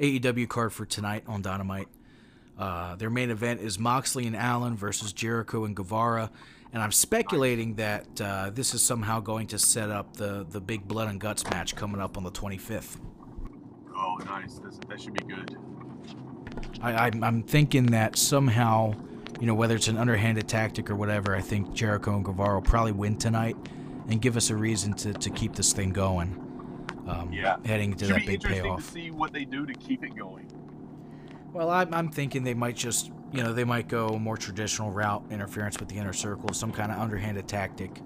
AEW 0.00 0.48
card 0.48 0.72
for 0.72 0.84
tonight 0.84 1.24
on 1.26 1.42
Dynamite. 1.42 1.88
Uh, 2.58 2.96
their 2.96 3.10
main 3.10 3.30
event 3.30 3.60
is 3.60 3.78
Moxley 3.78 4.26
and 4.26 4.36
Allin 4.36 4.76
versus 4.76 5.12
Jericho 5.12 5.64
and 5.64 5.74
Guevara, 5.74 6.30
and 6.72 6.82
I'm 6.82 6.92
speculating 6.92 7.74
that 7.74 8.20
uh, 8.20 8.50
this 8.50 8.74
is 8.74 8.82
somehow 8.82 9.20
going 9.20 9.48
to 9.48 9.58
set 9.58 9.90
up 9.90 10.16
the 10.16 10.46
the 10.48 10.60
big 10.60 10.86
blood 10.86 11.08
and 11.08 11.20
guts 11.20 11.48
match 11.50 11.74
coming 11.74 12.00
up 12.00 12.16
on 12.16 12.24
the 12.24 12.30
25th. 12.30 12.98
Oh, 13.96 14.18
nice. 14.26 14.58
This, 14.58 14.78
that 14.88 15.00
should 15.00 15.14
be 15.14 15.24
good. 15.24 15.56
I, 16.80 17.06
I'm, 17.06 17.24
I'm 17.24 17.42
thinking 17.42 17.86
that 17.86 18.16
somehow, 18.16 18.94
you 19.40 19.46
know, 19.46 19.54
whether 19.54 19.76
it's 19.76 19.88
an 19.88 19.96
underhanded 19.96 20.48
tactic 20.48 20.90
or 20.90 20.96
whatever, 20.96 21.34
I 21.34 21.40
think 21.40 21.72
Jericho 21.72 22.14
and 22.14 22.24
Guevara 22.24 22.54
will 22.54 22.62
probably 22.62 22.92
win 22.92 23.16
tonight 23.16 23.56
and 24.08 24.20
give 24.20 24.36
us 24.36 24.50
a 24.50 24.56
reason 24.56 24.92
to, 24.94 25.12
to 25.12 25.30
keep 25.30 25.54
this 25.54 25.72
thing 25.72 25.90
going. 25.90 26.43
Um, 27.06 27.32
Yeah. 27.32 27.56
Heading 27.64 27.94
to 27.94 28.06
should 28.06 28.14
that 28.16 28.20
be 28.20 28.26
big 28.26 28.34
interesting 28.36 28.64
payoff. 28.64 28.86
to 28.86 28.92
see 28.92 29.10
what 29.10 29.32
they 29.32 29.44
do 29.44 29.66
to 29.66 29.74
keep 29.74 30.02
it 30.04 30.16
going. 30.16 30.46
Well, 31.52 31.70
I'm, 31.70 31.92
I'm 31.94 32.08
thinking 32.10 32.42
they 32.44 32.54
might 32.54 32.76
just, 32.76 33.10
you 33.32 33.42
know, 33.42 33.52
they 33.52 33.64
might 33.64 33.88
go 33.88 34.08
a 34.08 34.18
more 34.18 34.36
traditional 34.36 34.90
route, 34.90 35.24
interference 35.30 35.78
with 35.78 35.88
the 35.88 35.96
inner 35.96 36.12
circle, 36.12 36.52
some 36.52 36.72
kind 36.72 36.90
of 36.90 36.98
underhanded 36.98 37.46
tactic, 37.46 38.00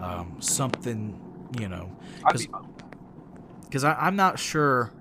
um, 0.00 0.36
something, 0.40 1.20
you 1.58 1.68
know, 1.68 1.94
because 3.64 3.84
I'm 3.84 4.16
not 4.16 4.38
sure 4.38 4.92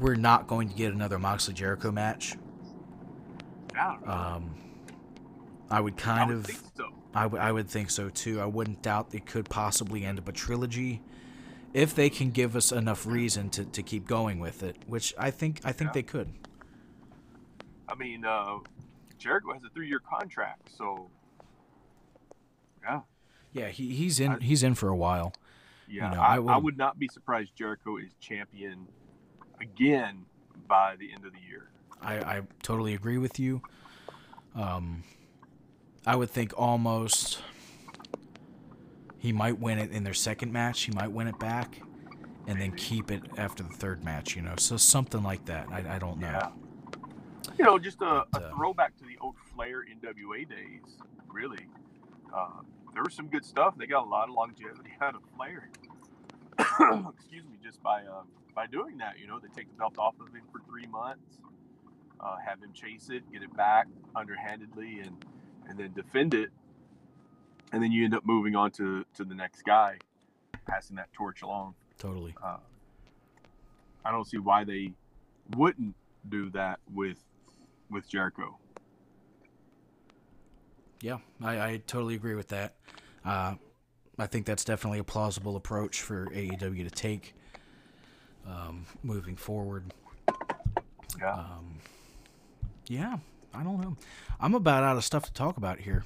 we're 0.00 0.14
not 0.14 0.46
going 0.46 0.68
to 0.68 0.74
get 0.74 0.92
another 0.92 1.18
Moxley 1.18 1.54
Jericho 1.54 1.90
match. 1.92 2.34
Yeah, 3.74 3.96
Um, 4.06 4.54
I 5.70 5.80
would 5.80 5.94
I 5.94 5.96
kind 5.96 6.28
would 6.30 6.38
of, 6.38 6.46
think 6.46 6.58
so. 6.76 6.88
I, 7.14 7.22
w- 7.24 7.42
I 7.42 7.52
would 7.52 7.68
think 7.68 7.90
so 7.90 8.08
too. 8.08 8.40
I 8.40 8.46
wouldn't 8.46 8.80
doubt 8.82 9.08
it 9.12 9.26
could 9.26 9.48
possibly 9.50 10.04
end 10.04 10.18
up 10.18 10.28
a 10.28 10.32
trilogy 10.32 11.02
if 11.74 11.94
they 11.94 12.08
can 12.10 12.30
give 12.30 12.56
us 12.56 12.72
enough 12.72 13.06
reason 13.06 13.50
to, 13.50 13.64
to 13.64 13.82
keep 13.82 14.06
going 14.06 14.38
with 14.38 14.62
it, 14.62 14.76
which 14.86 15.14
I 15.18 15.30
think 15.30 15.60
I 15.64 15.72
think 15.72 15.88
Yeah. 15.88 15.92
they 15.94 16.02
could. 16.02 16.32
I 17.88 17.94
mean, 17.94 18.24
uh, 18.24 18.58
Jericho 19.18 19.52
has 19.52 19.62
a 19.64 19.68
three-year 19.70 20.00
contract, 20.00 20.70
so 20.76 21.08
yeah, 22.82 23.00
Yeah, 23.52 23.68
he, 23.68 23.94
he's 23.94 24.20
in 24.20 24.32
I- 24.32 24.38
he's 24.40 24.62
in 24.62 24.74
for 24.74 24.88
a 24.88 24.96
while. 24.96 25.32
yeah. 25.88 26.10
know, 26.10 26.20
I, 26.20 26.24
I 26.26 26.34
I, 26.34 26.38
would- 26.38 26.64
would 26.64 26.76
not 26.78 26.98
be 26.98 27.08
surprised 27.12 27.54
Jericho 27.56 27.96
is 27.96 28.10
champion 28.20 28.86
again 29.60 30.24
by 30.68 30.96
the 30.96 31.12
end 31.12 31.24
of 31.24 31.32
the 31.32 31.40
year. 31.48 31.68
I, 32.02 32.18
I 32.38 32.42
totally 32.62 32.92
agree 32.94 33.18
with 33.18 33.38
you. 33.38 33.62
Um, 34.54 35.02
I 36.06 36.14
would 36.16 36.30
think 36.30 36.52
almost 36.56 37.40
he 39.26 39.32
might 39.32 39.58
win 39.58 39.80
it 39.80 39.90
in 39.90 40.04
their 40.04 40.14
second 40.14 40.52
match. 40.52 40.82
He 40.82 40.92
might 40.92 41.10
win 41.10 41.26
it 41.26 41.36
back, 41.40 41.80
and 42.46 42.60
then 42.60 42.70
keep 42.72 43.10
it 43.10 43.22
after 43.36 43.64
the 43.64 43.74
third 43.74 44.04
match. 44.04 44.36
You 44.36 44.42
know, 44.42 44.54
so 44.56 44.76
something 44.76 45.24
like 45.24 45.44
that. 45.46 45.66
I, 45.68 45.96
I 45.96 45.98
don't 45.98 46.20
know. 46.20 46.28
Yeah. 46.28 46.50
You 47.58 47.64
know, 47.64 47.76
just 47.76 48.00
a, 48.02 48.24
But, 48.30 48.42
a 48.42 48.46
uh, 48.46 48.54
throwback 48.54 48.96
to 48.98 49.04
the 49.04 49.18
old 49.20 49.34
Flair 49.52 49.82
NWA 49.82 50.48
days. 50.48 50.98
Really, 51.28 51.66
uh, 52.32 52.60
there 52.94 53.02
was 53.02 53.14
some 53.14 53.26
good 53.26 53.44
stuff. 53.44 53.74
They 53.76 53.86
got 53.86 54.06
a 54.06 54.08
lot 54.08 54.28
of 54.28 54.36
longevity 54.36 54.90
out 55.00 55.16
of 55.16 55.22
Flair. 55.36 55.70
Excuse 57.18 57.44
me, 57.46 57.58
just 57.64 57.82
by 57.82 58.02
um, 58.02 58.28
by 58.54 58.68
doing 58.68 58.96
that, 58.98 59.18
you 59.18 59.26
know, 59.26 59.40
they 59.40 59.48
take 59.48 59.68
the 59.68 59.76
belt 59.76 59.98
off 59.98 60.14
of 60.20 60.32
him 60.32 60.42
for 60.52 60.60
three 60.70 60.86
months, 60.86 61.38
uh, 62.20 62.36
have 62.46 62.62
him 62.62 62.72
chase 62.72 63.08
it, 63.10 63.28
get 63.32 63.42
it 63.42 63.54
back 63.56 63.88
underhandedly, 64.14 65.00
and 65.00 65.24
and 65.68 65.76
then 65.76 65.92
defend 65.94 66.32
it, 66.32 66.50
and 67.72 67.82
then 67.82 67.92
you 67.92 68.04
end 68.04 68.14
up 68.14 68.24
moving 68.24 68.56
on 68.56 68.70
to 68.72 69.04
to 69.14 69.24
the 69.24 69.34
next 69.34 69.62
guy, 69.62 69.98
passing 70.66 70.96
that 70.96 71.12
torch 71.12 71.42
along. 71.42 71.74
Totally. 71.98 72.34
Uh, 72.42 72.58
I 74.04 74.10
don't 74.10 74.26
see 74.26 74.38
why 74.38 74.64
they 74.64 74.92
wouldn't 75.56 75.94
do 76.28 76.50
that 76.50 76.80
with 76.92 77.18
with 77.90 78.08
Jericho. 78.08 78.58
Yeah, 81.00 81.18
I, 81.42 81.60
I 81.60 81.82
totally 81.86 82.14
agree 82.14 82.34
with 82.34 82.48
that. 82.48 82.74
Uh, 83.24 83.54
I 84.18 84.26
think 84.26 84.46
that's 84.46 84.64
definitely 84.64 84.98
a 84.98 85.04
plausible 85.04 85.56
approach 85.56 86.00
for 86.00 86.26
AEW 86.26 86.84
to 86.84 86.90
take 86.90 87.34
um, 88.46 88.86
moving 89.02 89.36
forward. 89.36 89.92
Yeah. 91.18 91.32
Um, 91.32 91.78
yeah, 92.88 93.18
I 93.52 93.62
don't 93.62 93.80
know. 93.80 93.96
I'm 94.40 94.54
about 94.54 94.84
out 94.84 94.96
of 94.96 95.04
stuff 95.04 95.24
to 95.24 95.32
talk 95.32 95.56
about 95.56 95.80
here. 95.80 96.04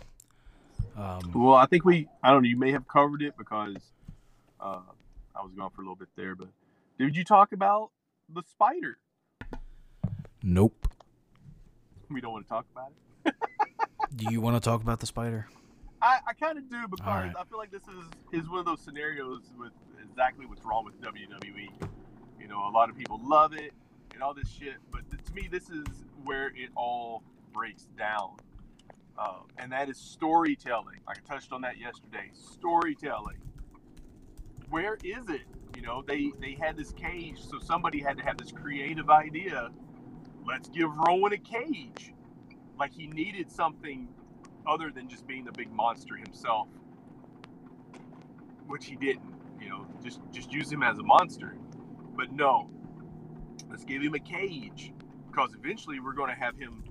Um, 1.00 1.32
Well, 1.34 1.54
I 1.54 1.64
think 1.64 1.84
we, 1.84 2.08
I 2.22 2.30
don't 2.30 2.42
know, 2.42 2.48
you 2.48 2.58
may 2.58 2.72
have 2.72 2.86
covered 2.86 3.22
it 3.22 3.34
because 3.38 3.76
uh, 4.60 4.80
I 5.34 5.42
was 5.42 5.52
gone 5.56 5.70
for 5.70 5.80
a 5.80 5.84
little 5.84 5.96
bit 5.96 6.08
there, 6.14 6.34
but 6.34 6.48
did 6.98 7.16
you 7.16 7.24
talk 7.24 7.52
about 7.52 7.90
the 8.28 8.42
spider? 8.50 8.98
nope. 10.42 10.88
We 12.10 12.20
don't 12.20 12.32
want 12.32 12.44
to 12.44 12.48
talk 12.48 12.66
about 12.72 12.92
it. 13.24 13.34
Do 14.16 14.26
you 14.30 14.40
want 14.40 14.62
to 14.62 14.68
talk 14.68 14.82
about 14.82 15.00
the 15.00 15.06
spider? 15.06 15.46
I, 16.02 16.18
I 16.26 16.32
kind 16.32 16.58
of 16.58 16.68
do 16.68 16.88
because 16.88 17.06
right. 17.06 17.32
I 17.38 17.44
feel 17.44 17.58
like 17.58 17.70
this 17.70 17.82
is, 17.82 18.42
is 18.42 18.48
one 18.48 18.58
of 18.58 18.66
those 18.66 18.80
scenarios 18.80 19.42
with 19.58 19.72
exactly 20.02 20.44
what's 20.44 20.64
wrong 20.64 20.84
with 20.84 21.00
WWE. 21.00 21.70
You 22.40 22.48
know, 22.48 22.68
a 22.68 22.72
lot 22.72 22.90
of 22.90 22.98
people 22.98 23.20
love 23.22 23.52
it 23.52 23.72
and 24.12 24.22
all 24.22 24.34
this 24.34 24.48
shit, 24.50 24.74
but 24.90 25.02
to 25.10 25.34
me, 25.34 25.48
this 25.50 25.70
is 25.70 25.84
where 26.24 26.48
it 26.48 26.70
all 26.74 27.22
breaks 27.52 27.86
down. 27.96 28.32
Um, 29.18 29.46
and 29.58 29.72
that 29.72 29.88
is 29.88 29.98
storytelling. 29.98 31.00
Like 31.06 31.18
I 31.18 31.34
touched 31.34 31.52
on 31.52 31.62
that 31.62 31.78
yesterday. 31.78 32.30
Storytelling. 32.32 33.38
Where 34.70 34.96
is 35.04 35.28
it? 35.28 35.42
You 35.76 35.82
know, 35.82 36.02
they 36.06 36.32
they 36.40 36.56
had 36.60 36.76
this 36.76 36.92
cage, 36.92 37.40
so 37.40 37.58
somebody 37.58 38.00
had 38.00 38.16
to 38.18 38.24
have 38.24 38.38
this 38.38 38.52
creative 38.52 39.10
idea. 39.10 39.70
Let's 40.46 40.68
give 40.68 40.90
Rowan 40.96 41.32
a 41.32 41.38
cage. 41.38 42.14
Like 42.78 42.92
he 42.92 43.06
needed 43.06 43.50
something 43.50 44.08
other 44.66 44.90
than 44.90 45.08
just 45.08 45.26
being 45.26 45.44
the 45.44 45.52
big 45.52 45.70
monster 45.72 46.16
himself, 46.16 46.68
which 48.66 48.86
he 48.86 48.96
didn't. 48.96 49.34
You 49.60 49.68
know, 49.68 49.86
just 50.02 50.20
just 50.32 50.52
use 50.52 50.70
him 50.72 50.82
as 50.82 50.98
a 50.98 51.02
monster. 51.02 51.56
But 52.16 52.32
no, 52.32 52.70
let's 53.70 53.84
give 53.84 54.02
him 54.02 54.14
a 54.14 54.18
cage 54.18 54.92
because 55.30 55.54
eventually 55.54 56.00
we're 56.00 56.14
going 56.14 56.30
to 56.30 56.40
have 56.40 56.56
him 56.56 56.82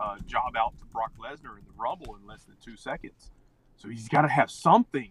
uh, 0.00 0.16
job 0.26 0.56
out 0.56 0.78
to 0.78 0.84
Brock 0.86 1.12
Lesnar 1.18 1.58
in 1.58 1.64
the 1.64 1.72
Rumble 1.76 2.16
in 2.20 2.26
less 2.26 2.44
than 2.44 2.56
two 2.64 2.76
seconds. 2.76 3.30
So 3.76 3.88
he's 3.88 4.08
got 4.08 4.22
to 4.22 4.28
have 4.28 4.50
something. 4.50 5.10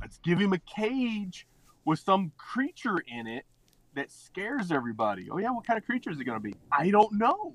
Let's 0.00 0.18
give 0.18 0.38
him 0.38 0.52
a 0.52 0.58
cage 0.58 1.46
with 1.84 1.98
some 1.98 2.32
creature 2.36 2.98
in 3.06 3.26
it 3.26 3.44
that 3.94 4.10
scares 4.10 4.70
everybody. 4.70 5.28
Oh 5.30 5.38
yeah, 5.38 5.50
what 5.50 5.66
kind 5.66 5.78
of 5.78 5.84
creature 5.84 6.10
is 6.10 6.20
it 6.20 6.24
going 6.24 6.38
to 6.38 6.42
be? 6.42 6.54
I 6.72 6.90
don't 6.90 7.12
know. 7.12 7.54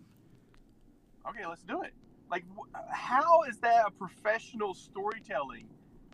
Okay, 1.27 1.45
let's 1.45 1.63
do 1.63 1.81
it. 1.81 1.93
Like, 2.29 2.43
how 2.91 3.43
is 3.43 3.57
that 3.59 3.85
a 3.87 3.91
professional 3.91 4.73
storytelling 4.73 5.67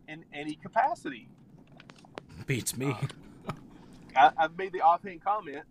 in 0.08 0.24
any 0.32 0.54
capacity? 0.54 1.28
Beats 2.46 2.76
me. 2.76 2.96
Uh, 3.46 3.52
I, 4.16 4.30
I've 4.36 4.56
made 4.56 4.72
the 4.72 4.80
offhand 4.80 5.24
comment, 5.24 5.64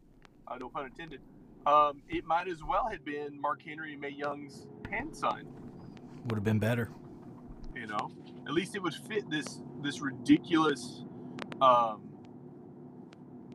uh, 0.47 0.57
no 0.57 0.69
pun 0.69 0.85
intended. 0.85 1.21
Um, 1.65 2.01
it 2.09 2.25
might 2.25 2.47
as 2.47 2.63
well 2.63 2.87
have 2.89 3.05
been 3.05 3.39
Mark 3.39 3.61
Henry 3.63 3.93
and 3.93 4.01
Mae 4.01 4.09
Young's 4.09 4.65
hand 4.89 5.15
sign. 5.15 5.47
Would 6.25 6.35
have 6.35 6.43
been 6.43 6.59
better. 6.59 6.89
You 7.75 7.87
know, 7.87 8.11
at 8.47 8.53
least 8.53 8.75
it 8.75 8.81
would 8.81 8.93
fit 8.93 9.29
this 9.29 9.61
this 9.81 10.01
ridiculous, 10.01 11.03
um, 11.61 12.01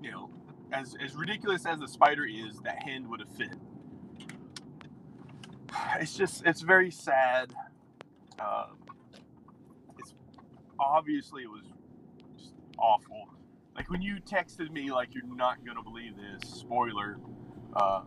you 0.00 0.10
know, 0.10 0.30
as 0.72 0.96
as 1.04 1.14
ridiculous 1.14 1.66
as 1.66 1.80
the 1.80 1.88
spider 1.88 2.24
is, 2.24 2.58
that 2.60 2.82
hand 2.82 3.08
would 3.08 3.20
have 3.20 3.28
fit. 3.28 3.54
It's 6.00 6.16
just 6.16 6.42
it's 6.46 6.62
very 6.62 6.90
sad. 6.90 7.52
Um, 8.40 8.78
it's 9.98 10.14
obviously 10.78 11.42
it 11.42 11.50
was 11.50 11.64
just 12.34 12.54
awful. 12.78 13.28
Like 13.74 13.90
when 13.90 14.00
you 14.00 14.16
texted 14.16 14.70
me, 14.70 14.90
like 14.90 15.14
you're 15.14 15.26
not 15.26 15.64
gonna 15.66 15.82
believe 15.82 16.14
this. 16.16 16.48
Spoiler. 16.48 17.18
Uh, 17.76 18.00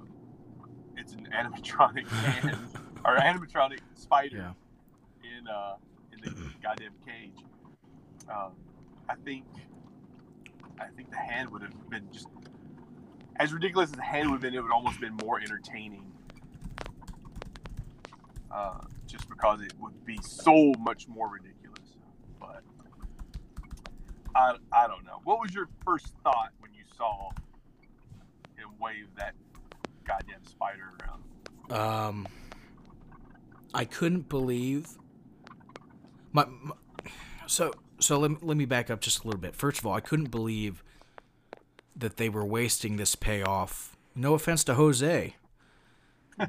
it's 0.97 1.13
an 1.13 1.28
animatronic 1.32 2.07
hand 2.09 2.57
or 3.05 3.17
animatronic 3.17 3.80
spider 3.93 4.38
Yeah. 4.38 5.30
in 5.38 5.47
uh 5.47 5.76
in 6.11 6.20
the 6.22 6.32
goddamn 6.63 6.93
cage. 7.05 7.38
Um, 8.28 8.53
I 9.07 9.13
think 9.24 9.45
I 10.80 10.86
think 10.95 11.11
the 11.11 11.17
hand 11.17 11.49
would 11.51 11.61
have 11.61 11.89
been 11.89 12.07
just 12.11 12.28
as 13.36 13.53
ridiculous 13.53 13.91
as 13.91 13.95
the 13.95 14.01
hand 14.01 14.30
would 14.30 14.36
have 14.38 14.41
been. 14.41 14.55
It 14.55 14.61
would 14.63 14.72
almost 14.72 14.93
have 14.95 15.01
been 15.01 15.17
more 15.26 15.39
entertaining, 15.39 16.11
uh, 18.51 18.80
just 19.05 19.30
because 19.30 19.61
it 19.61 19.74
would 19.80 20.03
be 20.05 20.17
so 20.24 20.74
much 20.80 21.07
more 21.07 21.30
ridiculous. 21.30 21.95
But 22.39 22.63
I 24.36 24.55
I 24.74 24.88
don't 24.88 25.05
know. 25.05 25.20
What 25.26 25.39
was 25.39 25.53
your 25.53 25.70
first 25.86 26.13
thought 26.24 26.49
when 26.59 26.74
you 26.74 26.84
saw 26.97 27.30
him 28.57 28.70
wave 28.82 29.07
that 29.17 29.36
goddamn 30.10 30.45
spider 30.45 30.91
around? 31.01 31.24
Um, 31.72 32.28
I 33.74 33.86
couldn't 33.86 34.28
believe 34.30 34.88
my, 36.32 36.45
my 36.45 36.74
so 37.47 37.72
so 37.99 38.18
let 38.20 38.32
me, 38.32 38.38
let 38.41 38.57
me 38.57 38.66
back 38.66 38.89
up 38.89 39.01
just 39.01 39.24
a 39.24 39.28
little 39.28 39.39
bit. 39.41 39.55
First 39.55 39.80
of 39.80 39.86
all, 39.86 39.93
I 39.93 39.99
couldn't 39.99 40.32
believe 40.32 40.84
that 41.95 42.18
they 42.18 42.30
were 42.30 42.45
wasting 42.45 42.97
this 42.97 43.16
payoff. 43.16 43.97
No 44.16 44.34
offense 44.34 44.64
to 44.66 44.76
Jose, 44.76 45.36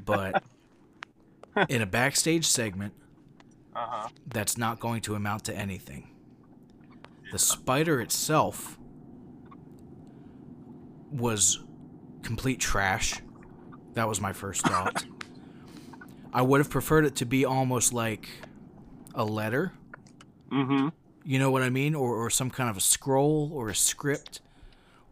but 0.05 0.43
in 1.69 1.81
a 1.81 1.85
backstage 1.85 2.47
segment 2.47 2.93
Uh 3.75 3.85
huh. 3.89 4.07
that's 4.25 4.57
not 4.57 4.79
going 4.79 5.01
to 5.01 5.15
amount 5.15 5.43
to 5.45 5.55
anything. 5.55 6.07
The 7.31 7.39
spider 7.39 8.01
itself 8.01 8.77
was 11.11 11.59
complete 12.23 12.59
trash. 12.59 13.21
That 13.93 14.07
was 14.07 14.21
my 14.21 14.33
first 14.33 14.65
thought. 14.65 15.05
I 16.33 16.41
would 16.41 16.59
have 16.59 16.69
preferred 16.69 17.05
it 17.05 17.15
to 17.17 17.25
be 17.25 17.43
almost 17.45 17.91
like 17.93 18.29
a 19.13 19.25
letter. 19.25 19.73
Mm-hmm. 20.51 20.89
You 21.25 21.39
know 21.39 21.51
what 21.51 21.61
I 21.61 21.69
mean? 21.69 21.93
Or, 21.93 22.15
or 22.15 22.29
some 22.29 22.49
kind 22.49 22.69
of 22.69 22.77
a 22.77 22.81
scroll 22.81 23.51
or 23.53 23.69
a 23.69 23.75
script 23.75 24.39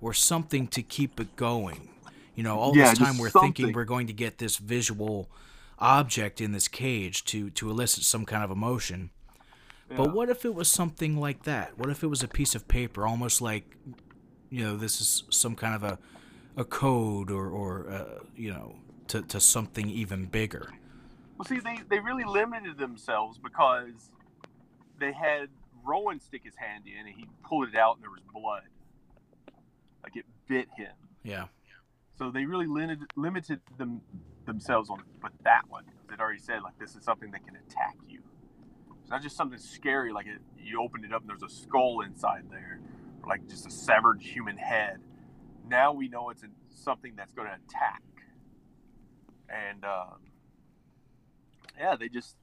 or 0.02 0.14
something 0.14 0.68
to 0.68 0.82
keep 0.82 1.20
it 1.20 1.36
going. 1.36 1.90
You 2.36 2.44
know, 2.44 2.58
all 2.58 2.76
Yeah, 2.76 2.92
this 2.92 3.00
time 3.00 3.18
we're 3.18 3.30
something. 3.30 3.54
thinking 3.54 3.74
we're 3.74 3.84
going 3.84 4.08
to 4.08 4.14
get 4.14 4.38
this 4.38 4.58
visual 4.58 5.30
object 5.78 6.40
in 6.40 6.54
this 6.54 6.68
cage 6.70 7.26
to, 7.26 7.50
to 7.52 7.70
elicit 7.70 8.04
some 8.06 8.26
kind 8.26 8.44
of 8.44 8.52
emotion. 8.52 9.10
But 9.96 10.14
what 10.14 10.30
if 10.30 10.46
it 10.46 10.54
was 10.54 10.70
something 10.70 11.18
like 11.18 11.44
that? 11.44 11.78
What 11.78 11.90
if 11.90 12.04
it 12.04 12.08
was 12.08 12.22
a 12.22 12.28
piece 12.28 12.54
of 12.54 12.68
paper, 12.68 13.08
almost 13.08 13.42
like, 13.42 13.76
you 14.50 14.64
know, 14.64 14.78
this 14.78 15.02
is 15.02 15.24
some 15.32 15.56
kind 15.56 15.74
of 15.76 15.84
a, 15.84 15.98
a 16.60 16.66
code 16.66 17.32
or, 17.32 17.48
or 17.50 17.90
uh, 17.90 18.20
you 18.36 18.52
know, 18.52 18.76
to, 19.08 19.22
to 19.24 19.40
something 19.40 19.90
even 19.90 20.26
bigger? 20.26 20.70
Well, 21.38 21.46
see, 21.46 21.60
they, 21.60 21.80
they 21.90 22.00
really 22.00 22.26
limited 22.26 22.78
themselves 22.78 23.40
because 23.40 24.12
they 25.00 25.14
had 25.14 25.48
Rowan 25.86 26.20
stick 26.20 26.42
his 26.44 26.56
hand 26.58 26.84
in 26.86 27.08
and 27.08 27.16
he 27.16 27.26
pulled 27.48 27.70
it 27.70 27.76
out 27.76 27.96
and 27.96 28.04
there 28.04 28.12
was 28.12 28.22
blood. 28.34 28.64
Like 30.04 30.18
it 30.18 30.26
bit 30.48 30.68
him. 30.78 30.92
Yeah. 31.24 31.46
So 32.18 32.30
they 32.30 32.46
really 32.46 32.68
limited, 32.68 33.08
limited 33.16 33.62
them 33.78 34.02
themselves 34.46 34.90
on 34.90 35.02
but 35.22 35.32
that 35.44 35.62
one. 35.70 35.86
It 36.12 36.20
already 36.20 36.40
said 36.40 36.62
like 36.64 36.78
this 36.78 36.96
is 36.96 37.04
something 37.04 37.32
that 37.32 37.46
can 37.46 37.56
attack 37.56 37.96
you. 38.08 38.20
It's 39.02 39.10
not 39.10 39.22
just 39.22 39.38
something 39.38 39.60
scary 39.60 40.12
like 40.12 40.28
it, 40.28 40.42
you 40.62 40.82
opened 40.82 41.06
it 41.06 41.14
up 41.14 41.22
and 41.22 41.30
there's 41.30 41.44
a 41.44 41.56
skull 41.56 42.02
inside 42.02 42.44
there, 42.52 42.82
or 43.24 43.30
like 43.30 43.48
just 43.48 43.66
a 43.66 43.72
severed 43.72 44.22
human 44.22 44.58
head. 44.58 45.00
Now 45.70 45.94
we 45.94 46.08
know 46.08 46.30
it's 46.30 46.44
a, 46.44 46.48
something 46.70 47.14
that's 47.16 47.34
going 47.34 47.48
to 47.48 47.54
attack. 47.54 48.02
And 49.50 49.84
um, 49.84 50.20
yeah, 51.78 51.96
they 51.96 52.10
just 52.10 52.36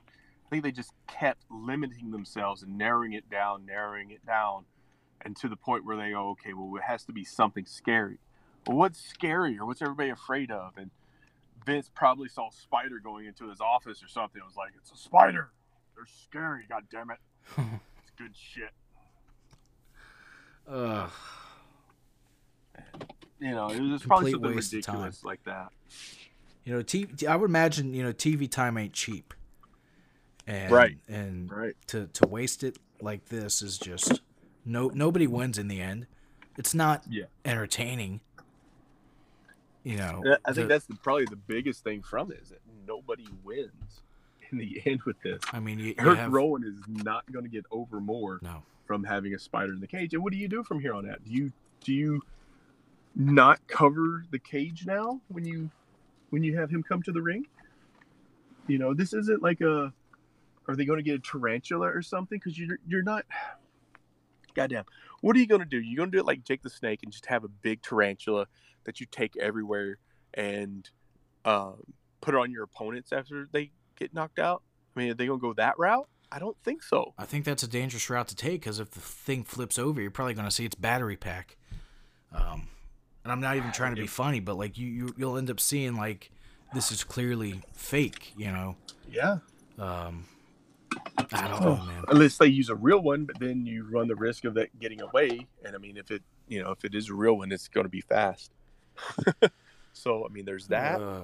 I 0.47 0.49
think 0.49 0.62
they 0.62 0.72
just 0.72 0.93
kept 1.09 1.43
limiting 1.51 2.12
themselves 2.12 2.62
and 2.62 2.79
narrowing 2.79 3.12
it 3.12 3.29
down, 3.29 3.66
narrowing 3.66 4.11
it 4.11 4.24
down, 4.24 4.64
and 5.20 5.37
to 5.37 5.49
the 5.49 5.57
point 5.57 5.85
where 5.85 5.97
they 5.97 6.11
go, 6.11 6.31
okay, 6.31 6.53
well, 6.53 6.77
it 6.77 6.85
has 6.85 7.05
to 7.07 7.12
be 7.12 7.24
something 7.24 7.66
scary. 7.66 8.18
Well, 8.66 8.77
what's 8.77 9.01
scary 9.01 9.59
or 9.59 9.66
what's 9.66 9.83
everybody 9.83 10.11
afraid 10.11 10.51
of? 10.51 10.74
And 10.77 10.91
Vince 11.64 11.91
probably 11.93 12.29
saw 12.29 12.49
a 12.49 12.53
spider 12.53 13.01
going 13.01 13.27
into 13.27 13.49
his 13.49 13.61
office 13.61 14.03
or 14.03 14.09
something. 14.09 14.41
It 14.41 14.45
was 14.45 14.57
like, 14.57 14.72
it's 14.77 14.93
a 14.93 14.97
spider. 14.97 15.51
They're 15.97 16.07
scary. 16.07 16.64
God 16.68 16.85
damn 16.91 17.11
it. 17.11 17.18
it's 17.59 18.11
good 18.16 18.37
shit. 18.37 18.70
Ugh. 20.68 21.11
You 23.39 23.51
know, 23.51 23.68
it 23.70 23.81
was 23.81 24.03
probably 24.03 24.33
something 24.33 24.55
waste 24.55 24.72
of 24.74 24.83
time. 24.85 24.95
ridiculous 24.97 25.24
like 25.24 25.45
that. 25.45 25.68
You 26.64 26.72
know, 26.74 27.29
I 27.31 27.37
would 27.37 27.49
imagine, 27.51 27.95
you 27.95 28.03
know, 28.03 28.12
TV 28.12 28.51
time 28.51 28.77
ain't 28.79 28.93
cheap. 28.93 29.35
And, 30.47 30.72
Right. 30.72 30.99
And 31.09 31.51
Right. 31.51 31.74
to, 31.89 32.07
to 32.07 32.27
waste 32.27 32.64
it 32.64 32.79
like 33.01 33.27
this 33.27 33.62
is 33.62 33.79
just 33.79 34.22
no 34.64 34.89
nobody 34.89 35.27
wins 35.27 35.59
in 35.59 35.68
the 35.68 35.81
end. 35.81 36.07
It's 36.57 36.74
not 36.74 37.05
Yeah. 37.09 37.27
entertaining. 37.45 38.20
You 39.85 39.99
know, 39.99 40.22
I 40.45 40.53
think 40.53 40.66
the- 40.66 40.74
that's 40.74 40.87
the, 40.87 40.97
probably 40.97 41.27
the 41.27 41.37
biggest 41.37 41.85
thing 41.85 42.03
from 42.03 42.33
it 42.33 42.41
is 42.43 42.49
that 42.49 42.61
nobody 42.87 43.27
wins 43.45 44.03
in 44.51 44.59
the 44.59 44.81
end 44.87 45.03
with 45.05 45.20
this. 45.22 45.41
I 45.53 45.61
mean, 45.61 45.79
you, 45.79 45.95
Eric 45.99 46.18
have 46.18 46.33
Rowan 46.33 46.64
is 46.64 46.83
not 46.89 47.31
going 47.31 47.45
to 47.45 47.51
get 47.51 47.66
over 47.70 48.01
more 48.01 48.41
no. 48.43 48.62
from 48.87 49.05
having 49.05 49.35
a 49.35 49.39
spider 49.39 49.72
in 49.72 49.81
the 49.81 49.87
cage. 49.87 50.14
And 50.14 50.22
what 50.24 50.33
do 50.33 50.39
you 50.39 50.49
do 50.49 50.64
from 50.64 50.81
here 50.81 50.95
on 50.95 51.09
out? 51.09 51.22
Do 51.24 51.31
you 51.31 51.53
do 51.85 51.93
you 51.93 52.22
not 53.17 53.67
cover 53.67 54.25
the 54.31 54.39
cage 54.39 54.85
now 54.87 55.21
when 55.29 55.45
you 55.45 55.71
when 56.31 56.43
you 56.43 56.59
have 56.59 56.71
him 56.71 56.83
come 56.83 57.03
to 57.03 57.12
the 57.12 57.23
ring? 57.23 57.47
You 58.69 58.79
know, 58.79 58.95
this 58.95 59.12
isn't 59.12 59.43
like 59.43 59.61
a. 59.61 59.93
Are 60.69 60.75
they 60.75 60.85
going 60.85 60.99
to 60.99 61.03
get 61.03 61.14
a 61.14 61.19
tarantula 61.21 61.87
or 61.87 62.03
something? 62.03 62.39
Because 62.39 62.59
you're 62.59 62.79
you're 62.87 63.03
not. 63.03 63.25
Goddamn, 64.55 64.85
what 65.21 65.37
are 65.37 65.39
you 65.39 65.47
going 65.47 65.61
to 65.61 65.67
do? 65.67 65.79
You're 65.79 65.97
going 65.97 66.11
to 66.11 66.17
do 66.17 66.21
it 66.21 66.27
like 66.27 66.45
Jake 66.45 66.62
the 66.62 66.71
Snake 66.71 67.01
and 67.03 67.12
just 67.12 67.27
have 67.27 67.45
a 67.45 67.49
big 67.49 67.83
tarantula 67.83 68.47
that 68.85 69.01
you 69.01 69.07
take 69.11 69.37
everywhere 69.37 69.99
and 70.35 70.89
um, 71.45 71.83
put 72.21 72.35
it 72.35 72.39
on 72.39 72.51
your 72.51 72.62
opponents 72.62 73.12
after 73.12 73.49
they 73.53 73.71
get 73.97 74.14
knocked 74.14 74.39
out. 74.39 74.62
I 74.95 75.01
mean, 75.01 75.11
are 75.11 75.14
they 75.14 75.27
going 75.27 75.39
to 75.39 75.43
go 75.43 75.53
that 75.55 75.79
route? 75.79 76.09
I 76.33 76.39
don't 76.39 76.57
think 76.64 76.83
so. 76.83 77.14
I 77.19 77.25
think 77.25 77.45
that's 77.45 77.62
a 77.62 77.69
dangerous 77.69 78.09
route 78.11 78.29
to 78.29 78.37
take 78.37 78.62
because 78.62 78.81
if 78.81 78.91
the 78.91 79.01
thing 79.01 79.45
flips 79.45 79.79
over, 79.79 80.01
you're 80.01 80.11
probably 80.11 80.35
going 80.35 80.47
to 80.49 80.51
see 80.51 80.64
its 80.64 80.75
battery 80.75 81.17
pack. 81.17 81.57
Um, 82.35 82.69
and 83.27 83.33
I'm 83.33 83.41
not 83.41 83.57
even 83.57 83.72
trying 83.72 83.93
to 83.93 84.01
be 84.01 84.07
funny, 84.07 84.39
but 84.39 84.57
like 84.57 84.79
you, 84.79 84.87
you 84.87 85.14
you'll 85.16 85.37
end 85.37 85.51
up 85.51 85.59
seeing 85.59 85.97
like 85.97 86.31
this 86.72 86.93
is 86.93 87.03
clearly 87.03 87.61
fake. 87.72 88.33
You 88.37 88.53
know. 88.53 88.77
Yeah. 89.11 89.39
Um, 89.81 90.27
I 91.18 91.49
don't 91.49 91.61
know, 91.61 91.77
man. 91.85 92.05
Unless 92.07 92.39
they 92.39 92.47
use 92.47 92.68
a 92.68 92.77
real 92.77 93.01
one, 93.01 93.24
but 93.24 93.41
then 93.41 93.66
you 93.66 93.85
run 93.91 94.07
the 94.07 94.14
risk 94.14 94.45
of 94.45 94.55
that 94.55 94.79
getting 94.79 95.01
away. 95.01 95.49
And 95.64 95.74
I 95.74 95.79
mean, 95.79 95.97
if 95.97 96.12
it, 96.12 96.22
you 96.47 96.62
know, 96.62 96.70
if 96.70 96.85
it 96.85 96.95
is 96.95 97.11
a 97.11 97.14
real 97.14 97.39
one, 97.39 97.51
it's 97.51 97.66
going 97.66 97.85
to 97.85 97.91
be 97.91 98.01
fast. 98.01 98.53
so 99.93 100.24
I 100.24 100.33
mean, 100.33 100.45
there's 100.45 100.68
that. 100.68 101.01
Uh, 101.01 101.22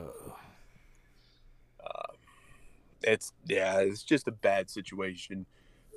it's 3.04 3.32
yeah, 3.46 3.78
it's 3.78 4.02
just 4.02 4.26
a 4.26 4.32
bad 4.32 4.70
situation 4.70 5.46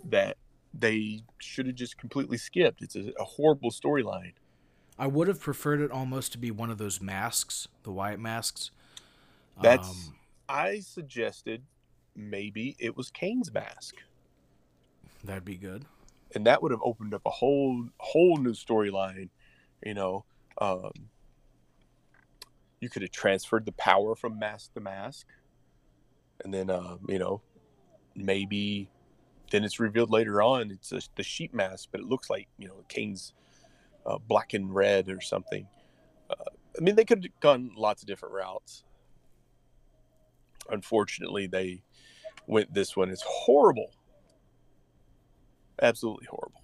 that 0.08 0.38
they 0.72 1.24
should 1.40 1.66
have 1.66 1.76
just 1.76 1.98
completely 1.98 2.38
skipped. 2.38 2.84
It's 2.84 2.96
a, 2.96 3.12
a 3.20 3.24
horrible 3.24 3.72
storyline. 3.72 4.34
I 4.98 5.08
would 5.08 5.28
have 5.28 5.40
preferred 5.42 5.82
it 5.82 5.92
almost 5.92 6.32
to 6.34 6.38
be 6.38 6.52
one 6.52 6.70
of 6.70 6.78
those 6.78 7.02
masks, 7.02 7.68
the 7.84 7.92
Wyatt 7.92 8.20
masks. 8.20 8.72
That's 9.62 9.90
Um, 9.90 10.16
I 10.48 10.80
suggested 10.80 11.64
maybe 12.16 12.76
it 12.80 12.96
was 12.96 13.10
Kane's 13.12 13.52
mask, 13.54 13.96
that'd 15.24 15.46
be 15.46 15.58
good. 15.58 15.86
and 16.34 16.46
that 16.46 16.62
would 16.62 16.72
have 16.72 16.82
opened 16.84 17.14
up 17.14 17.22
a 17.26 17.30
whole 17.30 17.90
whole 18.00 18.38
new 18.38 18.54
storyline. 18.54 19.30
You 19.84 19.94
know, 19.96 20.26
um, 20.60 20.92
you 22.80 22.90
could 22.90 23.02
have 23.02 23.12
transferred 23.12 23.66
the 23.66 23.72
power 23.74 24.16
from 24.16 24.40
mask 24.40 24.74
to 24.74 24.80
mask, 24.80 25.28
and 26.44 26.54
then 26.54 26.70
uh, 26.70 26.98
you 27.08 27.20
know 27.20 27.42
maybe 28.16 28.90
then 29.52 29.64
it's 29.64 29.80
revealed 29.80 30.10
later 30.10 30.42
on 30.42 30.72
it's 30.72 30.92
a, 30.92 31.02
the 31.16 31.24
sheep 31.24 31.54
mask, 31.54 31.90
but 31.92 32.02
it 32.02 32.08
looks 32.08 32.30
like 32.30 32.48
you 32.58 32.68
know 32.68 32.84
Kane's 32.88 33.34
uh, 34.06 34.18
black 34.28 34.54
and 34.54 34.74
red 34.74 35.10
or 35.10 35.22
something. 35.22 35.68
Uh, 36.30 36.36
I 36.78 36.82
mean, 36.82 36.96
they 36.96 37.06
could 37.06 37.24
have 37.24 37.40
gone 37.40 37.72
lots 37.76 38.02
of 38.02 38.08
different 38.08 38.36
routes. 38.36 38.84
Unfortunately, 40.70 41.48
they 41.48 41.82
went 42.48 42.74
this 42.74 42.96
one. 42.98 43.10
It's 43.10 43.24
horrible, 43.28 43.92
absolutely 45.82 46.26
horrible. 46.28 46.62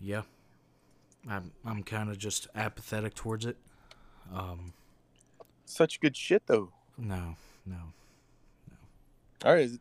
Yeah, 0.00 0.22
I'm 1.28 1.52
I'm 1.64 1.82
kind 1.82 2.10
of 2.10 2.18
just 2.18 2.46
apathetic 2.54 3.14
towards 3.14 3.46
it. 3.46 3.56
Um, 4.32 4.72
Such 5.64 6.00
good 6.00 6.16
shit, 6.16 6.46
though. 6.46 6.70
no, 6.96 7.36
no. 7.66 7.76
No. 8.70 8.76
All 9.44 9.52
right, 9.54 9.64
is, 9.64 9.78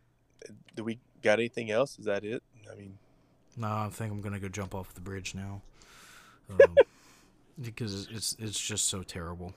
do 0.75 0.83
we 0.83 0.99
got 1.21 1.39
anything 1.39 1.69
else? 1.71 1.99
Is 1.99 2.05
that 2.05 2.23
it? 2.23 2.41
I 2.71 2.75
mean, 2.75 2.97
No, 3.57 3.67
I 3.67 3.89
think 3.91 4.11
I'm 4.11 4.21
gonna 4.21 4.39
go 4.39 4.47
jump 4.49 4.73
off 4.75 4.93
the 4.93 5.01
bridge 5.01 5.35
now, 5.35 5.61
um, 6.49 6.79
because 7.61 8.07
it's 8.11 8.35
it's 8.39 8.59
just 8.59 8.87
so 8.87 9.03
terrible. 9.03 9.53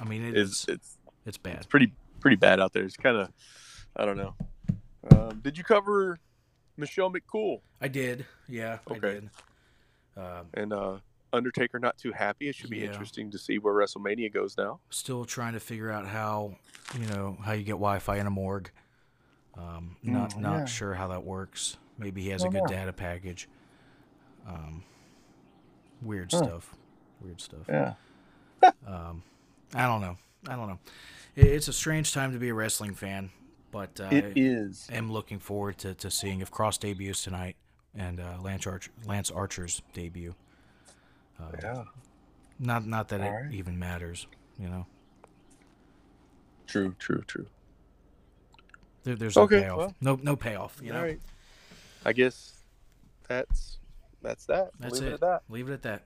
I 0.00 0.04
mean, 0.04 0.22
it's 0.22 0.64
it's 0.64 0.68
it's 0.68 0.96
it's 1.26 1.38
bad. 1.38 1.56
it's 1.56 1.66
pretty 1.66 1.92
pretty 2.20 2.36
bad 2.36 2.60
out 2.60 2.72
there. 2.72 2.84
It's 2.84 2.96
kind 2.96 3.16
of, 3.16 3.30
I 3.96 4.04
don't 4.04 4.16
know. 4.16 4.34
Um, 5.10 5.40
did 5.42 5.56
you 5.58 5.64
cover 5.64 6.18
Michelle 6.76 7.10
McCool 7.10 7.60
I 7.80 7.88
did, 7.88 8.26
yeah, 8.48 8.78
I 8.88 8.92
Okay. 8.92 9.00
did. 9.14 9.30
Um, 10.16 10.46
and 10.54 10.72
uh, 10.72 10.98
Undertaker? 11.32 11.78
Not 11.78 11.96
too 11.96 12.12
happy. 12.12 12.48
It 12.48 12.54
should 12.54 12.70
be 12.70 12.78
Yeah. 12.80 12.86
interesting 12.86 13.30
to 13.30 13.38
see 13.38 13.58
where 13.58 13.72
WrestleMania 13.74 14.32
goes 14.32 14.56
now. 14.58 14.80
still 14.90 15.24
trying 15.24 15.54
to 15.54 15.60
figure 15.60 15.90
out 15.90 16.06
how 16.06 16.56
you 16.98 17.06
know 17.06 17.38
how 17.44 17.52
you 17.52 17.62
get 17.64 17.72
Wi-Fi 17.72 18.16
in 18.18 18.26
a 18.26 18.30
morgue. 18.30 18.70
Um, 19.56 19.96
not 20.02 20.30
Mm, 20.32 20.40
not 20.40 20.58
yeah. 20.60 20.64
sure 20.66 20.94
how 20.94 21.08
that 21.08 21.24
works. 21.24 21.76
Maybe 22.00 22.22
he 22.22 22.30
has 22.30 22.42
a 22.42 22.48
good 22.48 22.62
know. 22.62 22.66
data 22.66 22.92
package. 22.92 23.46
Um, 24.46 24.82
weird 26.02 26.32
Huh. 26.32 26.38
stuff. 26.44 26.74
Weird 27.20 27.40
stuff. 27.40 27.60
Yeah. 27.68 27.94
Um, 28.86 29.22
I 29.74 29.86
don't 29.86 30.00
know. 30.00 30.16
I 30.48 30.56
don't 30.56 30.66
know. 30.68 30.78
It- 31.36 31.46
It's 31.46 31.68
a 31.68 31.72
strange 31.72 32.12
time 32.12 32.32
to 32.32 32.38
be 32.38 32.48
a 32.48 32.54
wrestling 32.54 32.94
fan, 32.94 33.30
but 33.70 34.00
uh, 34.00 34.08
It 34.10 34.32
is. 34.36 34.88
I 34.90 34.96
am 34.96 35.12
looking 35.12 35.38
forward 35.38 35.76
to, 35.78 35.94
to 35.94 36.10
seeing 36.10 36.40
if 36.40 36.50
Kross 36.50 36.78
debuts 36.80 37.22
tonight 37.22 37.56
and 37.94 38.18
uh, 38.18 38.38
Lance, 38.40 38.66
Arch- 38.66 38.90
Lance 39.04 39.30
Archer's 39.30 39.82
debut. 39.92 40.34
Uh, 41.38 41.50
Yeah. 41.62 41.84
Not 42.58 42.86
not 42.86 43.08
that 43.08 43.20
it 43.20 43.24
Alright. 43.24 43.52
even 43.52 43.78
matters, 43.78 44.26
you 44.58 44.68
know. 44.68 44.86
True. 46.66 46.94
True. 46.98 47.22
True. 47.26 47.46
There, 49.02 49.16
there's 49.16 49.34
no 49.36 49.42
Okay, 49.42 49.60
payoff. 49.62 49.78
well. 49.78 49.94
no 50.00 50.16
no 50.22 50.36
payoff. 50.36 50.78
You 50.82 50.92
know. 50.92 50.98
All 50.98 51.04
right. 51.04 51.20
I 52.04 52.12
guess 52.12 52.52
that's 53.28 53.78
that's 54.22 54.46
that. 54.46 54.70
That's 54.78 54.94
Leave 54.94 55.04
it. 55.04 55.08
it 55.10 55.14
at 55.14 55.20
that. 55.20 55.42
Leave 55.48 55.68
it 55.68 55.74
at 55.74 55.82
that. 55.82 56.02